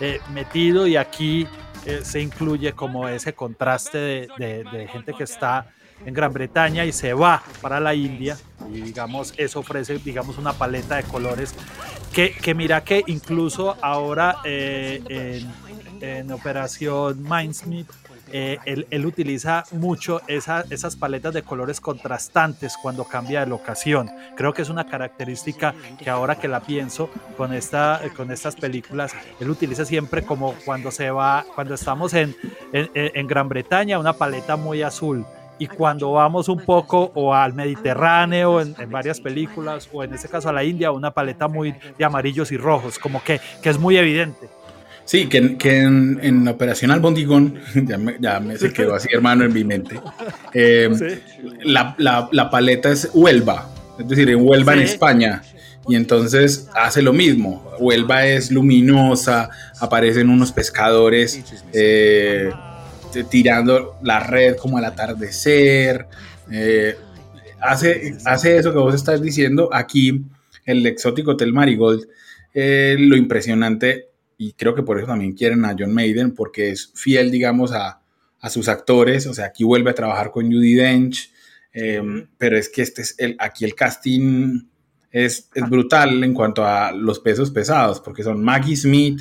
eh, 0.00 0.20
metido 0.32 0.86
y 0.86 0.96
aquí 0.96 1.46
eh, 1.86 2.00
se 2.04 2.20
incluye 2.20 2.72
como 2.72 3.08
ese 3.08 3.32
contraste 3.34 3.98
de, 3.98 4.28
de- 4.38 4.88
gente 4.88 5.14
que 5.14 5.24
está 5.24 5.66
en 6.04 6.14
Gran 6.14 6.32
Bretaña 6.32 6.84
y 6.84 6.92
se 6.92 7.12
va 7.14 7.42
para 7.60 7.78
la 7.80 7.94
India 7.94 8.36
y 8.72 8.80
digamos 8.80 9.34
eso 9.36 9.60
ofrece 9.60 9.98
digamos 9.98 10.36
una 10.38 10.52
paleta 10.52 10.96
de 10.96 11.04
colores 11.04 11.54
que, 12.12 12.32
que 12.32 12.54
mira 12.54 12.82
que 12.82 13.02
incluso 13.06 13.76
ahora 13.80 14.36
en, 14.44 15.48
en 16.00 16.32
Operación 16.32 17.22
Mindsmith 17.22 17.88
eh, 18.32 18.58
él, 18.64 19.06
utiliza 19.06 19.64
mucho 19.72 20.20
esa- 20.26 20.64
esas 20.70 20.96
paletas 20.96 21.34
de 21.34 21.42
colores 21.42 21.80
contrastantes 21.80 22.76
cuando 22.80 23.04
cambia 23.04 23.40
de 23.40 23.46
locación. 23.46 24.10
Creo 24.36 24.52
que 24.54 24.62
es 24.62 24.68
una 24.70 24.84
característica 24.84 25.74
que 26.02 26.10
ahora 26.10 26.36
que 26.36 26.48
la 26.48 26.60
pienso 26.60 27.10
con, 27.36 27.52
esta, 27.52 28.00
con 28.16 28.30
estas 28.30 28.56
películas, 28.56 29.12
él 29.40 29.50
utiliza 29.50 29.84
siempre 29.84 30.22
como 30.22 30.54
cuando 30.64 30.90
se 30.90 31.10
va, 31.10 31.44
cuando 31.54 31.74
estamos 31.74 32.14
en, 32.14 32.34
Gran 33.26 33.48
Bretaña, 33.48 33.98
una 33.98 34.12
paleta 34.14 34.56
muy 34.56 34.82
azul. 34.82 35.24
Y 35.58 35.66
cuando 35.68 36.12
vamos 36.12 36.48
un 36.48 36.64
poco 36.64 37.12
o 37.14 37.34
al 37.34 37.52
Mediterráneo 37.52 38.60
en, 38.60 38.74
en 38.78 38.90
varias 38.90 39.20
películas, 39.20 39.88
o 39.92 40.02
en 40.02 40.12
este 40.14 40.28
caso 40.28 40.48
a 40.48 40.52
la 40.52 40.64
India, 40.64 40.90
una 40.90 41.12
paleta 41.12 41.46
muy 41.46 41.72
de 41.96 42.04
amarillos 42.04 42.50
y 42.50 42.56
rojos, 42.56 42.98
como 42.98 43.22
que, 43.22 43.40
que 43.62 43.68
es 43.70 43.78
muy 43.78 43.96
evidente. 43.96 44.48
Sí, 45.04 45.26
que, 45.28 45.56
que 45.56 45.80
en, 45.80 46.18
en 46.22 46.46
Operación 46.48 46.90
Albondigón, 46.90 47.58
ya 47.86 47.98
me, 47.98 48.16
ya 48.20 48.40
me 48.40 48.56
se 48.56 48.72
quedó 48.72 48.94
así 48.94 49.08
hermano 49.12 49.44
en 49.44 49.52
mi 49.52 49.64
mente, 49.64 50.00
eh, 50.54 50.88
la, 51.64 51.94
la- 51.98 52.28
la 52.32 52.50
paleta 52.50 52.90
es 52.90 53.10
Huelva, 53.12 53.68
es 53.98 54.08
decir, 54.08 54.30
en 54.30 54.46
Huelva 54.46 54.74
en. 54.74 54.80
España, 54.80 55.42
y 55.88 55.96
entonces 55.96 56.68
hace 56.74 57.02
lo 57.02 57.12
mismo, 57.12 57.68
Huelva 57.80 58.24
es 58.26 58.50
luminosa, 58.52 59.50
aparecen 59.80 60.30
unos 60.30 60.52
pescadores 60.52 61.42
eh, 61.72 62.50
tirando 63.28 63.98
la 64.02 64.20
red 64.20 64.56
como 64.56 64.78
al 64.78 64.84
atardecer, 64.84 66.06
eh, 66.50 66.96
hace, 67.60 68.14
hace 68.24 68.56
eso 68.56 68.72
que 68.72 68.78
vos 68.78 68.94
estás 68.94 69.20
diciendo 69.20 69.68
aquí, 69.72 70.22
el 70.64 70.86
exótico 70.86 71.32
Hotel 71.32 71.52
Marigold, 71.52 72.06
lo 72.54 73.16
impresionante 73.16 74.11
y 74.48 74.52
creo 74.54 74.74
que 74.74 74.82
por 74.82 74.98
eso 74.98 75.06
también 75.06 75.32
quieren 75.32 75.64
a 75.64 75.74
John 75.78 75.92
Maiden, 75.92 76.34
porque 76.34 76.70
es 76.70 76.92
fiel, 76.94 77.30
digamos, 77.30 77.72
a, 77.72 78.00
a 78.40 78.50
sus 78.50 78.68
actores. 78.68 79.26
O 79.26 79.34
sea, 79.34 79.46
aquí 79.46 79.64
vuelve 79.64 79.90
a 79.90 79.94
trabajar 79.94 80.30
con 80.30 80.46
Judy 80.50 80.74
Dench, 80.74 81.30
eh, 81.72 82.02
pero 82.38 82.56
es 82.58 82.68
que 82.68 82.82
este 82.82 83.02
es 83.02 83.14
el, 83.18 83.36
aquí 83.38 83.64
el 83.64 83.74
casting 83.74 84.62
es, 85.10 85.48
es 85.54 85.68
brutal 85.70 86.22
en 86.24 86.34
cuanto 86.34 86.64
a 86.64 86.92
los 86.92 87.18
pesos 87.20 87.50
pesados, 87.50 88.00
porque 88.00 88.22
son 88.22 88.42
Maggie 88.42 88.76
Smith, 88.76 89.20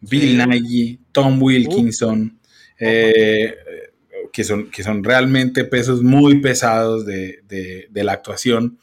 Bill 0.00 0.38
Nighy, 0.48 1.00
Tom 1.12 1.42
Wilkinson, 1.42 2.38
eh, 2.78 3.54
que, 4.32 4.44
son, 4.44 4.70
que 4.70 4.82
son 4.82 5.02
realmente 5.02 5.64
pesos 5.64 6.02
muy 6.02 6.40
pesados 6.40 7.04
de, 7.04 7.40
de- 7.48 7.88
de 7.90 8.04
la 8.04 8.12
actuación. 8.12 8.78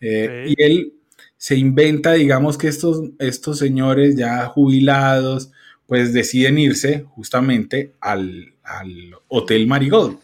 Eh, 0.00 0.44
Sí. 0.46 0.54
Y 0.56 0.62
él 0.62 0.92
se 1.40 1.56
inventa, 1.56 2.12
digamos, 2.12 2.58
que 2.58 2.68
estos, 2.68 3.00
estos 3.18 3.58
señores 3.58 4.14
ya 4.14 4.44
jubilados, 4.44 5.50
pues 5.86 6.12
deciden 6.12 6.58
irse 6.58 7.06
justamente 7.14 7.94
al, 7.98 8.52
al 8.62 9.14
Hotel 9.26 9.66
Marigold 9.66 10.18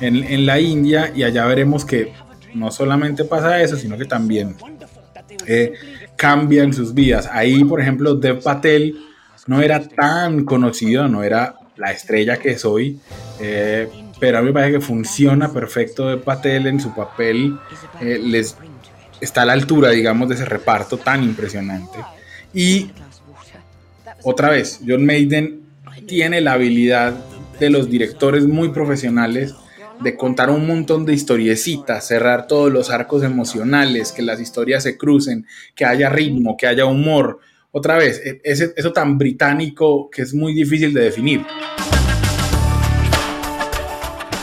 en, 0.00 0.16
en 0.24 0.46
la 0.46 0.58
India 0.58 1.12
y 1.14 1.22
allá 1.22 1.46
veremos 1.46 1.84
que 1.84 2.12
no 2.54 2.72
solamente 2.72 3.22
pasa 3.24 3.62
eso, 3.62 3.76
sino 3.76 3.96
que 3.96 4.04
también 4.04 4.56
eh, 5.46 5.74
cambian 6.16 6.72
sus 6.72 6.92
vidas. 6.92 7.28
Ahí, 7.30 7.62
por 7.62 7.80
ejemplo, 7.80 8.16
Dev 8.16 8.42
Patel 8.42 8.96
no 9.46 9.62
era 9.62 9.86
tan 9.86 10.44
conocido, 10.44 11.06
no 11.06 11.22
era 11.22 11.54
la 11.76 11.92
estrella 11.92 12.36
que 12.36 12.58
soy, 12.58 12.98
eh, 13.38 13.88
pero 14.18 14.38
a 14.38 14.40
mí 14.40 14.48
me 14.48 14.54
parece 14.54 14.72
que 14.72 14.80
funciona 14.80 15.52
perfecto 15.52 16.08
Dev 16.08 16.24
Patel 16.24 16.66
en 16.66 16.80
su 16.80 16.92
papel, 16.96 17.56
eh, 18.00 18.18
les 18.20 18.56
está 19.20 19.42
a 19.42 19.46
la 19.46 19.52
altura, 19.52 19.90
digamos, 19.90 20.28
de 20.28 20.34
ese 20.36 20.44
reparto 20.44 20.98
tan 20.98 21.22
impresionante. 21.22 21.98
Y 22.54 22.90
otra 24.22 24.50
vez, 24.50 24.80
John 24.86 25.04
Maiden 25.04 25.62
tiene 26.06 26.40
la 26.40 26.52
habilidad 26.52 27.14
de 27.58 27.70
los 27.70 27.90
directores 27.90 28.46
muy 28.46 28.70
profesionales 28.70 29.54
de 30.00 30.16
contar 30.16 30.48
un 30.50 30.66
montón 30.66 31.04
de 31.04 31.12
historiecitas, 31.12 32.06
cerrar 32.06 32.46
todos 32.46 32.72
los 32.72 32.90
arcos 32.90 33.24
emocionales, 33.24 34.12
que 34.12 34.22
las 34.22 34.40
historias 34.40 34.84
se 34.84 34.96
crucen, 34.96 35.44
que 35.74 35.84
haya 35.84 36.08
ritmo, 36.08 36.56
que 36.56 36.68
haya 36.68 36.86
humor. 36.86 37.40
Otra 37.72 37.98
vez, 37.98 38.20
e- 38.24 38.40
eso 38.44 38.92
tan 38.92 39.18
británico 39.18 40.08
que 40.08 40.22
es 40.22 40.32
muy 40.32 40.54
difícil 40.54 40.94
de 40.94 41.02
definir. 41.02 41.44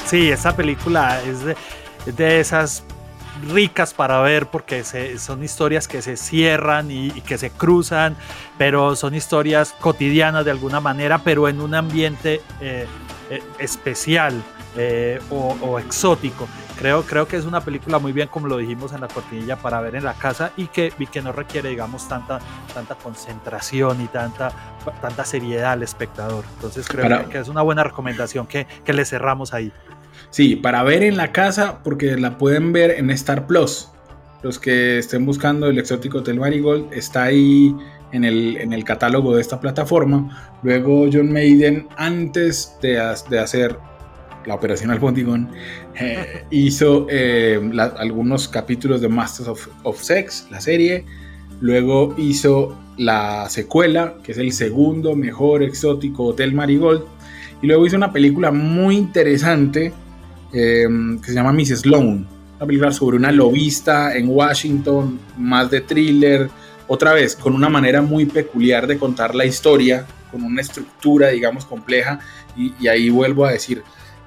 Sí, 0.05 0.29
esta 0.29 0.55
película 0.55 1.19
es 1.23 1.39
de 2.15 2.39
esas 2.39 2.83
ricas 3.49 3.93
para 3.93 4.19
ver 4.21 4.47
porque 4.47 4.83
se- 4.83 5.17
son 5.19 5.43
historias 5.43 5.87
que 5.87 6.01
se 6.01 6.17
cierran 6.17 6.89
y, 6.91 7.07
y 7.07 7.21
que 7.21 7.37
se 7.37 7.49
cruzan, 7.51 8.15
pero 8.57 8.95
son 8.95 9.13
historias 9.15 9.73
cotidianas 9.79 10.45
de 10.45 10.51
alguna 10.51 10.79
manera, 10.79 11.19
pero 11.19 11.47
en 11.47 11.61
un 11.61 11.75
ambiente 11.75 12.41
eh, 12.61 12.87
eh, 13.29 13.43
especial 13.59 14.41
eh, 14.77 15.19
o, 15.29 15.55
o 15.61 15.79
exótico. 15.79 16.47
Creo, 16.77 17.03
creo 17.03 17.25
que 17.25 17.37
es 17.37 17.45
una 17.45 17.61
película 17.61 17.99
muy 17.99 18.11
bien, 18.11 18.27
como 18.27 18.47
lo 18.47 18.57
dijimos 18.57 18.91
en 18.91 18.99
la 18.99 19.07
cortinilla, 19.07 19.55
para 19.55 19.79
ver 19.79 19.95
en 19.95 20.03
la 20.03 20.13
casa 20.13 20.51
y 20.57 20.67
que, 20.67 20.91
y 20.99 21.07
que 21.07 21.21
no 21.21 21.31
requiere, 21.31 21.69
digamos, 21.69 22.05
tanta, 22.09 22.39
tanta 22.73 22.95
concentración 22.95 24.01
y 24.01 24.07
tanta, 24.07 24.51
tanta 25.01 25.23
seriedad 25.23 25.71
al 25.71 25.83
espectador. 25.83 26.43
Entonces 26.55 26.85
creo 26.89 27.03
Para- 27.03 27.23
que, 27.23 27.29
que 27.29 27.39
es 27.39 27.47
una 27.47 27.61
buena 27.61 27.83
recomendación 27.85 28.45
que, 28.45 28.67
que 28.83 28.91
le 28.91 29.05
cerramos 29.05 29.53
ahí. 29.53 29.71
Sí, 30.29 30.55
para 30.55 30.83
ver 30.83 31.03
en 31.03 31.17
la 31.17 31.31
casa, 31.31 31.81
porque 31.83 32.17
la 32.17 32.37
pueden 32.37 32.73
ver 32.73 32.91
en 32.91 33.09
Star 33.11 33.47
Plus. 33.47 33.89
Los 34.43 34.59
que 34.59 34.99
estén 34.99 35.25
buscando 35.25 35.67
el 35.67 35.79
exótico 35.79 36.19
Hotel 36.19 36.39
Marigold 36.39 36.93
está 36.93 37.23
ahí 37.23 37.75
en 38.11 38.23
el, 38.23 38.57
en 38.57 38.73
el 38.73 38.83
catálogo 38.83 39.35
de 39.35 39.41
esta 39.41 39.59
plataforma. 39.59 40.59
Luego 40.63 41.07
John 41.11 41.31
Maiden, 41.31 41.87
antes 41.97 42.77
de, 42.81 43.01
de 43.29 43.39
hacer 43.39 43.77
la 44.45 44.55
operación 44.55 44.91
Albondigón, 44.91 45.49
eh, 45.99 46.43
hizo 46.51 47.07
eh, 47.09 47.59
algunos 47.97 48.47
capítulos 48.47 49.01
de 49.01 49.09
Masters 49.09 49.49
of, 49.49 49.67
of 49.83 50.01
Sex, 50.01 50.47
la 50.51 50.61
serie. 50.61 51.05
Luego 51.61 52.13
hizo 52.17 52.77
la 52.97 53.49
secuela, 53.49 54.15
que 54.23 54.33
es 54.33 54.37
el 54.37 54.51
segundo 54.51 55.15
mejor 55.15 55.63
exótico 55.63 56.25
Hotel 56.25 56.53
Marigold. 56.53 57.03
Y 57.61 57.67
luego 57.67 57.85
hizo 57.85 57.95
una 57.97 58.11
película 58.11 58.51
muy 58.51 58.95
interesante 58.95 59.93
eh, 60.55 60.87
que 61.21 61.27
se 61.27 61.33
llama 61.33 61.51
Miss 61.51 61.69
Sloan. 61.69 62.27
Una 62.55 62.65
película 62.65 62.91
sobre 62.91 63.17
una 63.17 63.31
lobista 63.31 64.15
en 64.15 64.29
Washington, 64.29 65.19
más 65.37 65.69
de 65.69 65.81
thriller. 65.81 66.49
Otra 66.87 67.13
vez, 67.13 67.35
con 67.35 67.53
una 67.53 67.67
manera 67.67 68.01
muy 68.01 68.25
peculiar 68.25 68.87
de 68.87 68.97
contar 68.97 69.35
la 69.35 69.45
historia, 69.45 70.05
con 70.31 70.43
una 70.43 70.61
estructura, 70.61 71.29
digamos, 71.29 71.65
compleja. 71.65 72.19
Y, 72.55 72.73
y 72.79 72.87
ahí 72.87 73.09
vuelvo 73.09 73.45
a 73.45 73.51
decir, 73.51 73.83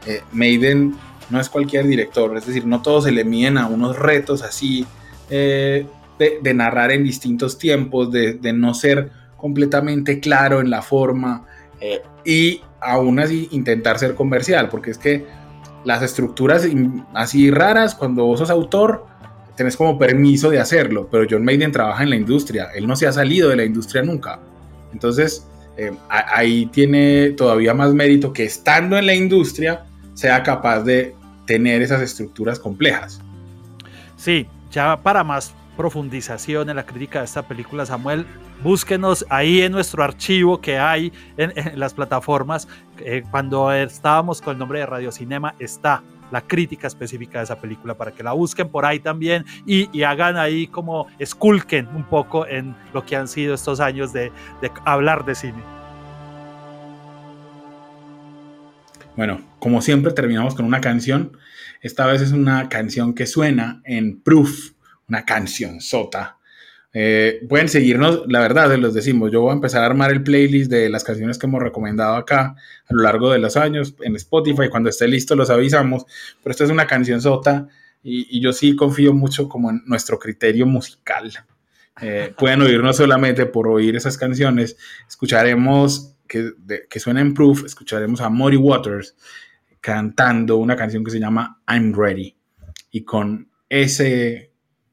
eh, 0.06 0.22
Maiden 0.32 0.94
no 1.30 1.40
es 1.40 1.48
cualquier 1.48 1.86
director, 1.86 2.36
es 2.36 2.46
decir, 2.46 2.66
no 2.66 2.82
todos 2.82 3.04
se 3.04 3.12
le 3.12 3.24
miden 3.24 3.58
a 3.58 3.66
unos 3.66 3.98
retos 3.98 4.42
así 4.42 4.86
eh, 5.30 5.86
de, 6.18 6.38
de 6.42 6.54
narrar 6.54 6.92
en 6.92 7.04
distintos 7.04 7.58
tiempos, 7.58 8.10
de, 8.10 8.34
de, 8.34 8.52
no 8.52 8.74
ser 8.74 9.10
completamente 9.36 10.20
claro 10.20 10.60
en 10.60 10.70
la 10.70 10.82
forma 10.82 11.46
eh, 11.80 12.02
y 12.24 12.62
aún 12.80 13.18
así 13.18 13.48
intentar 13.50 13.98
ser 13.98 14.14
comercial, 14.14 14.68
porque 14.68 14.90
es 14.90 14.98
que 14.98 15.26
las 15.88 16.02
estructuras 16.02 16.66
así 17.14 17.50
raras, 17.50 17.94
cuando 17.94 18.26
vos 18.26 18.40
sos 18.40 18.50
autor, 18.50 19.06
tenés 19.56 19.74
como 19.74 19.98
permiso 19.98 20.50
de 20.50 20.58
hacerlo, 20.58 21.08
pero 21.10 21.24
John 21.28 21.42
Maiden 21.42 21.72
trabaja 21.72 22.02
en 22.02 22.10
la 22.10 22.16
industria, 22.16 22.68
él 22.74 22.86
no 22.86 22.94
se 22.94 23.06
ha 23.06 23.12
salido 23.12 23.48
de 23.48 23.56
la 23.56 23.64
industria 23.64 24.02
nunca. 24.02 24.38
Entonces, 24.92 25.48
eh, 25.78 25.90
ahí 26.10 26.66
tiene 26.66 27.30
todavía 27.30 27.72
más 27.72 27.94
mérito 27.94 28.34
que 28.34 28.44
estando 28.44 28.98
en 28.98 29.06
la 29.06 29.14
industria 29.14 29.86
sea 30.12 30.42
capaz 30.42 30.82
de 30.82 31.14
tener 31.46 31.80
esas 31.80 32.02
estructuras 32.02 32.58
complejas. 32.58 33.22
Sí, 34.18 34.46
ya 34.70 34.94
para 35.02 35.24
más 35.24 35.54
profundización 35.78 36.68
en 36.70 36.76
la 36.76 36.84
crítica 36.84 37.20
de 37.20 37.26
esta 37.26 37.46
película, 37.46 37.86
Samuel, 37.86 38.26
búsquenos 38.64 39.24
ahí 39.30 39.62
en 39.62 39.70
nuestro 39.70 40.02
archivo 40.02 40.60
que 40.60 40.76
hay 40.76 41.12
en, 41.36 41.78
las 41.78 41.94
plataformas. 41.94 42.66
Eh, 42.98 43.22
cuando 43.30 43.72
estábamos 43.72 44.42
con 44.42 44.54
el 44.54 44.58
nombre 44.58 44.80
de 44.80 44.86
Radio 44.86 45.12
Cinema, 45.12 45.54
está 45.60 46.02
la 46.32 46.40
crítica 46.40 46.88
específica 46.88 47.38
de 47.38 47.44
esa 47.44 47.60
película 47.60 47.94
para 47.94 48.10
que 48.10 48.24
la 48.24 48.32
busquen 48.32 48.68
por 48.68 48.84
ahí 48.84 48.98
también 48.98 49.44
y, 49.64 50.02
hagan 50.02 50.36
ahí 50.36 50.66
como 50.66 51.06
esculquen 51.20 51.86
un 51.94 52.02
poco 52.02 52.44
en 52.44 52.74
lo 52.92 53.06
que 53.06 53.14
han 53.14 53.28
sido 53.28 53.54
estos 53.54 53.78
años 53.78 54.12
de, 54.12 54.32
de 54.60 54.72
hablar 54.84 55.24
de 55.24 55.36
cine. 55.36 55.62
Bueno, 59.16 59.40
como 59.60 59.80
siempre 59.80 60.12
terminamos 60.12 60.56
con 60.56 60.64
una 60.64 60.80
canción. 60.80 61.36
Esta 61.80 62.04
vez 62.06 62.20
es 62.20 62.32
una 62.32 62.68
canción 62.68 63.14
que 63.14 63.26
suena 63.26 63.80
en 63.84 64.20
Proof, 64.20 64.72
una 65.08 65.24
canción 65.24 65.80
sota 65.80 66.38
eh, 66.94 67.44
pueden 67.48 67.68
seguirnos, 67.68 68.22
la 68.28 68.40
verdad, 68.40 68.70
se 68.70 68.78
los 68.78 68.94
decimos. 68.94 69.30
Yo 69.30 69.42
voy 69.42 69.50
a 69.50 69.54
empezar 69.54 69.82
a 69.82 69.86
armar 69.86 70.10
el 70.10 70.22
playlist 70.22 70.70
de 70.70 70.88
las 70.88 71.04
canciones 71.04 71.38
que 71.38 71.46
hemos 71.46 71.62
recomendado 71.62 72.16
acá 72.16 72.56
a 72.88 72.94
lo 72.94 73.02
largo 73.02 73.30
de 73.30 73.38
los 73.38 73.56
años 73.56 73.94
en 74.00 74.16
Spotify. 74.16 74.68
Cuando 74.70 74.88
esté 74.88 75.06
listo, 75.06 75.36
los 75.36 75.50
avisamos. 75.50 76.06
Pero 76.42 76.50
esta 76.50 76.64
es 76.64 76.70
una 76.70 76.86
canción 76.86 77.20
sota 77.20 77.68
y, 78.02 78.40
yo 78.40 78.52
sí 78.52 78.74
confío 78.74 79.12
mucho 79.12 79.48
como 79.48 79.70
en 79.70 79.82
nuestro 79.86 80.18
criterio 80.18 80.66
musical. 80.66 81.32
Eh, 82.00 82.32
pueden 82.38 82.62
oírnos 82.62 82.96
solamente 82.96 83.46
por 83.46 83.68
oír 83.68 83.94
esas 83.94 84.16
canciones. 84.16 84.76
Escucharemos 85.06 86.14
que, 86.26 86.52
que 86.88 87.00
suena 87.00 87.20
en 87.20 87.34
Proof, 87.34 87.64
escucharemos 87.64 88.20
a 88.20 88.28
Mori 88.28 88.56
Waters 88.56 89.14
cantando 89.80 90.56
una 90.56 90.74
canción 90.74 91.04
que 91.04 91.10
se 91.10 91.20
llama 91.20 91.60
I'm 91.68 91.94
Ready. 91.94 92.36
Y 92.90 93.04
con 93.04 93.50
ese, 93.68 94.47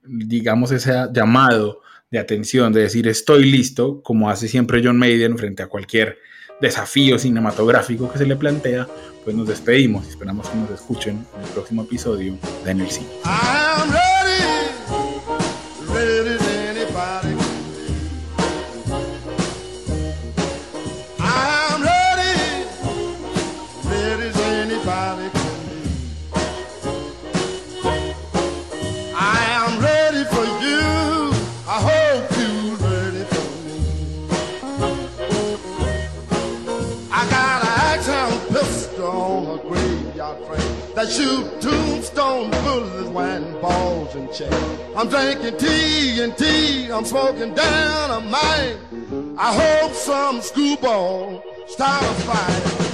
digamos, 0.07 0.71
ese 0.71 0.93
llamado 1.13 1.81
de 2.11 2.19
atención, 2.19 2.71
de 2.73 2.81
decir 2.81 3.07
estoy 3.07 3.45
listo, 3.45 4.01
como 4.01 4.29
hace 4.29 4.47
siempre 4.47 4.81
John 4.83 4.97
Maiden 4.97 5.37
frente 5.37 5.63
a 5.63 5.67
cualquier 5.67 6.19
desafío 6.61 7.19
cinematográfico 7.19 8.11
que 8.11 8.17
se 8.17 8.25
le 8.25 8.35
plantea, 8.35 8.87
pues 9.23 9.35
nos 9.35 9.47
despedimos 9.47 10.05
y 10.05 10.09
esperamos 10.09 10.47
que 10.47 10.57
nos 10.57 10.69
escuchen 10.69 11.25
en 11.35 11.43
el 11.43 11.49
próximo 11.49 11.83
episodio 11.83 12.37
de 12.63 12.71
En 12.71 12.81
el 12.81 12.89
Cine. 12.89 13.09
I'm 45.05 45.11
drinking 45.11 45.59
tea 45.59 46.23
and 46.23 46.35
tea, 46.35 46.89
I'm 46.89 47.05
smoking 47.05 47.53
down 47.53 48.09
a 48.09 48.19
mine. 48.21 49.35
I 49.37 49.53
hope 49.53 49.93
some 49.93 50.41
screwball 50.41 51.43
start 51.67 52.01
a 52.01 52.13
fight. 52.23 52.84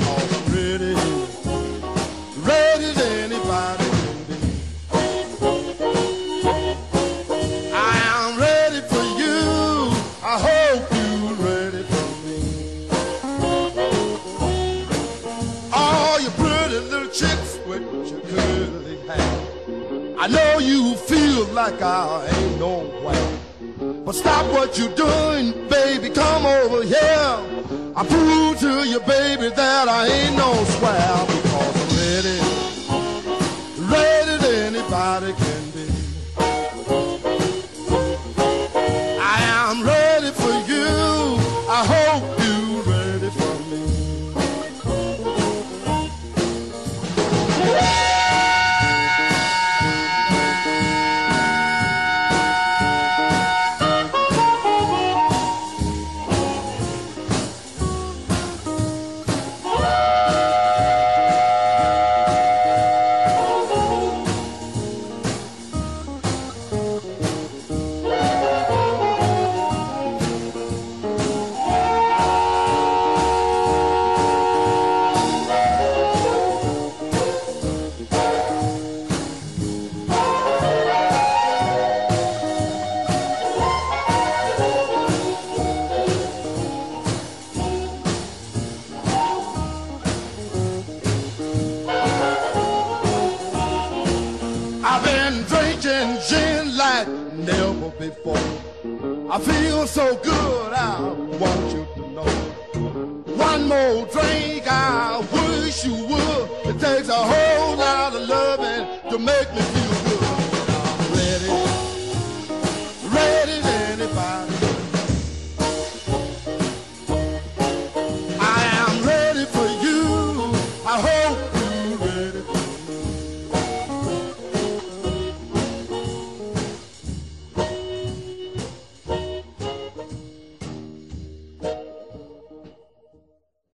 Like 21.62 21.82
I 21.84 22.26
ain't 22.26 22.60
nowhere. 22.60 24.04
But 24.04 24.16
stop 24.16 24.52
what 24.52 24.80
you're 24.80 24.96
doing, 24.96 25.70
baby, 25.70 26.10
come 26.10 26.44
over 26.44 26.82
here. 26.82 27.38
I 27.96 28.04
prove 28.04 28.60
to 28.62 28.84
you, 28.90 29.00
baby, 29.02 29.50
that 29.50 29.88
I 29.88 30.08
ain't 30.08 30.38
no 30.38 30.52
square. 30.74 31.31